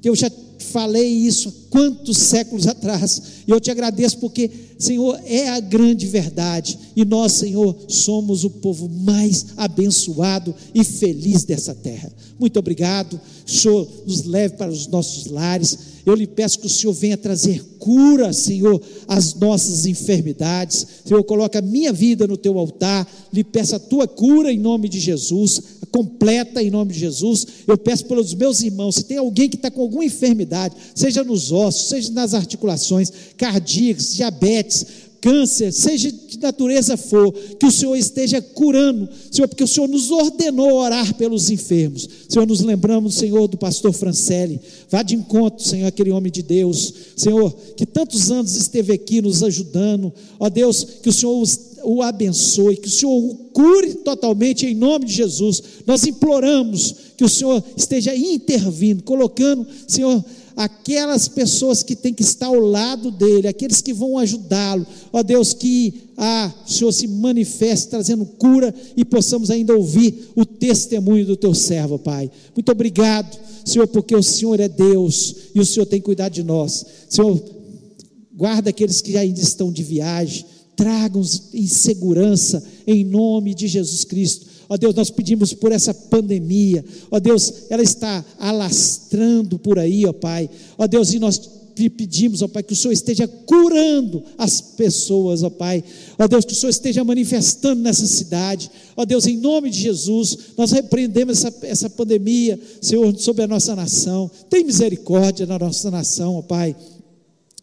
que 0.00 0.08
eu 0.08 0.14
já 0.14 0.30
falei 0.74 1.06
isso 1.06 1.68
quantos 1.70 2.18
séculos 2.18 2.66
atrás, 2.66 3.22
e 3.46 3.50
eu 3.52 3.60
te 3.60 3.70
agradeço 3.70 4.18
porque, 4.18 4.50
Senhor, 4.76 5.20
é 5.24 5.48
a 5.50 5.60
grande 5.60 6.04
verdade, 6.04 6.76
e 6.96 7.04
nós, 7.04 7.34
Senhor, 7.34 7.76
somos 7.86 8.42
o 8.42 8.50
povo 8.50 8.88
mais 8.88 9.46
abençoado 9.56 10.52
e 10.74 10.82
feliz 10.82 11.44
dessa 11.44 11.72
terra. 11.76 12.12
Muito 12.40 12.58
obrigado, 12.58 13.20
Senhor 13.46 13.88
nos 14.04 14.24
leve 14.24 14.56
para 14.56 14.72
os 14.72 14.88
nossos 14.88 15.26
lares, 15.26 15.78
eu 16.04 16.14
lhe 16.14 16.26
peço 16.26 16.58
que 16.58 16.66
o 16.66 16.70
Senhor 16.70 16.92
venha 16.92 17.16
trazer 17.16 17.64
cura, 17.78 18.32
Senhor, 18.32 18.80
às 19.08 19.34
nossas 19.34 19.86
enfermidades. 19.86 20.86
Senhor, 21.04 21.22
coloca 21.24 21.58
a 21.58 21.62
minha 21.62 21.92
vida 21.92 22.26
no 22.26 22.36
teu 22.36 22.58
altar. 22.58 23.10
Lhe 23.32 23.42
peço 23.42 23.74
a 23.74 23.78
tua 23.78 24.06
cura 24.06 24.52
em 24.52 24.58
nome 24.58 24.88
de 24.88 25.00
Jesus, 25.00 25.60
completa 25.94 26.60
em 26.60 26.70
nome 26.70 26.92
de 26.92 26.98
Jesus. 26.98 27.46
Eu 27.68 27.78
peço 27.78 28.04
pelos 28.06 28.34
meus 28.34 28.60
irmãos, 28.60 28.96
se 28.96 29.04
tem 29.04 29.16
alguém 29.16 29.48
que 29.48 29.54
está 29.54 29.70
com 29.70 29.80
alguma 29.80 30.04
enfermidade, 30.04 30.74
seja 30.92 31.22
nos 31.22 31.52
ossos, 31.52 31.88
seja 31.88 32.10
nas 32.10 32.34
articulações, 32.34 33.12
cardíacas, 33.36 34.12
diabetes, 34.12 34.84
câncer, 35.20 35.72
seja 35.72 36.10
de 36.10 36.40
natureza 36.40 36.96
for, 36.96 37.32
que 37.32 37.64
o 37.64 37.70
Senhor 37.70 37.94
esteja 37.94 38.42
curando, 38.42 39.08
Senhor, 39.30 39.46
porque 39.46 39.62
o 39.62 39.68
Senhor 39.68 39.86
nos 39.86 40.10
ordenou 40.10 40.72
orar 40.72 41.14
pelos 41.14 41.48
enfermos. 41.48 42.08
Senhor, 42.28 42.44
nos 42.44 42.60
lembramos, 42.60 43.14
Senhor, 43.14 43.46
do 43.46 43.56
pastor 43.56 43.92
Francelli. 43.92 44.60
Vá 44.90 45.00
de 45.04 45.14
encontro, 45.14 45.64
Senhor, 45.64 45.86
aquele 45.86 46.10
homem 46.10 46.32
de 46.32 46.42
Deus. 46.42 46.92
Senhor, 47.16 47.52
que 47.76 47.86
tantos 47.86 48.32
anos 48.32 48.56
esteve 48.56 48.92
aqui 48.92 49.22
nos 49.22 49.44
ajudando. 49.44 50.12
Ó 50.40 50.50
Deus, 50.50 50.84
que 51.00 51.08
o 51.08 51.12
Senhor 51.12 51.40
o 51.84 52.02
abençoe, 52.02 52.76
que 52.76 52.88
o 52.88 52.90
Senhor 52.90 53.12
o 53.12 53.34
cure 53.52 53.94
totalmente 53.94 54.66
em 54.66 54.74
nome 54.74 55.06
de 55.06 55.12
Jesus. 55.12 55.62
Nós 55.86 56.04
imploramos 56.04 56.94
que 57.16 57.24
o 57.24 57.28
Senhor 57.28 57.62
esteja 57.76 58.14
intervindo, 58.14 59.02
colocando, 59.02 59.66
Senhor, 59.86 60.24
aquelas 60.56 61.26
pessoas 61.28 61.82
que 61.82 61.96
têm 61.96 62.14
que 62.14 62.22
estar 62.22 62.46
ao 62.46 62.58
lado 62.58 63.10
dele, 63.10 63.48
aqueles 63.48 63.80
que 63.80 63.92
vão 63.92 64.18
ajudá-lo. 64.18 64.86
Ó 65.12 65.22
Deus, 65.22 65.52
que 65.52 66.10
ah, 66.16 66.52
o 66.66 66.70
Senhor 66.70 66.92
se 66.92 67.08
manifeste 67.08 67.88
trazendo 67.88 68.24
cura 68.24 68.74
e 68.96 69.04
possamos 69.04 69.50
ainda 69.50 69.74
ouvir 69.74 70.30
o 70.34 70.44
testemunho 70.44 71.26
do 71.26 71.36
teu 71.36 71.54
servo, 71.54 71.98
Pai. 71.98 72.30
Muito 72.54 72.70
obrigado, 72.70 73.36
Senhor, 73.64 73.86
porque 73.88 74.14
o 74.14 74.22
Senhor 74.22 74.60
é 74.60 74.68
Deus 74.68 75.34
e 75.54 75.60
o 75.60 75.66
Senhor 75.66 75.86
tem 75.86 76.00
cuidado 76.00 76.32
de 76.32 76.44
nós. 76.44 76.84
Senhor, 77.08 77.42
guarda 78.32 78.70
aqueles 78.70 79.00
que 79.00 79.16
ainda 79.16 79.40
estão 79.40 79.72
de 79.72 79.82
viagem, 79.82 80.44
tragam-os 80.76 81.42
em 81.52 81.66
segurança, 81.66 82.62
em 82.86 83.04
nome 83.04 83.54
de 83.54 83.66
Jesus 83.66 84.04
Cristo. 84.04 84.46
Ó 84.68 84.76
Deus, 84.76 84.94
nós 84.94 85.10
pedimos 85.10 85.52
por 85.52 85.72
essa 85.72 85.92
pandemia. 85.92 86.84
Ó 87.10 87.18
Deus, 87.20 87.52
ela 87.68 87.82
está 87.82 88.24
alastrando 88.38 89.58
por 89.58 89.78
aí, 89.78 90.06
ó 90.06 90.12
Pai. 90.12 90.48
Ó 90.78 90.86
Deus, 90.86 91.12
e 91.12 91.18
nós 91.18 91.38
pedimos, 91.74 92.40
ó 92.40 92.48
Pai, 92.48 92.62
que 92.62 92.72
o 92.72 92.76
Senhor 92.76 92.92
esteja 92.92 93.26
curando 93.26 94.22
as 94.38 94.60
pessoas, 94.60 95.42
ó 95.42 95.50
Pai. 95.50 95.82
Ó 96.18 96.26
Deus, 96.26 96.44
que 96.44 96.52
o 96.52 96.56
Senhor 96.56 96.70
esteja 96.70 97.04
manifestando 97.04 97.82
nessa 97.82 98.06
cidade. 98.06 98.70
Ó 98.96 99.04
Deus, 99.04 99.26
em 99.26 99.36
nome 99.36 99.70
de 99.70 99.80
Jesus, 99.80 100.38
nós 100.56 100.70
repreendemos 100.70 101.44
essa, 101.44 101.66
essa 101.66 101.90
pandemia, 101.90 102.58
Senhor, 102.80 103.14
sobre 103.18 103.42
a 103.42 103.46
nossa 103.46 103.74
nação. 103.74 104.30
Tem 104.48 104.64
misericórdia 104.64 105.46
na 105.46 105.58
nossa 105.58 105.90
nação, 105.90 106.36
ó 106.36 106.42
Pai. 106.42 106.74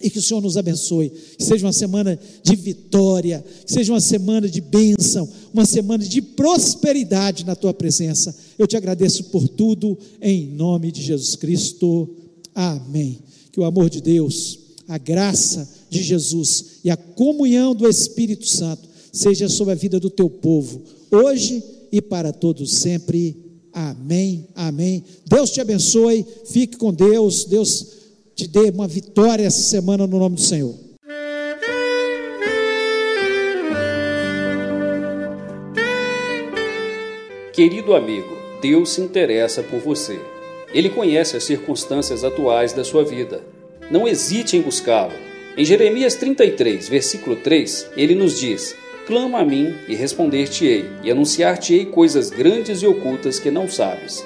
E 0.02 0.10
que 0.10 0.20
o 0.20 0.22
Senhor 0.22 0.41
nos 0.41 0.58
abençoe. 0.58 1.12
Que 1.38 1.43
seja 1.43 1.66
uma 1.66 1.74
semana 1.74 2.20
de 2.43 2.56
vitória, 2.56 3.43
que 3.66 3.72
seja 3.72 3.93
uma 3.93 4.02
semana 4.02 4.47
de 4.47 4.62
bênção, 4.62 5.30
uma 5.54 5.66
semana 5.66 6.04
de 6.04 6.22
prosperidade 6.22 7.45
na 7.45 7.56
tua 7.56 7.74
presença. 7.74 8.36
Eu 8.58 8.68
te 8.68 8.78
agradeço 8.78 9.26
por 9.26 9.47
tudo, 9.47 9.97
em 10.22 10.47
nome 10.47 10.91
de 10.91 11.02
Jesus 11.02 11.36
Cristo. 11.36 12.10
Amém. 12.54 13.20
Que 13.52 13.60
o 13.60 13.64
amor 13.64 13.89
de 13.89 14.02
Deus, 14.02 14.60
a 14.88 14.97
graça 14.97 15.70
de 15.89 16.02
Jesus 16.02 16.80
e 16.84 16.89
a 16.89 16.97
comunhão 16.97 17.76
do 17.76 17.88
Espírito 17.88 18.47
Santo 18.47 18.89
seja 19.12 19.49
sobre 19.49 19.74
a 19.74 19.78
vida 19.78 19.99
do 19.99 20.10
teu 20.10 20.30
povo, 20.30 20.82
hoje 21.12 21.62
e 21.91 22.02
para 22.02 22.32
todos 22.32 22.72
sempre. 22.72 23.36
Amém. 23.74 24.47
Amém. 24.56 25.04
Deus 25.26 25.49
te 25.52 25.62
abençoe. 25.62 26.26
Fique 26.45 26.78
com 26.78 26.93
Deus. 26.93 27.45
Deus 27.45 27.88
te 28.42 28.48
dê 28.48 28.72
uma 28.72 28.88
vitória 28.88 29.46
essa 29.46 29.62
semana 29.62 30.08
no 30.08 30.18
nome 30.18 30.36
do 30.36 30.42
Senhor. 30.42 30.74
Querido 37.54 37.94
amigo, 37.94 38.36
Deus 38.60 38.94
se 38.94 39.02
interessa 39.02 39.62
por 39.62 39.80
você. 39.80 40.20
Ele 40.74 40.89
conhece 40.89 41.38
as 41.38 41.44
circunstâncias 41.44 42.24
atuais 42.24 42.74
da 42.74 42.84
sua 42.84 43.04
vida. 43.04 43.44
Não 43.92 44.08
hesite 44.08 44.58
em 44.58 44.62
buscá-lo. 44.62 45.14
Em 45.56 45.64
Jeremias 45.64 46.16
33, 46.16 46.89
versículo 46.89 47.36
3, 47.36 47.92
ele 47.96 48.16
nos 48.16 48.39
diz: 48.39 48.76
Clama 49.06 49.39
a 49.39 49.46
mim 49.46 49.76
e 49.88 49.94
responder-te-ei, 49.94 50.86
e 51.04 51.12
anunciar-te-ei 51.12 51.86
coisas 51.86 52.32
grandes 52.32 52.82
e 52.82 52.88
ocultas 52.88 53.39
que 53.39 53.52
não 53.52 53.70
sabes. 53.70 54.26